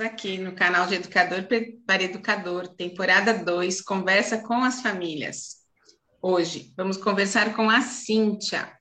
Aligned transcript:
Aqui 0.00 0.38
no 0.38 0.52
canal 0.52 0.86
de 0.86 0.94
Educador 0.94 1.46
para 1.86 2.02
Educador, 2.02 2.68
temporada 2.68 3.34
2, 3.34 3.82
Conversa 3.82 4.38
com 4.38 4.64
as 4.64 4.80
Famílias. 4.80 5.56
Hoje 6.22 6.72
vamos 6.74 6.96
conversar 6.96 7.54
com 7.54 7.68
a 7.68 7.82
Cíntia, 7.82 8.72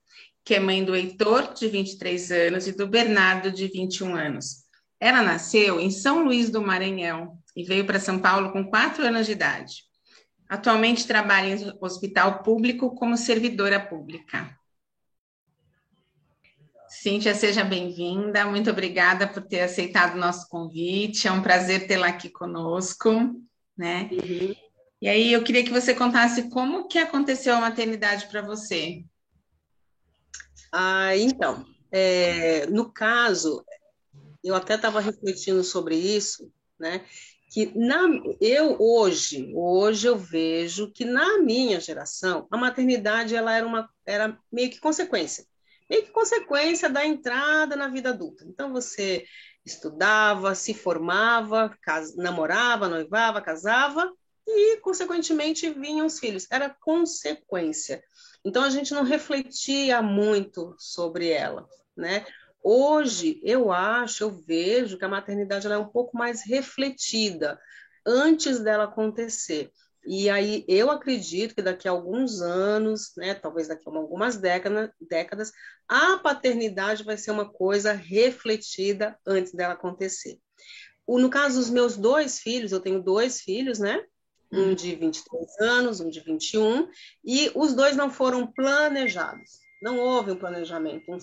que 0.46 0.56
é 0.56 0.62
mãe 0.62 0.82
do 0.82 0.96
Heitor, 0.96 1.54
de 1.54 1.68
23 1.68 2.32
anos, 2.32 2.68
e 2.68 2.72
do 2.72 2.88
Bernardo, 2.88 3.52
de 3.52 3.68
21 3.68 4.16
anos. 4.16 4.64
Ela 4.98 5.22
nasceu 5.22 5.78
em 5.78 5.92
São 5.92 6.24
Luís 6.24 6.50
do 6.50 6.62
Maranhão 6.62 7.38
e 7.54 7.64
veio 7.64 7.86
para 7.86 8.00
São 8.00 8.20
Paulo 8.20 8.54
com 8.54 8.64
4 8.70 9.06
anos 9.06 9.26
de 9.26 9.34
idade. 9.34 9.84
Atualmente 10.48 11.06
trabalha 11.06 11.54
em 11.54 11.74
hospital 11.82 12.44
público 12.44 12.96
como 12.96 13.18
servidora 13.18 13.78
pública. 13.80 14.58
Cíntia, 17.02 17.34
seja 17.34 17.64
bem-vinda. 17.64 18.46
Muito 18.46 18.70
obrigada 18.70 19.26
por 19.26 19.42
ter 19.42 19.62
aceitado 19.62 20.16
o 20.16 20.20
nosso 20.20 20.50
convite. 20.50 21.30
É 21.30 21.32
um 21.32 21.42
prazer 21.42 21.88
tê-la 21.88 22.08
aqui 22.08 22.30
conosco, 22.30 23.10
né? 23.78 24.10
Uhum. 24.12 24.54
E 25.02 25.08
aí 25.08 25.32
eu 25.32 25.42
queria 25.42 25.64
que 25.64 25.72
você 25.72 25.96
contasse 25.96 26.50
como 26.50 26.90
que 26.90 27.00
aconteceu 27.00 27.56
a 27.56 27.62
maternidade 27.62 28.28
para 28.28 28.42
você. 28.42 29.06
Ah, 30.74 31.16
então, 31.16 31.66
é, 31.90 32.66
no 32.66 32.92
caso, 32.92 33.64
eu 34.44 34.54
até 34.54 34.76
estava 34.76 35.00
refletindo 35.00 35.64
sobre 35.64 35.96
isso, 35.96 36.52
né? 36.78 37.06
Que 37.50 37.72
na, 37.80 38.10
eu 38.42 38.76
hoje, 38.78 39.54
hoje 39.56 40.06
eu 40.06 40.18
vejo 40.18 40.92
que 40.92 41.06
na 41.06 41.38
minha 41.38 41.80
geração 41.80 42.46
a 42.52 42.58
maternidade 42.58 43.38
ela 43.38 43.56
era 43.56 43.66
uma 43.66 43.90
era 44.06 44.38
meio 44.52 44.70
que 44.70 44.82
consequência 44.82 45.48
meio 45.90 46.04
que 46.04 46.12
consequência 46.12 46.90
da 46.90 47.06
entrada 47.06 47.76
na 47.76 47.88
vida 47.88 48.10
adulta. 48.10 48.46
Então, 48.48 48.72
você 48.72 49.26
estudava, 49.66 50.56
se 50.56 50.74
formava, 50.74 51.76
cas 51.82 52.16
namorava, 52.16 52.88
noivava, 52.88 53.42
casava 53.42 54.12
e, 54.48 54.78
consequentemente, 54.78 55.70
vinham 55.70 56.06
os 56.06 56.20
filhos. 56.20 56.48
Era 56.52 56.70
consequência. 56.70 58.04
Então, 58.46 58.64
a 58.64 58.70
gente 58.70 58.94
não 58.94 59.04
refletia 59.04 60.02
muito 60.02 60.76
sobre 60.78 61.30
ela, 61.30 61.68
né? 61.96 62.26
Hoje, 62.62 63.40
eu 63.44 63.72
acho, 63.72 64.24
eu 64.24 64.32
vejo 64.32 64.98
que 64.98 65.06
a 65.06 65.10
maternidade 65.10 65.68
é 65.68 65.78
um 65.78 65.88
pouco 65.88 66.18
mais 66.18 66.44
refletida 66.46 67.60
antes 68.06 68.60
dela 68.60 68.86
acontecer. 68.86 69.72
E 70.12 70.28
aí 70.28 70.66
eu 70.68 70.90
acredito 70.90 71.54
que 71.54 71.62
daqui 71.62 71.88
a 71.88 71.92
alguns 71.92 72.42
anos, 72.42 73.14
né, 73.16 73.36
talvez 73.36 73.68
daqui 73.68 73.88
a 73.88 73.96
algumas 73.96 74.38
décadas, 74.38 74.90
décadas, 75.00 75.52
a 75.88 76.18
paternidade 76.18 77.04
vai 77.04 77.16
ser 77.16 77.30
uma 77.30 77.48
coisa 77.48 77.94
refletida 77.94 79.16
antes 79.24 79.54
dela 79.54 79.76
acontecer. 79.76 80.40
O, 81.06 81.20
no 81.20 81.30
caso 81.30 81.60
dos 81.60 81.70
meus 81.70 81.96
dois 81.96 82.40
filhos, 82.40 82.72
eu 82.72 82.80
tenho 82.80 83.04
dois 83.04 83.42
filhos, 83.42 83.78
né? 83.78 84.04
Um 84.52 84.74
de 84.74 84.96
23 84.96 85.46
anos, 85.62 86.00
um 86.00 86.10
de 86.10 86.22
21, 86.22 86.90
e 87.24 87.52
os 87.54 87.76
dois 87.76 87.96
não 87.96 88.10
foram 88.10 88.52
planejados. 88.52 89.60
Não 89.82 89.98
houve 89.98 90.32
um 90.32 90.36
planejamento, 90.36 91.10
um 91.10 91.20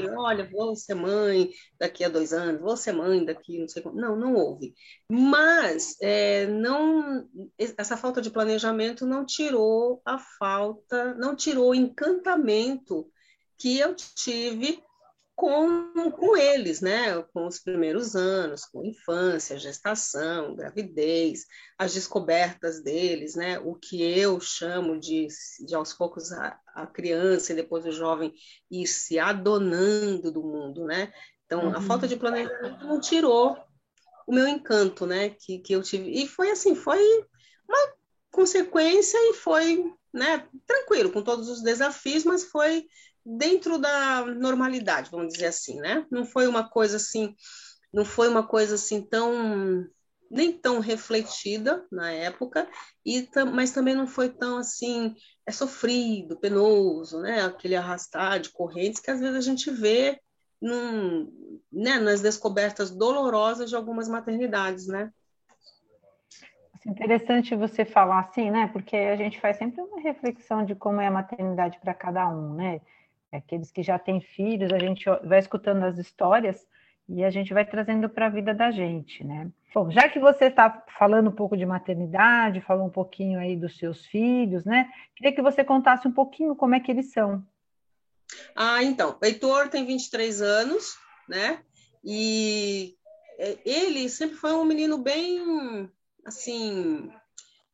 e, 0.00 0.10
olha, 0.10 0.48
vou 0.50 0.74
ser 0.74 0.94
mãe 0.94 1.50
daqui 1.78 2.02
a 2.04 2.08
dois 2.08 2.32
anos, 2.32 2.60
vou 2.60 2.76
ser 2.76 2.92
mãe 2.92 3.24
daqui, 3.24 3.58
não 3.58 3.68
sei 3.68 3.82
como. 3.82 4.00
Não, 4.00 4.16
não 4.16 4.34
houve. 4.34 4.74
Mas 5.08 5.96
é, 6.02 6.46
não, 6.46 7.28
essa 7.56 7.96
falta 7.96 8.20
de 8.20 8.30
planejamento 8.30 9.06
não 9.06 9.24
tirou 9.24 10.02
a 10.04 10.18
falta, 10.18 11.14
não 11.14 11.36
tirou 11.36 11.70
o 11.70 11.74
encantamento 11.74 13.08
que 13.56 13.78
eu 13.78 13.94
tive 13.94 14.82
com, 15.36 16.10
com 16.12 16.34
eles, 16.34 16.80
né? 16.80 17.22
Com 17.34 17.46
os 17.46 17.60
primeiros 17.60 18.16
anos, 18.16 18.64
com 18.64 18.82
infância, 18.82 19.58
gestação, 19.58 20.56
gravidez, 20.56 21.44
as 21.78 21.92
descobertas 21.92 22.82
deles, 22.82 23.36
né? 23.36 23.58
O 23.58 23.74
que 23.74 24.02
eu 24.02 24.40
chamo 24.40 24.98
de, 24.98 25.28
de 25.64 25.74
aos 25.74 25.92
poucos 25.92 26.32
a, 26.32 26.58
a 26.74 26.86
criança 26.86 27.52
e 27.52 27.56
depois 27.56 27.84
o 27.84 27.92
jovem 27.92 28.32
ir 28.70 28.86
se 28.86 29.18
adonando 29.18 30.32
do 30.32 30.42
mundo, 30.42 30.86
né? 30.86 31.12
Então, 31.44 31.66
uhum. 31.66 31.76
a 31.76 31.82
falta 31.82 32.08
de 32.08 32.16
planejamento 32.16 32.86
não 32.86 32.98
tirou 32.98 33.58
o 34.26 34.32
meu 34.32 34.48
encanto, 34.48 35.04
né? 35.04 35.28
Que, 35.28 35.58
que 35.58 35.74
eu 35.74 35.82
tive. 35.82 36.10
E 36.10 36.26
foi 36.26 36.50
assim, 36.50 36.74
foi 36.74 36.98
uma 37.68 37.92
consequência 38.30 39.18
e 39.30 39.34
foi, 39.34 39.84
né? 40.14 40.48
Tranquilo, 40.66 41.12
com 41.12 41.20
todos 41.20 41.50
os 41.50 41.62
desafios, 41.62 42.24
mas 42.24 42.42
foi 42.44 42.86
dentro 43.26 43.76
da 43.76 44.24
normalidade, 44.24 45.10
vamos 45.10 45.32
dizer 45.32 45.46
assim, 45.46 45.80
né? 45.80 46.06
Não 46.10 46.24
foi 46.24 46.46
uma 46.46 46.68
coisa 46.68 46.96
assim, 46.96 47.34
não 47.92 48.04
foi 48.04 48.28
uma 48.28 48.46
coisa 48.46 48.76
assim 48.76 49.02
tão 49.02 49.84
nem 50.30 50.52
tão 50.52 50.80
refletida 50.80 51.84
na 51.90 52.10
época, 52.10 52.68
e 53.04 53.28
mas 53.52 53.70
também 53.70 53.94
não 53.94 54.06
foi 54.06 54.28
tão 54.28 54.58
assim, 54.58 55.14
é 55.44 55.52
sofrido, 55.52 56.38
penoso, 56.38 57.20
né? 57.20 57.44
Aquele 57.44 57.76
arrastar 57.76 58.40
de 58.40 58.50
correntes 58.50 59.00
que 59.00 59.10
às 59.10 59.20
vezes 59.20 59.36
a 59.36 59.40
gente 59.40 59.70
vê 59.70 60.20
num, 60.60 61.60
né, 61.70 61.98
nas 61.98 62.20
descobertas 62.20 62.90
dolorosas 62.90 63.68
de 63.68 63.76
algumas 63.76 64.08
maternidades, 64.08 64.86
né? 64.86 65.12
Interessante 66.86 67.54
você 67.56 67.84
falar 67.84 68.20
assim, 68.20 68.50
né? 68.50 68.68
Porque 68.72 68.96
a 68.96 69.16
gente 69.16 69.40
faz 69.40 69.56
sempre 69.56 69.80
uma 69.80 70.00
reflexão 70.00 70.64
de 70.64 70.74
como 70.74 71.00
é 71.00 71.08
a 71.08 71.10
maternidade 71.10 71.78
para 71.80 71.92
cada 71.92 72.28
um, 72.28 72.54
né? 72.54 72.80
Aqueles 73.38 73.70
que 73.70 73.82
já 73.82 73.98
têm 73.98 74.20
filhos, 74.20 74.72
a 74.72 74.78
gente 74.78 75.04
vai 75.24 75.38
escutando 75.38 75.84
as 75.84 75.98
histórias 75.98 76.66
e 77.08 77.22
a 77.22 77.30
gente 77.30 77.54
vai 77.54 77.64
trazendo 77.64 78.08
para 78.08 78.26
a 78.26 78.30
vida 78.30 78.52
da 78.52 78.70
gente, 78.70 79.22
né? 79.22 79.48
Bom, 79.72 79.90
já 79.90 80.08
que 80.08 80.18
você 80.18 80.46
está 80.46 80.84
falando 80.98 81.28
um 81.28 81.34
pouco 81.34 81.56
de 81.56 81.66
maternidade, 81.66 82.60
falou 82.60 82.86
um 82.86 82.90
pouquinho 82.90 83.38
aí 83.38 83.56
dos 83.56 83.78
seus 83.78 84.04
filhos, 84.06 84.64
né? 84.64 84.90
Queria 85.14 85.34
que 85.34 85.42
você 85.42 85.62
contasse 85.62 86.08
um 86.08 86.12
pouquinho 86.12 86.56
como 86.56 86.74
é 86.74 86.80
que 86.80 86.90
eles 86.90 87.12
são. 87.12 87.44
Ah, 88.54 88.82
então, 88.82 89.16
Heitor 89.22 89.68
tem 89.68 89.86
23 89.86 90.42
anos, 90.42 90.96
né? 91.28 91.60
E 92.04 92.96
é, 93.38 93.58
ele 93.64 94.08
sempre 94.08 94.36
foi 94.36 94.54
um 94.54 94.64
menino 94.64 94.98
bem, 94.98 95.90
assim, 96.24 97.10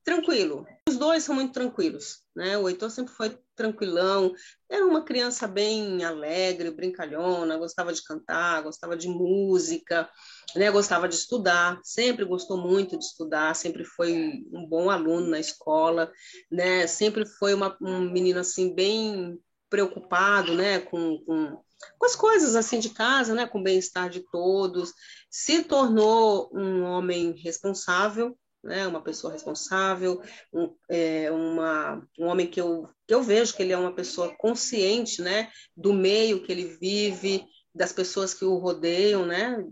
tranquilo. 0.04 0.66
Os 0.88 0.96
dois 0.96 1.22
são 1.22 1.34
muito 1.34 1.52
tranquilos, 1.52 2.22
né? 2.34 2.58
O 2.58 2.68
Heitor 2.68 2.90
sempre 2.90 3.12
foi 3.12 3.38
tranquilão, 3.54 4.32
era 4.68 4.84
uma 4.84 5.04
criança 5.04 5.46
bem 5.46 6.02
alegre, 6.02 6.70
brincalhona, 6.70 7.56
gostava 7.56 7.92
de 7.92 8.02
cantar, 8.02 8.62
gostava 8.62 8.96
de 8.96 9.08
música, 9.08 10.08
né? 10.56 10.70
Gostava 10.70 11.08
de 11.08 11.14
estudar, 11.14 11.80
sempre 11.84 12.24
gostou 12.24 12.56
muito 12.56 12.98
de 12.98 13.04
estudar, 13.04 13.54
sempre 13.54 13.84
foi 13.84 14.44
um 14.52 14.66
bom 14.66 14.90
aluno 14.90 15.28
na 15.28 15.38
escola, 15.38 16.10
né? 16.50 16.86
Sempre 16.86 17.24
foi 17.26 17.54
uma, 17.54 17.76
um 17.80 18.10
menino 18.10 18.40
assim 18.40 18.74
bem 18.74 19.38
preocupado, 19.70 20.54
né? 20.54 20.80
Com, 20.80 21.22
com, 21.24 21.62
com 21.98 22.06
as 22.06 22.16
coisas 22.16 22.56
assim 22.56 22.80
de 22.80 22.90
casa, 22.90 23.34
né? 23.34 23.46
Com 23.46 23.60
o 23.60 23.62
bem-estar 23.62 24.10
de 24.10 24.20
todos, 24.30 24.92
se 25.30 25.62
tornou 25.62 26.50
um 26.52 26.82
homem 26.82 27.32
responsável, 27.42 28.36
né, 28.62 28.86
uma 28.86 29.02
pessoa 29.02 29.32
responsável, 29.32 30.22
um, 30.52 30.74
é, 30.88 31.30
uma, 31.30 32.06
um 32.18 32.26
homem 32.26 32.46
que 32.46 32.60
eu, 32.60 32.88
que 33.06 33.14
eu 33.14 33.22
vejo 33.22 33.54
que 33.54 33.62
ele 33.62 33.72
é 33.72 33.78
uma 33.78 33.94
pessoa 33.94 34.34
consciente 34.36 35.20
né, 35.20 35.50
do 35.76 35.92
meio 35.92 36.42
que 36.42 36.52
ele 36.52 36.64
vive, 36.80 37.44
das 37.74 37.92
pessoas 37.92 38.34
que 38.34 38.44
o 38.44 38.58
rodeiam, 38.58 39.26
né, 39.26 39.64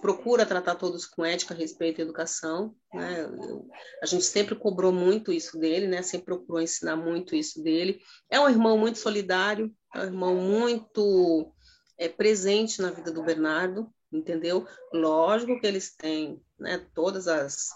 procura 0.00 0.46
tratar 0.46 0.74
todos 0.76 1.06
com 1.06 1.24
ética, 1.24 1.54
respeito 1.54 2.00
e 2.00 2.02
educação. 2.02 2.74
Né? 2.92 3.22
Eu, 3.22 3.66
a 4.02 4.06
gente 4.06 4.24
sempre 4.24 4.54
cobrou 4.54 4.92
muito 4.92 5.32
isso 5.32 5.58
dele, 5.58 5.86
né? 5.86 6.02
sempre 6.02 6.26
procurou 6.26 6.60
ensinar 6.60 6.96
muito 6.96 7.34
isso 7.34 7.62
dele. 7.62 8.00
É 8.30 8.38
um 8.38 8.48
irmão 8.48 8.78
muito 8.78 8.98
solidário, 8.98 9.74
é 9.94 10.00
um 10.00 10.04
irmão 10.04 10.36
muito 10.36 11.52
é, 11.98 12.08
presente 12.08 12.80
na 12.80 12.90
vida 12.90 13.10
do 13.10 13.22
Bernardo, 13.22 13.90
entendeu? 14.12 14.66
Lógico 14.92 15.58
que 15.58 15.66
eles 15.66 15.94
têm 15.96 16.40
né, 16.58 16.86
todas 16.94 17.26
as 17.26 17.70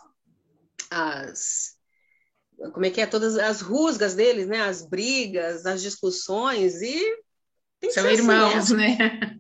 as 0.91 1.79
como 2.73 2.85
é 2.85 2.91
que 2.91 3.01
é 3.01 3.07
todas 3.07 3.39
as 3.39 3.63
rusgas 3.63 4.15
deles, 4.15 4.47
né? 4.47 4.61
As 4.61 4.87
brigas, 4.87 5.65
as 5.65 5.81
discussões 5.81 6.83
e 6.83 7.01
são 7.91 8.11
irmãos, 8.11 8.55
assim, 8.57 8.77
né? 8.77 8.97
né? 8.99 9.39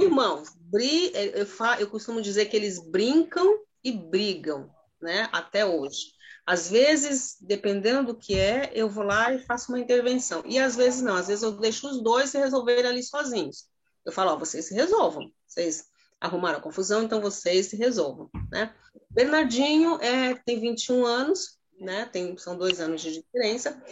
Irmãos, 0.00 0.50
bri, 0.56 1.12
eu, 1.14 1.46
falo, 1.46 1.80
eu 1.80 1.88
costumo 1.88 2.20
dizer 2.20 2.46
que 2.46 2.56
eles 2.56 2.80
brincam 2.90 3.60
e 3.84 3.92
brigam, 3.92 4.68
né? 5.00 5.28
Até 5.30 5.64
hoje. 5.64 6.12
Às 6.44 6.70
vezes, 6.70 7.36
dependendo 7.40 8.12
do 8.12 8.18
que 8.18 8.34
é, 8.34 8.72
eu 8.74 8.88
vou 8.88 9.04
lá 9.04 9.32
e 9.32 9.44
faço 9.44 9.70
uma 9.70 9.78
intervenção. 9.78 10.42
E 10.46 10.58
às 10.58 10.74
vezes 10.74 11.02
não, 11.02 11.14
às 11.14 11.28
vezes 11.28 11.44
eu 11.44 11.52
deixo 11.52 11.88
os 11.88 12.02
dois 12.02 12.30
se 12.30 12.38
resolverem 12.38 12.90
ali 12.90 13.02
sozinhos. 13.02 13.68
Eu 14.04 14.12
falo, 14.12 14.32
ó, 14.32 14.36
vocês 14.36 14.66
se 14.66 14.74
resolvam. 14.74 15.30
Vocês 15.46 15.84
arrumaram 16.20 16.58
a 16.58 16.62
confusão, 16.62 17.02
então 17.02 17.20
vocês 17.20 17.66
se 17.66 17.76
resolvam, 17.76 18.30
né? 18.50 18.74
Bernardinho 19.10 20.00
é, 20.00 20.34
tem 20.34 20.60
21 20.60 21.04
anos, 21.04 21.58
né? 21.78 22.06
Tem, 22.06 22.36
são 22.36 22.56
dois 22.56 22.80
anos 22.80 23.00
de 23.00 23.12
diferença. 23.12 23.82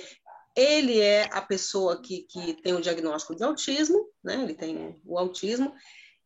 Ele 0.55 1.00
é 1.00 1.28
a 1.32 1.40
pessoa 1.40 2.00
que, 2.00 2.23
que 2.23 2.55
tem 2.62 2.75
o 2.75 2.81
diagnóstico 2.81 3.34
de 3.34 3.44
autismo, 3.44 4.08
né? 4.23 4.43
Ele 4.43 4.55
tem 4.55 5.00
o 5.05 5.19
autismo, 5.19 5.73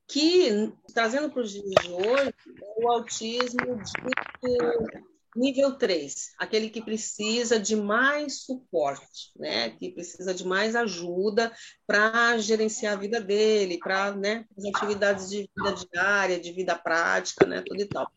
que, 0.08 0.73
trazendo 0.93 1.31
para 1.31 1.43
os 1.43 1.50
dias 1.50 1.64
de 1.64 1.93
hoje, 1.93 2.35
é 2.62 2.85
o 2.85 2.91
autismo 2.91 3.76
de 3.76 5.10
nível 5.37 5.77
3, 5.77 6.32
aquele 6.38 6.69
que 6.71 6.82
precisa 6.82 7.59
de 7.59 7.77
mais 7.77 8.43
suporte, 8.43 9.31
né? 9.37 9.71
que 9.71 9.91
precisa 9.91 10.35
de 10.35 10.47
mais 10.47 10.75
ajuda 10.75 11.53
para 11.87 12.37
gerenciar 12.38 12.94
a 12.94 13.00
vida 13.00 13.21
dele, 13.21 13.79
para 13.79 14.12
né, 14.12 14.44
as 14.56 14.65
atividades 14.65 15.29
de 15.29 15.49
vida 15.56 15.75
diária, 15.93 16.41
de 16.41 16.53
vida 16.53 16.75
prática, 16.77 17.47
né? 17.47 17.62
tudo 17.67 17.81
e 17.81 17.87
tal. 17.87 18.11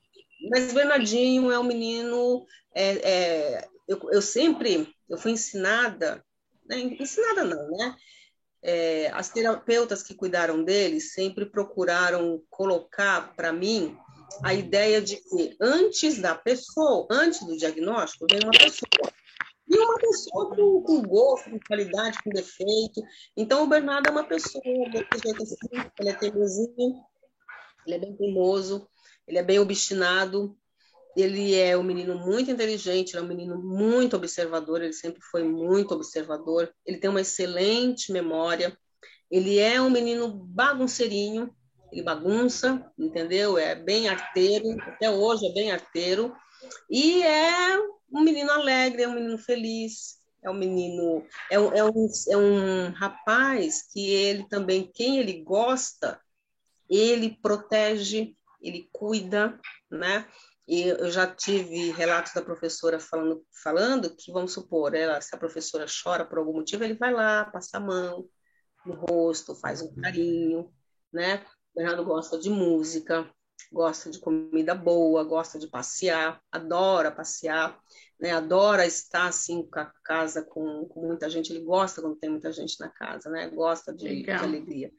Mas 0.50 0.74
Bernardinho 0.74 1.52
é 1.52 1.60
um 1.60 1.64
menino, 1.64 2.46
é, 2.74 2.92
é, 3.10 3.68
eu, 3.88 4.00
eu 4.12 4.22
sempre, 4.22 4.94
eu 5.10 5.18
fui 5.18 5.32
ensinada, 5.32 6.24
né? 6.68 6.80
ensinada 6.80 7.44
não, 7.44 7.70
né? 7.72 7.96
é, 8.64 9.12
as 9.14 9.30
terapeutas 9.30 10.02
que 10.02 10.16
cuidaram 10.16 10.64
dele 10.64 11.02
sempre 11.02 11.46
procuraram 11.46 12.42
colocar 12.50 13.36
para 13.36 13.52
mim 13.52 13.98
a 14.42 14.54
ideia 14.54 15.02
de 15.02 15.18
que 15.18 15.56
antes 15.62 16.20
da 16.20 16.36
pessoa, 16.36 17.08
antes 17.12 17.46
do 17.46 17.58
diagnóstico, 17.58 18.26
vem 18.30 18.40
uma 18.44 18.52
pessoa. 18.52 19.14
E 19.68 19.78
uma 19.78 19.98
pessoa 19.98 20.56
com, 20.56 20.82
com 20.84 21.02
gosto, 21.02 21.50
com 21.50 21.60
qualidade, 21.68 22.18
com 22.24 22.30
defeito. 22.30 23.02
Então, 23.36 23.64
o 23.64 23.68
Bernardo 23.68 24.08
é 24.08 24.12
uma 24.12 24.24
pessoa 24.24 24.64
assim, 25.12 25.88
ele 26.00 26.10
é 26.10 26.14
teimosinho, 26.14 27.04
ele 27.86 27.96
é 27.96 28.00
bem 28.00 28.16
teimoso, 28.16 28.88
ele 29.28 29.38
é 29.38 29.44
bem 29.44 29.60
obstinado, 29.60 30.56
ele 31.16 31.56
é 31.56 31.78
um 31.78 31.84
menino 31.84 32.16
muito 32.18 32.52
inteligente, 32.52 33.12
ele 33.12 33.20
é 33.20 33.22
um 33.22 33.28
menino 33.28 33.58
muito 33.58 34.16
observador, 34.16 34.82
ele 34.82 34.94
sempre 34.94 35.22
foi 35.22 35.44
muito 35.44 35.94
observador, 35.94 36.74
ele 36.86 36.98
tem 36.98 37.10
uma 37.10 37.22
excelente 37.22 38.12
memória, 38.12 38.78
ele 39.30 39.60
é 39.60 39.82
um 39.82 39.90
menino 39.90 40.28
bagunceirinho, 40.28 41.56
ele 41.94 42.04
bagunça, 42.04 42.92
entendeu? 42.98 43.58
É 43.58 43.76
bem 43.76 44.10
arteiro, 44.10 44.76
até 44.82 45.10
hoje 45.10 45.48
é 45.48 45.54
bem 45.54 45.72
arteiro, 45.72 46.36
e 46.90 47.22
é 47.24 47.80
um 48.12 48.22
menino 48.22 48.52
alegre, 48.52 49.04
é 49.04 49.08
um 49.08 49.14
menino 49.14 49.38
feliz, 49.38 50.18
é 50.44 50.50
um 50.50 50.54
menino, 50.54 51.26
é 51.50 51.60
um, 51.60 51.74
é 51.74 51.84
um, 51.84 52.08
é 52.30 52.38
um 52.38 52.92
rapaz 52.92 53.84
que 53.92 54.10
ele 54.10 54.48
também, 54.50 54.92
quem 54.94 55.20
ele 55.20 55.44
gosta, 55.44 56.20
ele 56.90 57.38
protege, 57.42 58.36
ele 58.62 58.90
cuida, 58.92 59.60
né? 59.90 60.28
E 60.68 60.84
eu 60.84 61.12
já 61.12 61.28
tive 61.28 61.92
relatos 61.92 62.34
da 62.34 62.42
professora 62.42 63.00
falando, 63.00 63.46
falando 63.64 64.16
que, 64.16 64.32
vamos 64.32 64.54
supor, 64.54 64.96
ela, 64.96 65.20
se 65.20 65.36
a 65.36 65.38
professora 65.38 65.86
chora 65.86 66.26
por 66.26 66.38
algum 66.38 66.54
motivo, 66.54 66.84
ele 66.84 66.94
vai 66.94 67.12
lá, 67.12 67.46
passa 67.46 67.78
a 67.78 67.82
mão 67.82 68.28
no 68.86 68.94
rosto, 68.94 69.56
faz 69.56 69.82
um 69.82 69.94
carinho, 69.96 70.72
né? 71.12 71.46
O 71.74 71.80
Bernardo 71.80 72.06
gosta 72.06 72.38
de 72.38 72.50
música, 72.50 73.30
gosta 73.72 74.10
de 74.10 74.20
comida 74.20 74.76
boa, 74.76 75.24
gosta 75.24 75.58
de 75.58 75.68
passear, 75.68 76.40
adora 76.52 77.12
passear, 77.12 77.80
né? 78.20 78.32
adora 78.32 78.86
estar 78.86 79.28
assim 79.28 79.68
com 79.68 79.80
a 79.80 79.92
casa 80.04 80.44
com, 80.44 80.86
com 80.86 81.08
muita 81.08 81.30
gente, 81.30 81.52
ele 81.52 81.64
gosta 81.64 82.02
quando 82.02 82.16
tem 82.18 82.30
muita 82.30 82.52
gente 82.52 82.80
na 82.80 82.90
casa, 82.90 83.30
né? 83.30 83.50
Gosta 83.50 83.94
de, 83.94 84.22
de 84.22 84.32
alegria. 84.32 84.92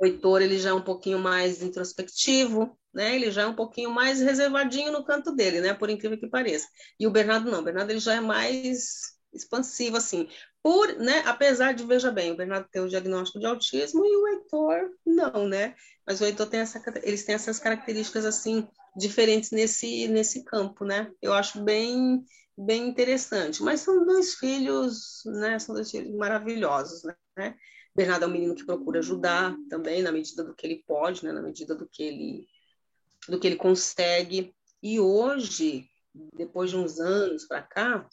O 0.00 0.06
Heitor, 0.06 0.40
ele 0.42 0.58
já 0.58 0.70
é 0.70 0.72
um 0.72 0.82
pouquinho 0.82 1.18
mais 1.18 1.62
introspectivo, 1.62 2.76
né? 2.92 3.14
Ele 3.14 3.30
já 3.30 3.42
é 3.42 3.46
um 3.46 3.54
pouquinho 3.54 3.90
mais 3.90 4.20
reservadinho 4.20 4.90
no 4.90 5.04
canto 5.04 5.30
dele, 5.32 5.60
né? 5.60 5.74
Por 5.74 5.90
incrível 5.90 6.18
que 6.18 6.26
pareça. 6.26 6.66
E 6.98 7.06
o 7.06 7.10
Bernardo 7.10 7.50
não, 7.50 7.60
o 7.60 7.64
Bernardo 7.64 7.90
ele 7.90 8.00
já 8.00 8.14
é 8.14 8.20
mais 8.20 9.12
expansivo, 9.32 9.96
assim. 9.96 10.28
Por, 10.62 10.96
né? 10.98 11.22
Apesar 11.26 11.72
de, 11.72 11.84
veja 11.84 12.12
bem, 12.12 12.32
o 12.32 12.36
Bernardo 12.36 12.68
tem 12.70 12.82
o 12.82 12.88
diagnóstico 12.88 13.40
de 13.40 13.46
autismo 13.46 14.04
e 14.04 14.16
o 14.16 14.28
Heitor 14.28 14.90
não, 15.04 15.48
né? 15.48 15.74
Mas 16.06 16.20
o 16.20 16.24
Heitor 16.24 16.46
tem 16.46 16.60
essa, 16.60 16.80
eles 17.02 17.24
têm 17.24 17.34
essas 17.34 17.58
características, 17.58 18.24
assim, 18.24 18.68
diferentes 18.96 19.50
nesse, 19.50 20.06
nesse 20.08 20.44
campo, 20.44 20.84
né? 20.84 21.10
Eu 21.20 21.32
acho 21.32 21.62
bem, 21.62 22.24
bem 22.56 22.88
interessante. 22.88 23.62
Mas 23.62 23.80
são 23.80 24.04
dois 24.06 24.34
filhos, 24.34 25.22
né? 25.26 25.58
São 25.58 25.74
dois 25.74 25.90
filhos 25.90 26.14
maravilhosos, 26.14 27.02
né? 27.36 27.56
Bernardo 27.94 28.24
é 28.24 28.28
um 28.28 28.32
menino 28.32 28.54
que 28.54 28.64
procura 28.64 29.00
ajudar 29.00 29.56
também, 29.68 30.00
na 30.00 30.12
medida 30.12 30.44
do 30.44 30.54
que 30.54 30.66
ele 30.66 30.84
pode, 30.86 31.24
né? 31.24 31.32
Na 31.32 31.42
medida 31.42 31.74
do 31.74 31.88
que 31.88 32.02
ele 32.02 32.46
do 33.28 33.38
que 33.38 33.46
ele 33.46 33.56
consegue. 33.56 34.54
E 34.82 34.98
hoje, 34.98 35.88
depois 36.34 36.70
de 36.70 36.76
uns 36.76 36.98
anos 36.98 37.46
para 37.46 37.62
cá, 37.62 38.08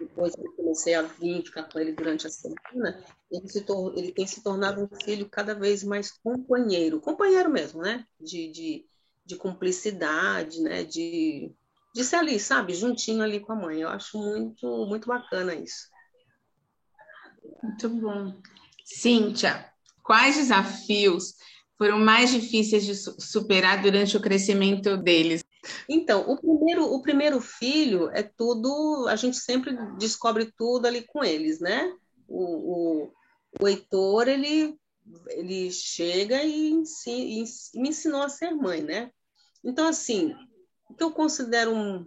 depois 0.00 0.34
eu 0.36 0.52
comecei 0.52 0.94
a 0.94 1.02
vir 1.02 1.42
ficar 1.44 1.64
com 1.64 1.78
ele 1.78 1.92
durante 1.92 2.26
a 2.26 2.30
semana, 2.30 3.02
ele, 3.30 3.48
se 3.48 3.64
ele 3.96 4.12
tem 4.12 4.26
se 4.26 4.42
tornado 4.42 4.82
um 4.82 5.00
filho 5.04 5.28
cada 5.28 5.54
vez 5.54 5.82
mais 5.82 6.10
companheiro, 6.10 7.00
companheiro 7.00 7.50
mesmo, 7.50 7.82
né? 7.82 8.04
De, 8.20 8.50
de, 8.50 8.86
de 9.24 9.36
cumplicidade, 9.36 10.60
né? 10.60 10.84
De, 10.84 11.52
de 11.94 12.04
ser 12.04 12.16
ali, 12.16 12.38
sabe? 12.38 12.74
Juntinho 12.74 13.22
ali 13.22 13.40
com 13.40 13.52
a 13.52 13.56
mãe. 13.56 13.80
Eu 13.80 13.88
acho 13.88 14.18
muito, 14.18 14.86
muito 14.86 15.08
bacana 15.08 15.54
isso. 15.54 15.88
Muito 17.62 17.88
bom. 17.88 18.40
Cíntia, 18.84 19.70
quais 20.02 20.36
desafios 20.36 21.34
foram 21.78 21.98
mais 21.98 22.30
difíceis 22.30 22.84
de 22.84 22.94
superar 22.94 23.82
durante 23.82 24.16
o 24.16 24.20
crescimento 24.20 24.96
deles? 24.96 25.45
Então, 25.88 26.28
o 26.30 26.36
primeiro, 26.36 26.84
o 26.84 27.02
primeiro 27.02 27.40
filho 27.40 28.10
é 28.12 28.22
tudo, 28.22 29.06
a 29.08 29.16
gente 29.16 29.36
sempre 29.36 29.76
descobre 29.98 30.52
tudo 30.56 30.86
ali 30.86 31.02
com 31.02 31.24
eles, 31.24 31.60
né? 31.60 31.92
O, 32.28 32.44
o, 32.44 33.12
o 33.60 33.68
Heitor, 33.68 34.28
ele, 34.28 34.78
ele 35.28 35.70
chega 35.70 36.42
e, 36.42 36.70
ensina, 36.70 37.16
e 37.16 37.80
me 37.80 37.88
ensinou 37.90 38.22
a 38.22 38.28
ser 38.28 38.50
mãe, 38.50 38.82
né? 38.82 39.10
Então, 39.64 39.86
assim, 39.88 40.34
o 40.88 40.94
que 40.94 41.02
eu 41.02 41.10
considero 41.10 41.72
um, 41.72 42.06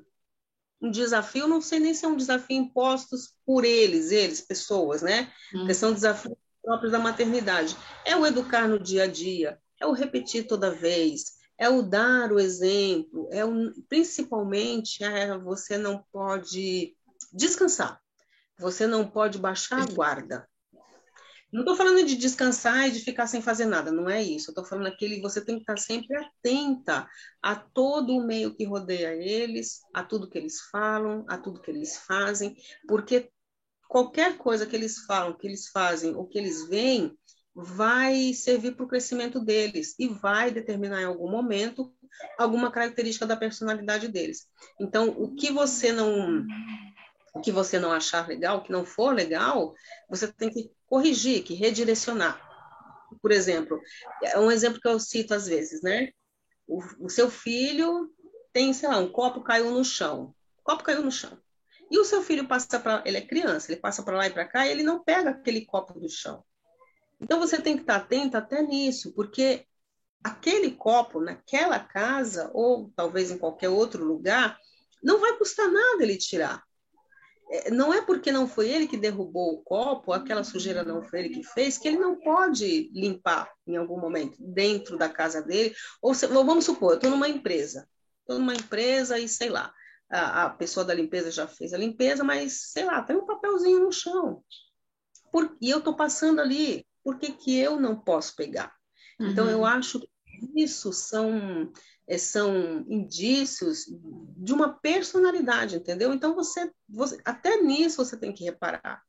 um 0.81 0.89
desafio, 0.91 1.47
não 1.47 1.61
sei 1.61 1.79
nem 1.79 1.93
se 1.93 2.05
é 2.05 2.07
um 2.07 2.15
desafio 2.15 2.57
impostos 2.57 3.33
por 3.45 3.65
eles, 3.65 4.11
eles, 4.11 4.41
pessoas, 4.41 5.01
né? 5.01 5.31
Hum. 5.53 5.59
Porque 5.59 5.73
são 5.73 5.93
desafios 5.93 6.35
próprios 6.61 6.91
da 6.91 6.99
maternidade. 6.99 7.75
É 8.05 8.15
o 8.15 8.25
educar 8.25 8.67
no 8.67 8.79
dia 8.79 9.03
a 9.03 9.07
dia, 9.07 9.59
é 9.79 9.85
o 9.85 9.91
repetir 9.91 10.47
toda 10.47 10.71
vez, 10.71 11.38
é 11.59 11.67
o 11.67 11.81
dar 11.81 12.31
o 12.31 12.39
exemplo, 12.39 13.27
é 13.31 13.43
o, 13.43 13.73
principalmente 13.89 15.03
é, 15.03 15.37
você 15.37 15.77
não 15.77 16.03
pode 16.11 16.95
descansar, 17.33 17.99
você 18.57 18.87
não 18.87 19.05
pode 19.05 19.37
baixar 19.37 19.81
a 19.81 19.85
guarda. 19.85 20.47
Não 21.51 21.61
estou 21.61 21.75
falando 21.75 22.05
de 22.05 22.15
descansar 22.15 22.87
e 22.87 22.91
de 22.91 22.99
ficar 22.99 23.25
sem 23.25 23.41
fazer 23.41 23.65
nada, 23.65 23.91
não 23.91 24.07
é 24.07 24.21
isso. 24.21 24.51
Estou 24.51 24.63
falando 24.63 24.85
aquele 24.85 25.19
você 25.19 25.43
tem 25.43 25.55
que 25.55 25.63
estar 25.63 25.77
sempre 25.77 26.15
atenta 26.15 27.09
a 27.41 27.55
todo 27.55 28.15
o 28.15 28.25
meio 28.25 28.55
que 28.55 28.65
rodeia 28.65 29.15
eles, 29.15 29.79
a 29.93 30.03
tudo 30.03 30.29
que 30.29 30.37
eles 30.37 30.61
falam, 30.71 31.25
a 31.27 31.37
tudo 31.39 31.59
que 31.59 31.71
eles 31.71 31.97
fazem, 31.97 32.55
porque 32.87 33.31
qualquer 33.89 34.37
coisa 34.37 34.65
que 34.65 34.75
eles 34.75 34.99
falam, 34.99 35.35
que 35.35 35.47
eles 35.47 35.67
fazem 35.69 36.15
ou 36.15 36.27
que 36.27 36.37
eles 36.37 36.69
veem, 36.69 37.17
vai 37.61 38.33
servir 38.33 38.75
para 38.75 38.85
o 38.85 38.87
crescimento 38.87 39.39
deles 39.39 39.95
e 39.99 40.07
vai 40.07 40.51
determinar 40.51 41.01
em 41.01 41.05
algum 41.05 41.29
momento 41.29 41.93
alguma 42.37 42.71
característica 42.71 43.25
da 43.25 43.35
personalidade 43.35 44.07
deles. 44.07 44.47
Então, 44.79 45.09
o 45.09 45.35
que 45.35 45.51
você 45.51 45.91
não 45.91 46.45
o 47.33 47.41
que 47.41 47.51
você 47.51 47.77
não 47.77 47.91
achar 47.91 48.27
legal, 48.27 48.57
o 48.57 48.63
que 48.63 48.71
não 48.71 48.83
for 48.83 49.13
legal, 49.13 49.75
você 50.09 50.27
tem 50.31 50.49
que 50.49 50.71
corrigir, 50.87 51.43
que 51.43 51.53
redirecionar. 51.53 52.41
Por 53.21 53.31
exemplo, 53.31 53.79
é 54.23 54.39
um 54.39 54.51
exemplo 54.51 54.81
que 54.81 54.87
eu 54.87 54.99
cito 54.99 55.33
às 55.33 55.45
vezes, 55.47 55.81
né? 55.81 56.09
O, 56.67 56.81
o 57.05 57.09
seu 57.09 57.29
filho 57.29 58.11
tem, 58.51 58.73
sei 58.73 58.89
lá, 58.89 58.97
um 58.97 59.11
copo 59.11 59.41
caiu 59.41 59.69
no 59.71 59.85
chão. 59.85 60.33
O 60.59 60.63
copo 60.63 60.83
caiu 60.83 61.03
no 61.03 61.11
chão. 61.11 61.37
E 61.91 61.99
o 61.99 62.05
seu 62.05 62.21
filho 62.21 62.47
passa 62.47 62.79
para, 62.79 63.03
ele 63.05 63.17
é 63.17 63.21
criança, 63.21 63.71
ele 63.71 63.79
passa 63.79 64.03
para 64.03 64.17
lá 64.17 64.27
e 64.27 64.31
para 64.31 64.45
cá 64.45 64.65
e 64.65 64.71
ele 64.71 64.83
não 64.83 65.03
pega 65.03 65.31
aquele 65.31 65.65
copo 65.65 65.99
do 65.99 66.09
chão. 66.09 66.43
Então 67.19 67.39
você 67.39 67.61
tem 67.61 67.75
que 67.75 67.81
estar 67.81 67.97
atento 67.97 68.37
até 68.37 68.61
nisso, 68.61 69.13
porque 69.13 69.65
aquele 70.23 70.71
copo 70.71 71.19
naquela 71.19 71.79
casa 71.79 72.49
ou 72.53 72.91
talvez 72.95 73.31
em 73.31 73.37
qualquer 73.37 73.69
outro 73.69 74.03
lugar 74.03 74.57
não 75.01 75.19
vai 75.19 75.37
custar 75.37 75.69
nada 75.69 76.03
ele 76.03 76.17
tirar. 76.17 76.63
É, 77.51 77.71
não 77.71 77.93
é 77.93 78.01
porque 78.01 78.31
não 78.31 78.47
foi 78.47 78.69
ele 78.69 78.87
que 78.87 78.97
derrubou 78.97 79.53
o 79.53 79.63
copo, 79.63 80.13
aquela 80.13 80.43
sujeira 80.43 80.83
não 80.83 81.01
foi 81.01 81.19
ele 81.19 81.29
que 81.29 81.43
fez, 81.43 81.77
que 81.77 81.87
ele 81.87 81.97
não 81.97 82.15
pode 82.19 82.91
limpar 82.93 83.51
em 83.65 83.75
algum 83.75 83.99
momento 83.99 84.37
dentro 84.39 84.97
da 84.97 85.09
casa 85.09 85.41
dele. 85.41 85.73
Ou 86.01 86.13
se, 86.13 86.27
vamos 86.27 86.65
supor, 86.65 86.91
eu 86.91 86.95
estou 86.95 87.09
numa 87.09 87.27
empresa, 87.27 87.87
estou 88.21 88.37
numa 88.37 88.53
empresa 88.53 89.17
e 89.17 89.27
sei 89.27 89.49
lá, 89.49 89.73
a, 90.11 90.45
a, 90.45 90.49
pessoa 90.51 90.85
da 90.85 90.93
limpeza 90.93 91.31
já 91.31 91.47
fez 91.47 91.73
a 91.73 91.77
limpeza, 91.77 92.23
mas 92.23 92.71
sei 92.71 92.85
lá, 92.85 93.01
tem 93.01 93.15
um 93.15 93.25
papelzinho 93.25 93.79
no 93.79 93.91
chão. 93.91 94.43
Por, 95.31 95.55
e 95.61 95.69
eu 95.69 95.79
estou 95.79 95.95
passando 95.95 96.41
ali, 96.41 96.85
por 97.03 97.17
que, 97.17 97.31
que 97.31 97.57
eu 97.57 97.79
não 97.79 97.99
posso 97.99 98.35
pegar? 98.35 98.73
Uhum. 99.19 99.27
Então, 99.27 99.49
eu 99.49 99.59
uhum. 99.59 99.65
acho 99.65 99.99
que 99.99 100.09
isso 100.55 100.93
são, 100.93 101.71
é, 102.07 102.17
são 102.17 102.85
indícios 102.87 103.85
de 104.37 104.53
uma 104.53 104.79
personalidade, 104.79 105.75
entendeu? 105.75 106.13
Então, 106.13 106.35
você, 106.35 106.71
você 106.87 107.19
até 107.25 107.61
nisso 107.61 108.03
você 108.03 108.17
tem 108.17 108.33
que 108.33 108.43
reparar. 108.43 109.01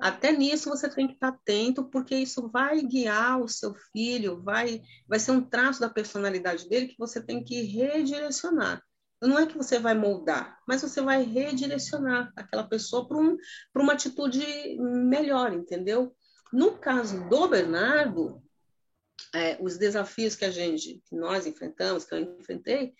Até 0.00 0.32
nisso 0.32 0.70
você 0.70 0.88
tem 0.88 1.06
que 1.06 1.14
estar 1.14 1.28
atento, 1.28 1.84
porque 1.84 2.14
isso 2.14 2.48
vai 2.48 2.80
guiar 2.80 3.40
o 3.40 3.48
seu 3.48 3.74
filho, 3.92 4.42
vai, 4.42 4.80
vai 5.06 5.18
ser 5.18 5.32
um 5.32 5.42
traço 5.42 5.78
da 5.78 5.90
personalidade 5.90 6.68
dele 6.68 6.88
que 6.88 6.98
você 6.98 7.20
tem 7.20 7.44
que 7.44 7.62
redirecionar. 7.62 8.82
Não 9.20 9.38
é 9.38 9.46
que 9.46 9.56
você 9.56 9.78
vai 9.78 9.92
moldar, 9.92 10.58
mas 10.66 10.80
você 10.80 11.02
vai 11.02 11.22
redirecionar 11.22 12.32
aquela 12.34 12.66
pessoa 12.66 13.06
para 13.06 13.18
um, 13.18 13.36
uma 13.74 13.92
atitude 13.92 14.42
melhor, 14.78 15.52
entendeu? 15.52 16.16
No 16.52 16.78
caso 16.78 17.28
do 17.28 17.48
Bernardo, 17.48 18.42
é, 19.34 19.56
os 19.60 19.76
desafios 19.76 20.34
que 20.34 20.44
a 20.44 20.50
gente, 20.50 21.00
que 21.06 21.14
nós 21.14 21.46
enfrentamos, 21.46 22.04
que 22.04 22.14
eu 22.14 22.20
enfrentei, 22.38 22.94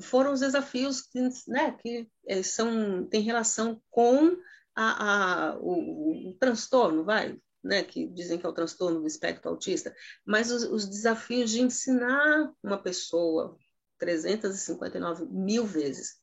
foram 0.00 0.32
os 0.32 0.40
desafios 0.40 1.02
que, 1.02 1.20
né, 1.46 1.72
que 1.80 2.08
é, 2.26 2.42
são, 2.42 3.06
têm 3.06 3.22
relação 3.22 3.80
com 3.90 4.36
a, 4.74 5.50
a 5.50 5.58
o, 5.58 6.30
o, 6.30 6.34
transtorno, 6.34 7.04
vai, 7.04 7.38
né, 7.64 7.82
que 7.82 8.06
dizem 8.06 8.38
que 8.38 8.46
é 8.46 8.48
o 8.48 8.54
transtorno 8.54 9.00
do 9.00 9.06
espectro 9.06 9.50
autista, 9.50 9.94
mas 10.24 10.50
os, 10.50 10.64
os 10.64 10.88
desafios 10.88 11.50
de 11.50 11.62
ensinar 11.62 12.52
uma 12.62 12.78
pessoa 12.78 13.56
359 13.98 15.26
mil 15.26 15.66
vezes. 15.66 16.20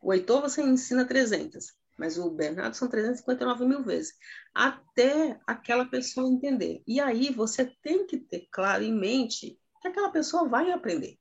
O 0.00 0.12
Heitor 0.12 0.40
você 0.40 0.62
ensina 0.62 1.04
300, 1.04 1.74
mas 1.96 2.18
o 2.18 2.30
Bernardo 2.30 2.74
são 2.74 2.88
359 2.88 3.66
mil 3.66 3.82
vezes, 3.82 4.14
até 4.54 5.38
aquela 5.46 5.86
pessoa 5.86 6.28
entender. 6.28 6.82
E 6.86 7.00
aí 7.00 7.32
você 7.32 7.64
tem 7.82 8.06
que 8.06 8.18
ter 8.18 8.46
claro 8.50 8.82
em 8.82 8.92
mente 8.92 9.58
que 9.80 9.88
aquela 9.88 10.10
pessoa 10.10 10.48
vai 10.48 10.70
aprender. 10.70 11.18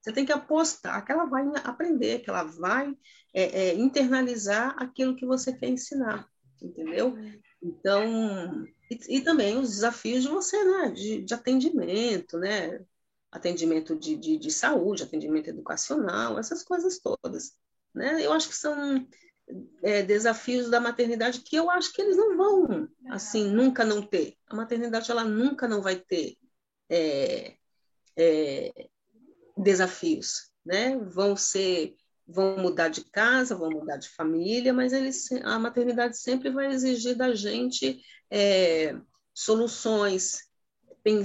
Você 0.00 0.12
tem 0.12 0.24
que 0.24 0.32
apostar 0.32 1.04
que 1.04 1.12
ela 1.12 1.24
vai 1.24 1.44
aprender, 1.64 2.20
que 2.20 2.30
ela 2.30 2.44
vai 2.44 2.96
é, 3.34 3.42
é, 3.42 3.74
internalizar 3.74 4.74
aquilo 4.80 5.16
que 5.16 5.26
você 5.26 5.52
quer 5.52 5.68
ensinar, 5.68 6.26
entendeu? 6.62 7.16
Então, 7.62 8.64
e, 8.90 9.18
e 9.18 9.20
também 9.20 9.58
os 9.58 9.70
desafios 9.70 10.22
de 10.22 10.28
você, 10.28 10.62
né, 10.64 10.90
de, 10.92 11.22
de 11.22 11.34
atendimento, 11.34 12.38
né, 12.38 12.80
atendimento 13.30 13.96
de, 13.96 14.16
de, 14.16 14.38
de, 14.38 14.50
saúde, 14.50 15.02
atendimento 15.02 15.48
educacional, 15.48 16.38
essas 16.38 16.62
coisas 16.62 16.98
todas. 16.98 17.52
Né? 17.94 18.24
Eu 18.24 18.32
acho 18.32 18.48
que 18.48 18.56
são 18.56 19.06
é, 19.82 20.02
desafios 20.02 20.70
da 20.70 20.80
maternidade 20.80 21.40
que 21.40 21.56
eu 21.56 21.70
acho 21.70 21.92
que 21.92 22.02
eles 22.02 22.16
não 22.16 22.36
vão, 22.36 22.88
assim, 23.10 23.48
nunca 23.48 23.84
não 23.84 24.02
ter. 24.02 24.34
A 24.46 24.54
maternidade, 24.54 25.10
ela 25.10 25.24
nunca 25.24 25.66
não 25.66 25.80
vai 25.80 25.96
ter 25.96 26.36
é, 26.90 27.54
é, 28.16 28.72
desafios, 29.56 30.50
né? 30.64 30.96
Vão 30.96 31.36
ser, 31.36 31.96
vão 32.26 32.58
mudar 32.58 32.88
de 32.88 33.04
casa, 33.04 33.54
vão 33.54 33.70
mudar 33.70 33.96
de 33.96 34.08
família, 34.08 34.72
mas 34.72 34.92
eles, 34.92 35.30
a 35.44 35.58
maternidade 35.58 36.18
sempre 36.18 36.50
vai 36.50 36.66
exigir 36.72 37.16
da 37.16 37.34
gente 37.34 38.00
é, 38.30 38.94
soluções, 39.34 40.48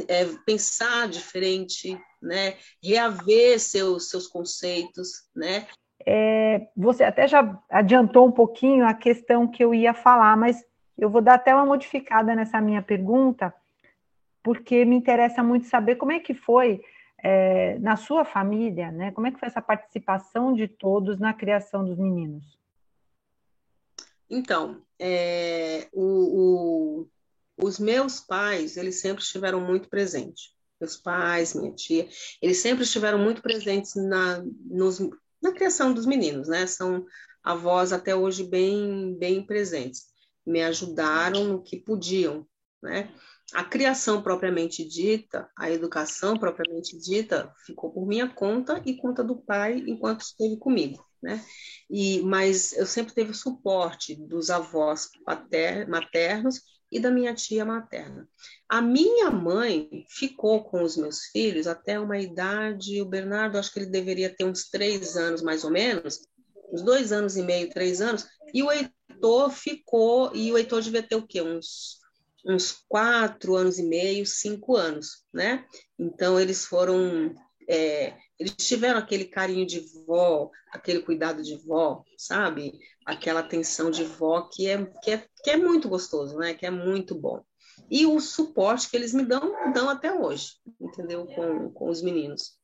é, 0.07 0.25
pensar 0.45 1.09
diferente, 1.09 1.97
né? 2.21 2.57
reaver 2.81 3.59
seus, 3.59 4.09
seus 4.09 4.27
conceitos. 4.27 5.23
Né? 5.35 5.67
É, 6.05 6.67
você 6.75 7.03
até 7.03 7.27
já 7.27 7.59
adiantou 7.69 8.27
um 8.27 8.31
pouquinho 8.31 8.85
a 8.85 8.93
questão 8.93 9.47
que 9.47 9.63
eu 9.63 9.73
ia 9.73 9.93
falar, 9.93 10.35
mas 10.37 10.63
eu 10.97 11.09
vou 11.09 11.21
dar 11.21 11.35
até 11.35 11.53
uma 11.53 11.65
modificada 11.65 12.35
nessa 12.35 12.61
minha 12.61 12.81
pergunta, 12.81 13.53
porque 14.43 14.85
me 14.85 14.95
interessa 14.95 15.41
muito 15.41 15.67
saber 15.67 15.95
como 15.95 16.11
é 16.11 16.19
que 16.19 16.33
foi 16.33 16.81
é, 17.23 17.79
na 17.79 17.95
sua 17.95 18.25
família, 18.25 18.91
né? 18.91 19.11
Como 19.11 19.25
é 19.25 19.31
que 19.31 19.39
foi 19.39 19.47
essa 19.47 19.61
participação 19.61 20.53
de 20.53 20.67
todos 20.67 21.19
na 21.19 21.33
criação 21.33 21.85
dos 21.85 21.97
meninos? 21.97 22.43
Então, 24.29 24.81
é, 24.99 25.87
o, 25.93 27.07
os 27.57 27.79
meus 27.79 28.19
pais, 28.19 28.77
eles 28.77 28.99
sempre 28.99 29.23
estiveram 29.23 29.61
muito 29.61 29.87
presentes. 29.87 30.53
Meus 30.79 30.97
pais, 30.97 31.53
minha 31.53 31.71
tia, 31.71 32.09
eles 32.41 32.57
sempre 32.57 32.83
estiveram 32.83 33.17
muito 33.17 33.41
presentes 33.41 33.95
na, 33.95 34.43
nos, 34.65 34.99
na 35.43 35.51
criação 35.51 35.93
dos 35.93 36.05
meninos, 36.05 36.47
né? 36.47 36.65
São 36.65 37.05
avós 37.43 37.91
até 37.91 38.15
hoje 38.15 38.43
bem, 38.43 39.15
bem 39.19 39.45
presentes. 39.45 40.05
Me 40.45 40.63
ajudaram 40.63 41.43
no 41.43 41.61
que 41.61 41.77
podiam, 41.77 42.47
né? 42.81 43.13
A 43.53 43.63
criação 43.63 44.23
propriamente 44.23 44.83
dita, 44.87 45.49
a 45.55 45.69
educação 45.69 46.37
propriamente 46.37 46.97
dita, 46.97 47.53
ficou 47.65 47.91
por 47.91 48.07
minha 48.07 48.27
conta 48.27 48.81
e 48.85 48.95
conta 48.95 49.23
do 49.23 49.35
pai 49.35 49.83
enquanto 49.85 50.21
esteve 50.21 50.57
comigo, 50.57 51.05
né? 51.21 51.43
E, 51.89 52.21
mas 52.21 52.71
eu 52.73 52.85
sempre 52.85 53.13
teve 53.13 53.31
o 53.31 53.35
suporte 53.35 54.15
dos 54.15 54.49
avós 54.49 55.09
maternos 55.87 56.61
e 56.91 56.99
da 56.99 57.11
minha 57.11 57.33
tia 57.33 57.65
materna. 57.65 58.27
A 58.73 58.81
minha 58.81 59.29
mãe 59.29 60.03
ficou 60.09 60.63
com 60.63 60.81
os 60.81 60.97
meus 60.97 61.25
filhos 61.25 61.67
até 61.67 61.99
uma 61.99 62.17
idade, 62.17 63.03
o 63.03 63.05
Bernardo, 63.05 63.59
acho 63.59 63.71
que 63.71 63.77
ele 63.77 63.91
deveria 63.91 64.35
ter 64.35 64.45
uns 64.45 64.67
três 64.67 65.15
anos 65.15 65.43
mais 65.43 65.63
ou 65.63 65.69
menos, 65.69 66.27
uns 66.71 66.81
dois 66.81 67.11
anos 67.11 67.37
e 67.37 67.43
meio, 67.43 67.69
três 67.69 68.01
anos, 68.01 68.25
e 68.51 68.63
o 68.63 68.71
Heitor 68.71 69.51
ficou, 69.51 70.35
e 70.35 70.51
o 70.51 70.57
Heitor 70.57 70.81
devia 70.81 71.03
ter 71.03 71.15
o 71.15 71.27
quê? 71.27 71.39
Uns, 71.39 71.99
uns 72.43 72.83
quatro 72.89 73.55
anos 73.55 73.77
e 73.77 73.83
meio, 73.83 74.25
cinco 74.25 74.75
anos, 74.75 75.23
né? 75.31 75.63
Então, 75.99 76.39
eles 76.39 76.65
foram 76.65 77.31
é, 77.69 78.15
eles 78.39 78.55
tiveram 78.57 78.97
aquele 78.97 79.25
carinho 79.25 79.67
de 79.67 79.81
vó, 80.07 80.49
aquele 80.71 81.03
cuidado 81.03 81.43
de 81.43 81.55
vó, 81.57 82.03
sabe? 82.17 82.73
Aquela 83.05 83.41
atenção 83.41 83.91
de 83.91 84.03
vó 84.03 84.49
que 84.51 84.67
é, 84.67 84.83
que 85.03 85.11
é, 85.11 85.27
que 85.43 85.51
é 85.51 85.57
muito 85.57 85.87
gostoso, 85.87 86.35
né? 86.39 86.55
Que 86.55 86.65
é 86.65 86.71
muito 86.71 87.13
bom. 87.13 87.45
E 87.95 88.07
o 88.07 88.19
suporte 88.19 88.89
que 88.89 88.97
eles 88.97 89.13
me 89.13 89.23
dão, 89.23 89.71
dão 89.71 89.87
até 89.87 90.11
hoje, 90.11 90.53
entendeu? 90.81 91.27
Com, 91.27 91.69
com 91.69 91.89
os 91.91 92.01
meninos. 92.01 92.57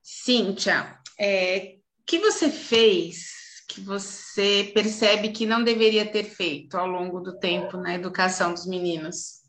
Cíntia, 0.00 1.00
é, 1.18 1.78
que 2.06 2.20
você 2.20 2.48
fez 2.48 3.64
que 3.66 3.80
você 3.80 4.70
percebe 4.72 5.32
que 5.32 5.46
não 5.46 5.64
deveria 5.64 6.08
ter 6.08 6.22
feito 6.22 6.76
ao 6.76 6.86
longo 6.86 7.20
do 7.20 7.40
tempo 7.40 7.76
na 7.76 7.92
educação 7.92 8.52
dos 8.54 8.66
meninos? 8.66 9.42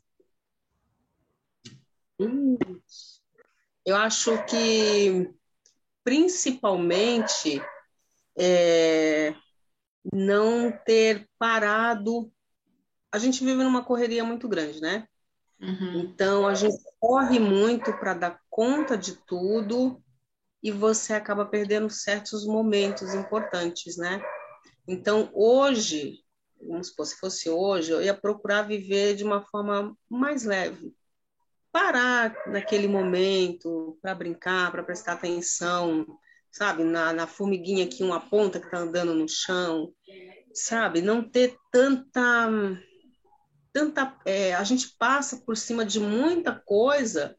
Hum, 2.18 2.58
eu 3.86 3.94
acho 3.94 4.44
que, 4.46 5.32
principalmente, 6.02 7.62
é, 8.36 9.32
não 10.12 10.72
ter 10.72 11.28
parado. 11.38 12.32
A 13.12 13.18
gente 13.18 13.44
vive 13.44 13.62
numa 13.62 13.84
correria 13.84 14.24
muito 14.24 14.48
grande, 14.48 14.80
né? 14.80 15.06
Uhum. 15.60 16.00
Então, 16.00 16.46
a 16.46 16.54
gente 16.54 16.82
corre 16.98 17.38
muito 17.38 17.92
para 17.98 18.14
dar 18.14 18.40
conta 18.50 18.96
de 18.96 19.14
tudo 19.26 20.02
e 20.62 20.72
você 20.72 21.12
acaba 21.12 21.44
perdendo 21.44 21.90
certos 21.90 22.46
momentos 22.46 23.14
importantes, 23.14 23.96
né? 23.96 24.22
Então, 24.88 25.30
hoje, 25.34 26.20
vamos 26.60 26.88
supor, 26.88 27.06
se 27.06 27.16
fosse 27.16 27.50
hoje, 27.50 27.92
eu 27.92 28.02
ia 28.02 28.14
procurar 28.14 28.62
viver 28.62 29.14
de 29.14 29.24
uma 29.24 29.42
forma 29.42 29.96
mais 30.08 30.44
leve, 30.44 30.94
parar 31.70 32.34
naquele 32.46 32.88
momento 32.88 33.98
para 34.00 34.14
brincar, 34.14 34.70
para 34.70 34.82
prestar 34.82 35.12
atenção, 35.12 36.06
sabe, 36.50 36.84
na, 36.84 37.12
na 37.12 37.26
formiguinha 37.26 37.86
que 37.86 38.02
uma 38.02 38.20
ponta 38.20 38.58
que 38.58 38.66
está 38.66 38.78
andando 38.78 39.14
no 39.14 39.28
chão, 39.28 39.92
sabe, 40.52 41.00
não 41.00 41.22
ter 41.22 41.56
tanta 41.70 42.48
tanta 43.72 44.16
é, 44.24 44.54
a 44.54 44.64
gente 44.64 44.94
passa 44.98 45.38
por 45.38 45.56
cima 45.56 45.84
de 45.84 45.98
muita 45.98 46.54
coisa 46.54 47.36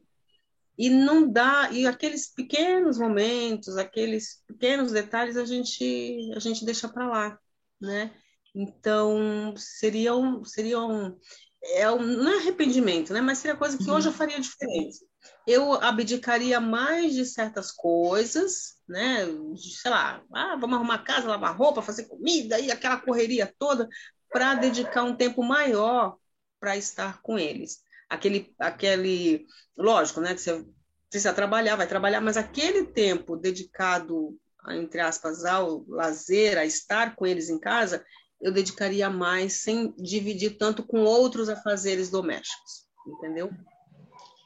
e 0.77 0.89
não 0.89 1.31
dá 1.31 1.69
e 1.71 1.85
aqueles 1.85 2.27
pequenos 2.33 2.97
momentos 2.97 3.77
aqueles 3.77 4.43
pequenos 4.47 4.91
detalhes 4.91 5.37
a 5.37 5.45
gente 5.45 6.31
a 6.35 6.39
gente 6.39 6.65
deixa 6.65 6.89
para 6.89 7.07
lá 7.07 7.39
né 7.79 8.11
então 8.55 9.53
seriam 9.55 10.43
seriam 10.43 11.17
é 11.65 11.89
um, 11.89 11.99
não 12.01 12.33
é 12.33 12.37
arrependimento, 12.39 13.13
né? 13.13 13.21
Mas 13.21 13.37
seria 13.37 13.55
coisa 13.55 13.77
que 13.77 13.85
uhum. 13.85 13.95
hoje 13.95 14.09
eu 14.09 14.13
faria 14.13 14.39
diferente. 14.39 14.99
Eu 15.47 15.73
abdicaria 15.73 16.59
mais 16.59 17.13
de 17.13 17.25
certas 17.25 17.71
coisas, 17.71 18.75
né? 18.87 19.25
Sei 19.55 19.89
lá, 19.89 20.21
ah, 20.33 20.57
vamos 20.59 20.75
arrumar 20.75 20.99
casa, 20.99 21.27
lavar 21.27 21.55
roupa, 21.55 21.81
fazer 21.81 22.05
comida 22.05 22.59
e 22.59 22.69
aquela 22.69 22.97
correria 22.97 23.53
toda, 23.57 23.87
para 24.29 24.55
dedicar 24.55 25.03
um 25.03 25.15
tempo 25.15 25.41
maior 25.43 26.17
para 26.63 26.77
estar 26.77 27.21
com 27.21 27.37
eles. 27.37 27.83
Aquele, 28.09 28.55
aquele, 28.57 29.45
lógico, 29.77 30.21
né? 30.21 30.33
Que 30.33 30.39
você 30.39 30.65
precisa 31.09 31.33
trabalhar, 31.33 31.75
vai 31.75 31.85
trabalhar, 31.85 32.21
mas 32.21 32.37
aquele 32.37 32.85
tempo 32.85 33.35
dedicado, 33.35 34.29
entre 34.69 35.01
aspas, 35.01 35.43
ao 35.43 35.83
lazer, 35.89 36.57
a 36.57 36.63
estar 36.63 37.17
com 37.17 37.27
eles 37.27 37.49
em 37.49 37.59
casa, 37.59 38.05
eu 38.41 38.53
dedicaria 38.53 39.09
mais 39.09 39.61
sem 39.61 39.93
dividir 39.97 40.57
tanto 40.57 40.83
com 40.83 41.03
outros 41.03 41.49
afazeres 41.49 42.09
domésticos, 42.09 42.87
entendeu? 43.05 43.49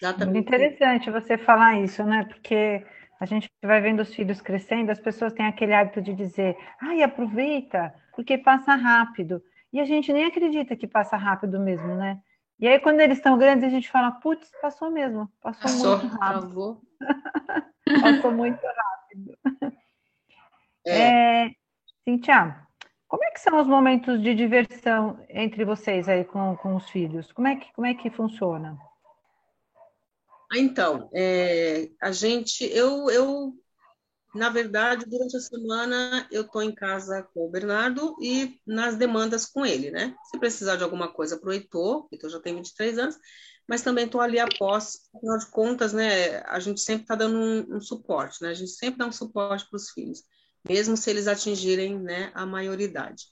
Exatamente. 0.01 0.39
Interessante 0.39 1.11
você 1.11 1.37
falar 1.37 1.79
isso, 1.83 2.03
né? 2.03 2.25
Porque 2.25 2.83
a 3.19 3.25
gente 3.27 3.47
vai 3.63 3.79
vendo 3.79 3.99
os 3.99 4.11
filhos 4.11 4.41
crescendo, 4.41 4.91
as 4.91 4.99
pessoas 4.99 5.33
têm 5.33 5.45
aquele 5.45 5.75
hábito 5.75 6.01
de 6.01 6.15
dizer, 6.15 6.57
ai, 6.81 7.03
aproveita, 7.03 7.93
porque 8.15 8.39
passa 8.39 8.73
rápido. 8.73 9.39
E 9.77 9.79
a 9.79 9.85
gente 9.85 10.11
nem 10.11 10.25
acredita 10.25 10.75
que 10.75 10.87
passa 10.87 11.15
rápido 11.15 11.59
mesmo, 11.59 11.93
né? 11.93 12.19
E 12.59 12.67
aí, 12.67 12.79
quando 12.79 12.99
eles 12.99 13.19
estão 13.19 13.37
grandes, 13.37 13.63
a 13.63 13.69
gente 13.69 13.91
fala, 13.91 14.09
putz, 14.09 14.49
passou 14.59 14.89
mesmo, 14.89 15.31
passou, 15.39 15.61
passou 15.61 15.97
muito 15.99 16.17
rápido. 16.17 16.81
passou 18.01 18.31
muito 18.31 18.59
rápido. 18.65 19.37
É. 20.83 21.45
é, 21.45 21.51
Cintia, 22.03 22.59
como 23.07 23.23
é 23.23 23.29
que 23.29 23.39
são 23.39 23.61
os 23.61 23.67
momentos 23.67 24.19
de 24.19 24.33
diversão 24.33 25.23
entre 25.29 25.63
vocês 25.63 26.09
aí 26.09 26.25
com, 26.25 26.57
com 26.57 26.75
os 26.75 26.89
filhos? 26.89 27.31
Como 27.31 27.47
é 27.47 27.55
que, 27.57 27.71
como 27.73 27.85
é 27.85 27.93
que 27.93 28.09
funciona? 28.09 28.79
Então, 30.55 31.07
é, 31.13 31.87
a 32.01 32.11
gente, 32.11 32.63
eu, 32.63 33.11
eu 33.11 33.53
na 34.37 34.49
verdade, 34.49 35.05
durante 35.05 35.35
a 35.35 35.39
semana 35.39 36.27
eu 36.31 36.43
estou 36.43 36.61
em 36.61 36.73
casa 36.73 37.23
com 37.33 37.47
o 37.47 37.49
Bernardo 37.49 38.15
e 38.21 38.59
nas 38.65 38.95
demandas 38.95 39.45
com 39.45 39.65
ele, 39.65 39.89
né? 39.89 40.15
Se 40.29 40.39
precisar 40.39 40.75
de 40.75 40.83
alguma 40.83 41.11
coisa 41.11 41.37
para 41.37 41.49
o 41.49 41.53
Heitor, 41.53 42.07
Heitor 42.11 42.29
já 42.29 42.39
tem 42.39 42.55
23 42.55 42.99
anos, 42.99 43.17
mas 43.67 43.81
também 43.81 44.05
estou 44.05 44.21
ali 44.21 44.39
após, 44.39 45.09
afinal 45.13 45.37
de 45.39 45.47
contas, 45.47 45.91
né? 45.91 46.39
A 46.43 46.59
gente 46.59 46.79
sempre 46.79 47.01
está 47.03 47.15
dando 47.15 47.37
um, 47.37 47.77
um, 47.77 47.81
suporte, 47.81 48.41
né? 48.41 48.49
A 48.49 48.53
gente 48.53 48.71
sempre 48.71 48.99
dá 48.99 49.07
um 49.07 49.11
suporte 49.11 49.67
para 49.67 49.77
os 49.77 49.89
filhos, 49.89 50.23
mesmo 50.67 50.95
se 50.95 51.09
eles 51.09 51.27
atingirem 51.27 51.99
né, 51.99 52.31
a 52.35 52.45
maioridade. 52.45 53.25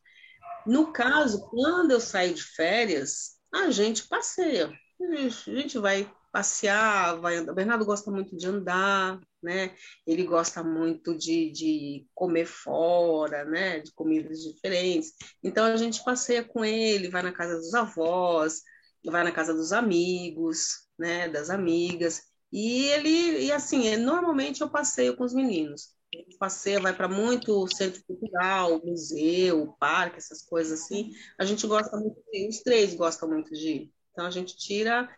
No 0.65 0.91
caso, 0.91 1.47
quando 1.49 1.91
eu 1.91 1.99
saio 1.99 2.33
de 2.33 2.41
férias, 2.41 3.35
a 3.53 3.69
gente 3.69 4.07
passeia. 4.07 4.73
A 4.99 5.27
gente 5.29 5.77
vai 5.77 6.11
passear, 6.35 7.17
vai 7.21 7.37
andar. 7.37 7.53
O 7.53 7.55
Bernardo 7.55 7.85
gosta 7.85 8.11
muito 8.11 8.35
de 8.35 8.45
andar, 8.45 9.21
né? 9.41 9.73
Ele 10.05 10.25
gosta 10.25 10.61
muito 10.61 11.17
de, 11.17 11.49
de 11.49 12.05
comer 12.13 12.45
fora, 12.45 13.45
né? 13.45 13.79
De 13.79 13.93
comidas 13.93 14.39
diferentes. 14.39 15.13
Então 15.41 15.63
a 15.63 15.77
gente 15.77 16.03
passeia 16.03 16.43
com 16.43 16.65
ele, 16.65 17.09
vai 17.09 17.21
na 17.21 17.31
casa 17.31 17.55
dos 17.55 17.73
avós, 17.73 18.63
vai 19.05 19.23
na 19.23 19.31
casa 19.31 19.53
dos 19.53 19.71
amigos, 19.71 20.89
né? 20.99 21.29
Das 21.29 21.49
amigas. 21.49 22.23
E 22.51 22.83
ele, 22.87 23.45
e 23.45 23.51
assim, 23.53 23.87
é, 23.87 23.95
normalmente 23.95 24.59
eu 24.59 24.69
passeio 24.69 25.15
com 25.15 25.23
os 25.23 25.33
meninos. 25.33 25.95
Passeia, 26.37 26.81
vai 26.81 26.93
para 26.93 27.07
muito 27.07 27.65
centro 27.73 28.03
cultural, 28.03 28.81
museu, 28.85 29.73
parque, 29.79 30.17
essas 30.17 30.41
coisas 30.41 30.81
assim. 30.81 31.11
A 31.39 31.45
gente 31.45 31.65
gosta 31.65 31.95
muito, 31.95 32.21
os 32.49 32.59
três 32.59 32.93
gostam 32.93 33.29
muito 33.29 33.53
de 33.53 33.69
ir. 33.69 33.93
Então 34.11 34.25
a 34.25 34.31
gente 34.31 34.57
tira 34.57 35.09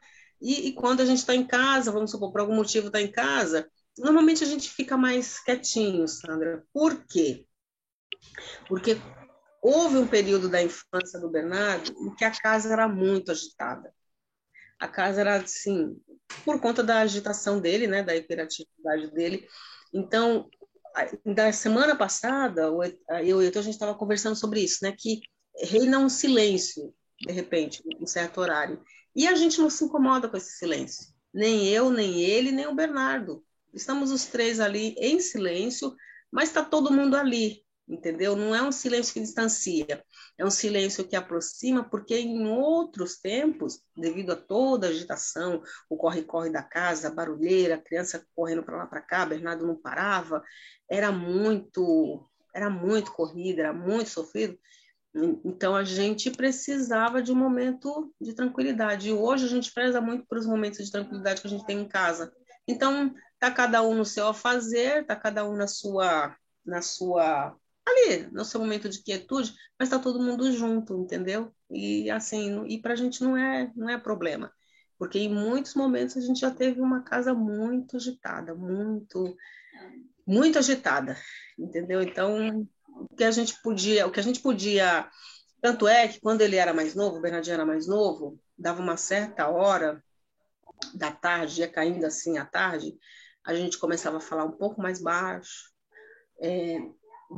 e, 0.41 0.67
e 0.67 0.73
quando 0.73 1.01
a 1.01 1.05
gente 1.05 1.19
está 1.19 1.35
em 1.35 1.45
casa, 1.45 1.91
vamos 1.91 2.11
supor, 2.11 2.31
por 2.31 2.41
algum 2.41 2.55
motivo 2.55 2.87
está 2.87 3.01
em 3.01 3.11
casa, 3.11 3.69
normalmente 3.97 4.43
a 4.43 4.47
gente 4.47 4.69
fica 4.69 4.97
mais 4.97 5.39
quietinho, 5.39 6.07
Sandra. 6.07 6.63
Por 6.73 7.05
quê? 7.05 7.45
Porque 8.67 8.97
houve 9.61 9.97
um 9.97 10.07
período 10.07 10.47
da 10.49 10.61
infância 10.61 11.19
do 11.19 11.29
Bernardo 11.29 11.91
em 11.91 12.15
que 12.15 12.23
a 12.23 12.31
casa 12.31 12.71
era 12.71 12.87
muito 12.87 13.31
agitada. 13.31 13.93
A 14.79 14.87
casa 14.87 15.21
era 15.21 15.37
assim, 15.37 15.99
por 16.45 16.59
conta 16.61 16.83
da 16.83 16.99
agitação 16.99 17.59
dele, 17.59 17.87
né, 17.87 18.03
da 18.03 18.15
hiperatividade 18.15 19.11
dele. 19.11 19.47
Então, 19.91 20.49
da 21.25 21.51
semana 21.51 21.95
passada, 21.95 22.69
eu 23.23 23.41
e 23.41 23.47
a 23.47 23.61
gente 23.61 23.69
estava 23.69 23.95
conversando 23.95 24.35
sobre 24.35 24.61
isso, 24.61 24.83
né, 24.83 24.93
que 24.95 25.21
reina 25.59 25.97
um 25.97 26.09
silêncio, 26.09 26.93
de 27.19 27.33
repente, 27.33 27.81
em 27.85 28.03
um 28.03 28.05
certo 28.05 28.39
horário. 28.39 28.79
E 29.17 29.27
a 29.27 29.33
gente 29.33 29.59
não 29.59 29.67
se 29.67 29.83
incomoda 29.83 30.29
com 30.29 30.37
esse 30.37 30.59
silêncio. 30.59 31.07
Nem 31.33 31.67
eu, 31.69 31.89
nem 31.89 32.21
ele, 32.21 32.51
nem 32.51 32.67
o 32.67 32.75
Bernardo. 32.75 33.43
Estamos 33.73 34.11
os 34.11 34.25
três 34.25 34.59
ali 34.59 34.93
em 34.99 35.19
silêncio, 35.19 35.95
mas 36.31 36.49
está 36.49 36.63
todo 36.63 36.93
mundo 36.93 37.15
ali, 37.17 37.65
entendeu? 37.87 38.35
Não 38.35 38.53
é 38.53 38.61
um 38.61 38.71
silêncio 38.71 39.15
que 39.15 39.19
distancia, 39.19 40.03
é 40.37 40.45
um 40.45 40.51
silêncio 40.51 41.03
que 41.03 41.15
aproxima, 41.15 41.83
porque 41.83 42.15
em 42.15 42.45
outros 42.47 43.17
tempos, 43.17 43.81
devido 43.95 44.33
a 44.33 44.35
toda 44.35 44.85
a 44.85 44.89
agitação, 44.91 45.63
o 45.89 45.97
corre-corre 45.97 46.51
da 46.51 46.61
casa, 46.61 47.07
a 47.07 47.11
barulheira, 47.11 47.73
a 47.73 47.81
criança 47.81 48.23
correndo 48.35 48.61
para 48.61 48.77
lá 48.77 48.85
para 48.85 49.01
cá, 49.01 49.25
Bernardo 49.25 49.65
não 49.65 49.75
parava, 49.75 50.43
era 50.87 51.11
muito, 51.11 52.23
era 52.53 52.69
muito 52.69 53.11
corrida, 53.13 53.61
era 53.61 53.73
muito 53.73 54.11
sofrido. 54.11 54.59
Então 55.43 55.75
a 55.75 55.83
gente 55.83 56.29
precisava 56.29 57.21
de 57.21 57.31
um 57.31 57.35
momento 57.35 58.13
de 58.21 58.33
tranquilidade. 58.33 59.09
E 59.09 59.13
hoje 59.13 59.45
a 59.45 59.49
gente 59.49 59.73
preza 59.73 59.99
muito 59.99 60.25
por 60.27 60.37
os 60.37 60.45
momentos 60.45 60.85
de 60.85 60.91
tranquilidade 60.91 61.41
que 61.41 61.47
a 61.47 61.49
gente 61.49 61.65
tem 61.65 61.79
em 61.79 61.87
casa. 61.87 62.31
Então 62.67 63.13
tá 63.39 63.51
cada 63.51 63.81
um 63.81 63.95
no 63.95 64.05
seu 64.05 64.33
fazer, 64.33 65.05
tá 65.05 65.15
cada 65.15 65.47
um 65.47 65.55
na 65.55 65.67
sua 65.67 66.35
na 66.65 66.81
sua 66.81 67.55
ali, 67.87 68.27
no 68.31 68.43
seu 68.43 68.59
momento 68.59 68.89
de 68.89 69.01
quietude, 69.01 69.53
mas 69.79 69.89
tá 69.89 69.97
todo 69.97 70.21
mundo 70.21 70.51
junto, 70.51 70.97
entendeu? 70.97 71.53
E 71.69 72.09
assim, 72.09 72.65
e 72.67 72.81
para 72.81 72.93
a 72.93 72.95
gente 72.95 73.23
não 73.23 73.37
é 73.37 73.71
não 73.75 73.89
é 73.89 73.97
problema, 73.97 74.51
porque 74.99 75.17
em 75.17 75.33
muitos 75.33 75.73
momentos 75.75 76.17
a 76.17 76.21
gente 76.21 76.41
já 76.41 76.51
teve 76.51 76.81
uma 76.81 77.01
casa 77.03 77.33
muito 77.33 77.95
agitada, 77.95 78.53
muito 78.53 79.35
muito 80.25 80.59
agitada, 80.59 81.17
entendeu? 81.57 82.01
Então 82.01 82.67
o 82.99 83.15
que 83.15 83.23
a 83.23 83.31
gente 83.31 83.61
podia, 83.61 84.07
o 84.07 84.11
que 84.11 84.19
a 84.19 84.23
gente 84.23 84.39
podia, 84.39 85.09
tanto 85.61 85.87
é 85.87 86.07
que 86.07 86.19
quando 86.19 86.41
ele 86.41 86.55
era 86.55 86.73
mais 86.73 86.95
novo, 86.95 87.17
o 87.17 87.21
Bernardinho 87.21 87.53
era 87.53 87.65
mais 87.65 87.87
novo, 87.87 88.39
dava 88.57 88.81
uma 88.81 88.97
certa 88.97 89.47
hora 89.47 90.03
da 90.93 91.11
tarde, 91.11 91.61
ia 91.61 91.67
caindo 91.67 92.05
assim 92.05 92.37
à 92.37 92.45
tarde, 92.45 92.97
a 93.45 93.55
gente 93.55 93.77
começava 93.77 94.17
a 94.17 94.21
falar 94.21 94.43
um 94.43 94.51
pouco 94.51 94.81
mais 94.81 95.01
baixo, 95.01 95.71
é, 96.41 96.79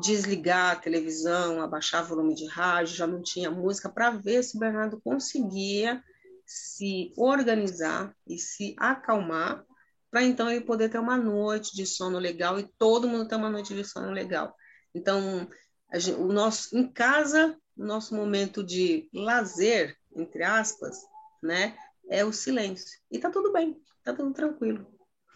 desligar 0.02 0.72
a 0.72 0.80
televisão, 0.80 1.62
abaixar 1.62 2.04
o 2.04 2.08
volume 2.08 2.36
de 2.36 2.45
rádio, 2.48 2.95
já 2.95 3.08
não 3.08 3.22
tinha 3.22 3.50
música, 3.50 3.89
para 3.89 4.12
ver 4.12 4.43
se 4.43 4.58
o 4.58 4.60
Bernardo 4.60 5.00
conseguia 5.02 6.04
se 6.45 7.13
organizar 7.15 8.15
e 8.28 8.38
se 8.38 8.76
acalmar, 8.78 9.63
para 10.10 10.24
então 10.24 10.50
ele 10.50 10.62
poder 10.65 10.89
ter 10.89 11.00
uma 11.00 11.17
noite 11.17 11.76
de 11.76 11.86
sono 11.86 12.17
legal 12.17 12.60
e 12.60 12.67
todo 12.78 13.08
mundo 13.08 13.28
ter 13.28 13.36
uma 13.36 13.50
noite 13.50 13.76
de 13.76 13.84
sono 13.84 14.12
legal. 14.12 14.56
Então, 14.93 15.47
gente, 15.93 16.19
o 16.19 16.28
nosso 16.28 16.78
em 16.78 16.88
casa, 16.88 17.58
o 17.78 17.84
nosso 17.84 18.15
momento 18.15 18.63
de 18.63 19.10
lazer, 19.13 19.95
entre 20.15 20.43
aspas, 20.43 20.97
né, 21.41 21.75
é 22.10 22.25
o 22.25 22.34
silêncio. 22.34 22.99
E 23.12 23.19
tá 23.19 23.30
tudo 23.30 23.52
bem, 23.54 23.80
tá 24.04 24.13
tudo 24.13 24.34
tranquilo. 24.34 24.86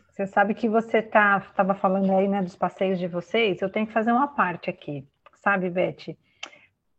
Você 0.09 0.27
sabe 0.27 0.53
que 0.53 0.69
você 0.69 1.01
tá 1.01 1.43
estava 1.49 1.73
falando 1.73 2.11
aí, 2.11 2.27
né, 2.27 2.41
dos 2.41 2.55
passeios 2.55 2.99
de 2.99 3.07
vocês. 3.07 3.61
Eu 3.61 3.71
tenho 3.71 3.87
que 3.87 3.93
fazer 3.93 4.11
uma 4.11 4.27
parte 4.27 4.69
aqui, 4.69 5.07
sabe, 5.41 5.69
Beth? 5.69 6.15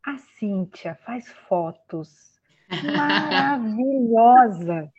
A 0.05 0.19
Cíntia 0.39 0.99
faz 1.05 1.29
fotos 1.49 2.09
maravilhosa. 2.97 4.93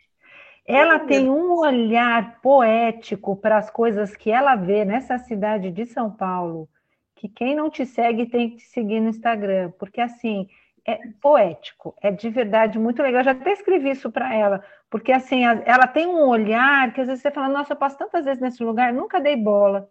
Ela 0.66 0.98
tem 1.00 1.30
um 1.30 1.58
olhar 1.60 2.40
poético 2.40 3.36
para 3.36 3.58
as 3.58 3.70
coisas 3.70 4.16
que 4.16 4.30
ela 4.30 4.56
vê 4.56 4.84
nessa 4.84 5.16
cidade 5.18 5.70
de 5.70 5.86
São 5.86 6.10
Paulo 6.10 6.68
que 7.16 7.28
quem 7.28 7.54
não 7.54 7.70
te 7.70 7.84
segue 7.84 8.26
tem 8.26 8.50
que 8.50 8.56
te 8.58 8.66
seguir 8.66 9.00
no 9.00 9.08
Instagram, 9.08 9.72
porque 9.78 10.00
assim 10.00 10.48
é 10.86 11.00
poético, 11.20 11.96
é 12.00 12.12
de 12.12 12.30
verdade 12.30 12.78
muito 12.78 13.02
legal. 13.02 13.20
Eu 13.20 13.24
já 13.24 13.30
até 13.32 13.52
escrevi 13.52 13.90
isso 13.90 14.10
para 14.10 14.32
ela, 14.32 14.64
porque 14.88 15.10
assim 15.10 15.44
ela 15.44 15.86
tem 15.88 16.06
um 16.06 16.28
olhar 16.28 16.92
que 16.92 17.00
às 17.00 17.08
vezes 17.08 17.22
você 17.22 17.30
fala, 17.30 17.48
nossa, 17.48 17.72
eu 17.72 17.76
passo 17.76 17.98
tantas 17.98 18.24
vezes 18.24 18.40
nesse 18.40 18.62
lugar, 18.62 18.92
nunca 18.92 19.20
dei 19.20 19.34
bola. 19.34 19.90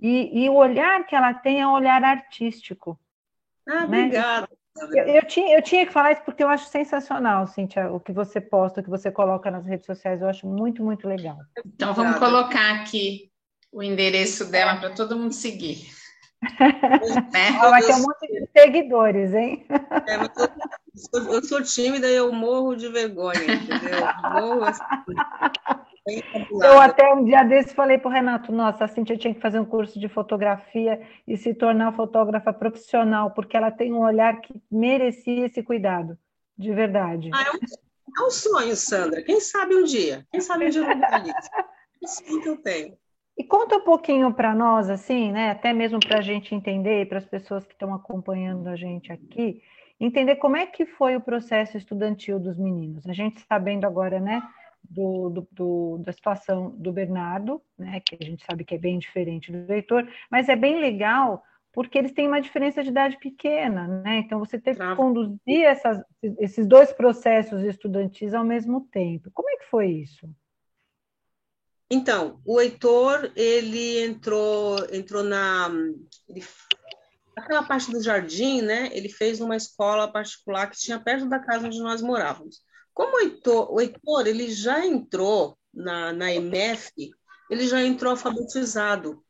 E, 0.00 0.44
e 0.44 0.48
o 0.48 0.54
olhar 0.54 1.06
que 1.06 1.14
ela 1.14 1.32
tem 1.32 1.60
é 1.60 1.66
um 1.66 1.72
olhar 1.72 2.02
artístico. 2.02 2.98
Ah, 3.68 3.86
né? 3.86 4.04
obrigada. 4.04 4.48
Eu, 4.92 5.04
eu, 5.06 5.26
tinha, 5.26 5.56
eu 5.56 5.62
tinha 5.62 5.86
que 5.86 5.92
falar 5.92 6.12
isso 6.12 6.22
porque 6.22 6.42
eu 6.42 6.48
acho 6.48 6.66
sensacional, 6.66 7.46
Cíntia, 7.46 7.90
o 7.90 7.98
que 7.98 8.12
você 8.12 8.40
posta, 8.40 8.80
o 8.80 8.84
que 8.84 8.90
você 8.90 9.10
coloca 9.10 9.50
nas 9.50 9.64
redes 9.64 9.86
sociais, 9.86 10.20
eu 10.20 10.28
acho 10.28 10.46
muito, 10.46 10.82
muito 10.82 11.08
legal. 11.08 11.38
Então 11.64 11.94
vamos 11.94 12.18
colocar 12.18 12.74
aqui 12.74 13.30
o 13.72 13.82
endereço 13.82 14.50
dela 14.50 14.76
para 14.76 14.90
todo 14.90 15.16
mundo 15.16 15.32
seguir. 15.32 15.95
Né? 17.32 17.52
Vai 17.60 17.82
ter 17.82 17.94
um 17.94 18.02
monte 18.02 18.26
de 18.28 18.48
seguidores, 18.56 19.34
hein? 19.34 19.66
É, 20.06 20.16
eu, 20.16 20.30
sou, 20.34 21.32
eu, 21.34 21.44
sou, 21.44 21.62
tímida 21.62 22.08
e 22.08 22.16
eu 22.16 22.32
morro 22.32 22.74
de 22.74 22.88
vergonha, 22.88 23.40
entendeu? 23.40 24.00
Morro 24.32 24.64
assim, 24.64 24.84
eu 26.62 26.80
até 26.80 27.12
um 27.12 27.24
dia 27.24 27.42
desse 27.42 27.74
falei 27.74 27.98
para 27.98 28.08
o 28.08 28.12
Renato, 28.12 28.52
nossa, 28.52 28.84
a 28.84 28.88
Cintia 28.88 29.16
tinha 29.16 29.34
que 29.34 29.40
fazer 29.40 29.58
um 29.58 29.64
curso 29.64 29.98
de 29.98 30.08
fotografia 30.08 31.00
e 31.26 31.36
se 31.36 31.52
tornar 31.52 31.92
fotógrafa 31.96 32.52
profissional, 32.52 33.32
porque 33.32 33.56
ela 33.56 33.72
tem 33.72 33.92
um 33.92 34.00
olhar 34.00 34.40
que 34.40 34.54
merecia 34.70 35.46
esse 35.46 35.64
cuidado, 35.64 36.16
de 36.56 36.72
verdade. 36.72 37.30
Ah, 37.34 37.42
é, 37.42 37.50
um, 37.50 38.22
é 38.22 38.26
um 38.26 38.30
sonho, 38.30 38.76
Sandra. 38.76 39.20
Quem 39.22 39.40
sabe 39.40 39.74
um 39.74 39.82
dia? 39.82 40.24
Quem 40.30 40.40
sabe 40.40 40.66
um 40.66 40.70
dia 40.70 40.82
eu 40.82 40.86
vou 40.86 40.94
isso. 40.94 41.50
É 42.04 42.06
sonho 42.06 42.42
que 42.42 42.48
eu 42.50 42.56
tenho. 42.58 42.96
E 43.38 43.44
conta 43.44 43.76
um 43.76 43.84
pouquinho 43.84 44.32
para 44.32 44.54
nós, 44.54 44.88
assim, 44.88 45.30
né? 45.30 45.50
Até 45.50 45.72
mesmo 45.72 46.00
para 46.00 46.18
a 46.18 46.22
gente 46.22 46.54
entender, 46.54 47.06
para 47.06 47.18
as 47.18 47.26
pessoas 47.26 47.66
que 47.66 47.74
estão 47.74 47.92
acompanhando 47.92 48.66
a 48.68 48.76
gente 48.76 49.12
aqui, 49.12 49.62
entender 50.00 50.36
como 50.36 50.56
é 50.56 50.66
que 50.66 50.86
foi 50.86 51.16
o 51.16 51.20
processo 51.20 51.76
estudantil 51.76 52.40
dos 52.40 52.58
meninos. 52.58 53.06
A 53.06 53.12
gente 53.12 53.40
sabendo 53.46 53.86
agora, 53.86 54.18
né, 54.18 54.42
do, 54.82 55.30
do, 55.30 55.48
do, 55.52 55.98
da 55.98 56.12
situação 56.12 56.70
do 56.70 56.92
Bernardo, 56.92 57.60
né, 57.78 58.00
que 58.00 58.16
a 58.18 58.24
gente 58.24 58.44
sabe 58.44 58.64
que 58.64 58.74
é 58.74 58.78
bem 58.78 58.98
diferente 58.98 59.52
do 59.52 59.70
Heitor, 59.72 60.06
mas 60.30 60.48
é 60.48 60.56
bem 60.56 60.80
legal 60.80 61.42
porque 61.72 61.98
eles 61.98 62.12
têm 62.12 62.26
uma 62.26 62.40
diferença 62.40 62.82
de 62.82 62.88
idade 62.88 63.18
pequena, 63.18 63.86
né? 63.86 64.20
Então 64.20 64.38
você 64.38 64.58
tem 64.58 64.74
que 64.74 64.96
conduzir 64.96 65.62
essas, 65.62 66.02
esses 66.38 66.66
dois 66.66 66.90
processos 66.90 67.62
estudantis 67.62 68.32
ao 68.32 68.42
mesmo 68.42 68.88
tempo. 68.90 69.30
Como 69.34 69.50
é 69.50 69.58
que 69.58 69.66
foi 69.66 69.88
isso? 69.88 70.26
Então, 71.90 72.40
o 72.44 72.60
Heitor, 72.60 73.30
ele 73.36 74.02
entrou, 74.04 74.78
entrou 74.92 75.22
na 75.22 75.70
ele, 76.28 76.44
aquela 77.36 77.62
parte 77.62 77.90
do 77.92 78.02
jardim, 78.02 78.60
né? 78.60 78.90
Ele 78.92 79.08
fez 79.08 79.40
uma 79.40 79.56
escola 79.56 80.10
particular 80.10 80.68
que 80.68 80.78
tinha 80.78 80.98
perto 80.98 81.28
da 81.28 81.38
casa 81.38 81.66
onde 81.66 81.78
nós 81.78 82.02
morávamos. 82.02 82.60
Como 82.92 83.16
o 83.16 83.20
Heitor, 83.20 83.72
o 83.72 83.80
Heitor 83.80 84.26
ele 84.26 84.50
já 84.50 84.84
entrou 84.84 85.56
na, 85.72 86.12
na 86.12 86.32
EMF, 86.32 86.92
ele 87.50 87.68
já 87.68 87.82
entrou 87.82 88.10
alfabetizado 88.10 89.22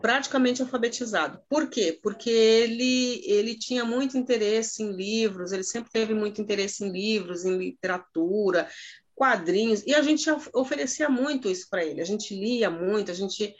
praticamente 0.00 0.62
alfabetizado. 0.62 1.40
Por 1.48 1.68
quê? 1.68 1.98
Porque 2.02 2.30
ele, 2.30 3.22
ele 3.26 3.58
tinha 3.58 3.84
muito 3.84 4.16
interesse 4.16 4.82
em 4.82 4.92
livros, 4.92 5.52
ele 5.52 5.64
sempre 5.64 5.90
teve 5.90 6.14
muito 6.14 6.40
interesse 6.40 6.84
em 6.84 6.92
livros, 6.92 7.44
em 7.44 7.56
literatura, 7.56 8.68
quadrinhos, 9.20 9.82
e 9.86 9.94
a 9.94 10.00
gente 10.00 10.30
oferecia 10.54 11.06
muito 11.10 11.46
isso 11.46 11.68
para 11.68 11.84
ele. 11.84 12.00
A 12.00 12.06
gente 12.06 12.34
lia 12.34 12.70
muito, 12.70 13.10
a 13.10 13.14
gente 13.14 13.54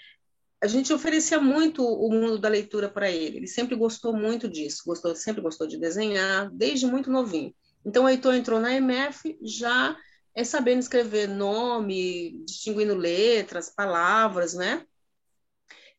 a 0.63 0.67
gente 0.67 0.91
oferecia 0.93 1.39
muito 1.39 1.83
o 1.85 2.11
mundo 2.11 2.39
da 2.39 2.49
leitura 2.49 2.89
para 2.89 3.11
ele. 3.11 3.39
Ele 3.39 3.47
sempre 3.47 3.75
gostou 3.75 4.15
muito 4.15 4.49
disso, 4.49 4.83
gostou, 4.87 5.15
sempre 5.15 5.43
gostou 5.43 5.67
de 5.67 5.79
desenhar, 5.79 6.51
desde 6.51 6.87
muito 6.87 7.11
novinho. 7.11 7.55
Então, 7.85 8.05
o 8.05 8.09
Heitor 8.09 8.35
entrou 8.35 8.61
na 8.61 8.75
MF 8.75 9.39
já 9.43 9.97
é 10.35 10.45
sabendo 10.45 10.81
escrever 10.81 11.29
nome, 11.29 12.43
distinguindo 12.45 12.95
letras, 12.95 13.71
palavras, 13.71 14.55
né? 14.55 14.85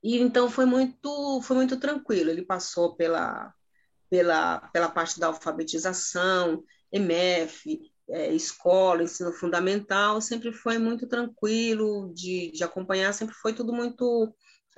E 0.04 0.20
então 0.20 0.50
foi 0.50 0.66
muito, 0.66 1.42
foi 1.42 1.56
muito 1.56 1.80
tranquilo. 1.80 2.30
Ele 2.30 2.46
passou 2.46 2.96
pela, 2.96 3.54
pela, 4.10 4.60
pela 4.74 4.90
parte 4.90 5.20
da 5.20 5.28
alfabetização, 5.28 6.64
EMF, 6.92 7.91
é, 8.12 8.34
escola, 8.34 9.04
ensino 9.04 9.32
fundamental, 9.34 10.22
sempre 10.22 10.52
foi 10.52 10.78
muito 10.78 11.08
tranquilo 11.08 12.14
de, 12.14 12.52
de 12.52 12.64
acompanhar, 12.64 13.14
sempre 13.14 13.36
foi 13.36 13.54
tudo 13.54 13.74
muito 13.74 14.34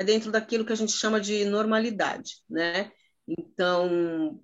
dentro 0.06 0.32
daquilo 0.32 0.65
que 0.65 0.74
a 0.74 0.76
gente 0.76 0.91
chama 0.91 1.19
de 1.19 1.46
normalidade, 1.46 2.38
né? 2.50 2.91
Então, 3.28 4.39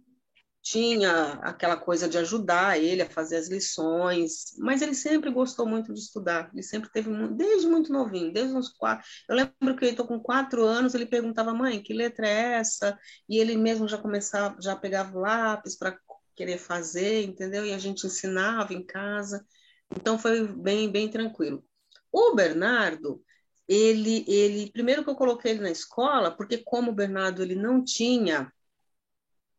tinha 0.62 1.34
aquela 1.42 1.78
coisa 1.78 2.08
de 2.08 2.18
ajudar 2.18 2.78
ele 2.80 3.02
a 3.02 3.10
fazer 3.10 3.38
as 3.38 3.50
lições, 3.50 4.56
mas 4.60 4.82
ele 4.82 4.94
sempre 4.94 5.32
gostou 5.32 5.66
muito 5.66 5.94
de 5.94 6.00
estudar, 6.00 6.50
ele 6.54 6.64
sempre 6.64 6.90
teve, 6.92 7.10
desde 7.30 7.68
muito 7.68 7.92
novinho, 7.92 8.32
desde 8.32 8.56
uns 8.56 8.70
quatro, 8.70 9.06
eu 9.28 9.36
lembro 9.36 9.76
que 9.76 9.86
ele 9.86 9.92
estou 9.92 10.06
com 10.08 10.20
quatro 10.20 10.64
anos, 10.66 10.94
ele 10.94 11.06
perguntava, 11.06 11.54
mãe, 11.54 11.82
que 11.82 11.94
letra 11.94 12.28
é 12.28 12.54
essa? 12.60 12.98
E 13.28 13.38
ele 13.38 13.58
mesmo 13.58 13.88
já 13.88 13.98
começava, 13.98 14.58
já 14.62 14.76
pegava 14.76 15.18
lápis 15.18 15.78
para 15.78 15.98
querer 16.40 16.58
fazer, 16.58 17.26
entendeu? 17.26 17.66
E 17.66 17.74
a 17.74 17.78
gente 17.78 18.08
ensinava 18.08 18.74
em 18.74 18.82
casa, 18.82 19.46
então 19.94 20.18
foi 20.18 20.48
bem, 20.48 20.90
bem 20.90 21.10
tranquilo. 21.10 21.62
O 22.10 22.34
Bernardo, 22.34 23.22
ele, 23.68 24.24
ele, 24.26 24.72
primeiro 24.72 25.04
que 25.04 25.10
eu 25.10 25.18
coloquei 25.18 25.52
ele 25.52 25.60
na 25.60 25.70
escola, 25.70 26.32
porque 26.32 26.60
como 26.60 26.92
o 26.92 26.96
Bernardo 26.96 27.44
ele 27.44 27.56
não 27.56 27.84
tinha 27.84 28.50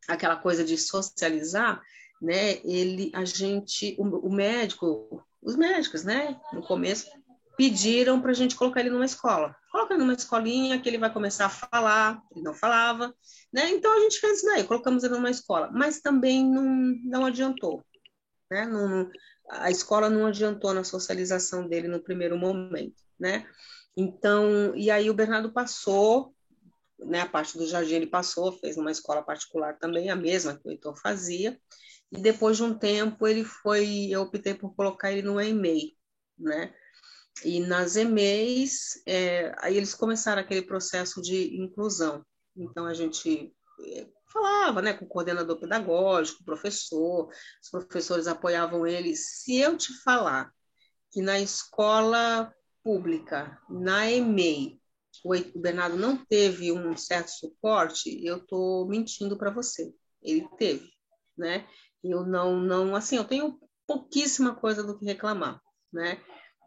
aquela 0.07 0.35
coisa 0.35 0.63
de 0.63 0.75
socializar, 0.75 1.79
né? 2.19 2.53
Ele, 2.65 3.11
a 3.13 3.25
gente, 3.25 3.95
o, 3.99 4.27
o 4.27 4.33
médico, 4.33 5.23
os 5.39 5.55
médicos, 5.55 6.03
né? 6.03 6.41
No 6.51 6.63
começo 6.63 7.11
pediram 7.61 8.19
para 8.19 8.31
a 8.31 8.33
gente 8.33 8.55
colocar 8.55 8.79
ele 8.79 8.89
numa 8.89 9.05
escola. 9.05 9.55
Coloca 9.71 9.93
ele 9.93 10.01
numa 10.01 10.15
escolinha 10.15 10.81
que 10.81 10.89
ele 10.89 10.97
vai 10.97 11.13
começar 11.13 11.45
a 11.45 11.49
falar, 11.49 12.19
ele 12.31 12.43
não 12.43 12.55
falava, 12.55 13.13
né? 13.53 13.69
Então 13.69 13.95
a 13.95 13.99
gente 13.99 14.19
fez 14.19 14.37
isso 14.37 14.47
daí, 14.47 14.63
colocamos 14.63 15.03
ele 15.03 15.13
numa 15.13 15.29
escola, 15.29 15.69
mas 15.71 16.01
também 16.01 16.43
não, 16.43 16.65
não 17.03 17.23
adiantou, 17.23 17.85
né? 18.49 18.65
Não, 18.65 19.07
a 19.47 19.69
escola 19.69 20.09
não 20.09 20.25
adiantou 20.25 20.73
na 20.73 20.83
socialização 20.83 21.67
dele 21.67 21.87
no 21.87 22.01
primeiro 22.01 22.35
momento, 22.35 22.95
né? 23.19 23.47
Então, 23.95 24.75
e 24.75 24.89
aí 24.89 25.07
o 25.07 25.13
Bernardo 25.13 25.53
passou 25.53 26.33
né, 26.97 27.19
a 27.21 27.29
parte 27.29 27.59
do 27.59 27.67
jardim 27.67 27.93
ele 27.93 28.07
passou, 28.07 28.53
fez 28.53 28.75
numa 28.75 28.91
escola 28.91 29.21
particular 29.21 29.77
também, 29.77 30.09
a 30.09 30.15
mesma 30.15 30.57
que 30.57 30.67
o 30.67 30.71
Heitor 30.71 30.99
fazia, 30.99 31.59
e 32.11 32.19
depois 32.19 32.57
de 32.57 32.63
um 32.63 32.73
tempo 32.73 33.27
ele 33.27 33.43
foi, 33.43 34.07
eu 34.09 34.21
optei 34.21 34.55
por 34.55 34.75
colocar 34.75 35.11
ele 35.11 35.21
no 35.21 35.39
EMEI, 35.39 35.95
né, 36.39 36.73
e 37.43 37.59
nas 37.59 37.95
EMEIs, 37.95 39.01
é, 39.07 39.53
aí 39.59 39.77
eles 39.77 39.93
começaram 39.93 40.41
aquele 40.41 40.61
processo 40.61 41.21
de 41.21 41.55
inclusão, 41.57 42.25
então 42.55 42.85
a 42.85 42.93
gente 42.93 43.53
é, 43.81 44.07
falava, 44.31 44.81
né, 44.81 44.93
com 44.93 45.05
o 45.05 45.07
coordenador 45.07 45.59
pedagógico, 45.59 46.43
professor, 46.43 47.29
os 47.61 47.69
professores 47.69 48.27
apoiavam 48.27 48.85
ele, 48.85 49.15
se 49.15 49.57
eu 49.57 49.77
te 49.77 49.93
falar 50.03 50.51
que 51.11 51.21
na 51.21 51.39
escola 51.39 52.53
pública, 52.83 53.59
na 53.69 54.09
EMEI, 54.09 54.79
o 55.23 55.59
Bernardo 55.59 55.97
não 55.97 56.17
teve 56.25 56.71
um 56.71 56.95
certo 56.95 57.29
suporte, 57.29 58.25
eu 58.25 58.37
estou 58.37 58.87
mentindo 58.87 59.37
para 59.37 59.51
você. 59.51 59.93
Ele 60.21 60.47
teve, 60.57 60.89
né? 61.37 61.67
Eu 62.03 62.25
não, 62.25 62.59
não, 62.59 62.95
assim, 62.95 63.17
eu 63.17 63.25
tenho 63.25 63.59
pouquíssima 63.85 64.55
coisa 64.55 64.81
do 64.81 64.97
que 64.97 65.05
reclamar, 65.05 65.61
né? 65.91 66.19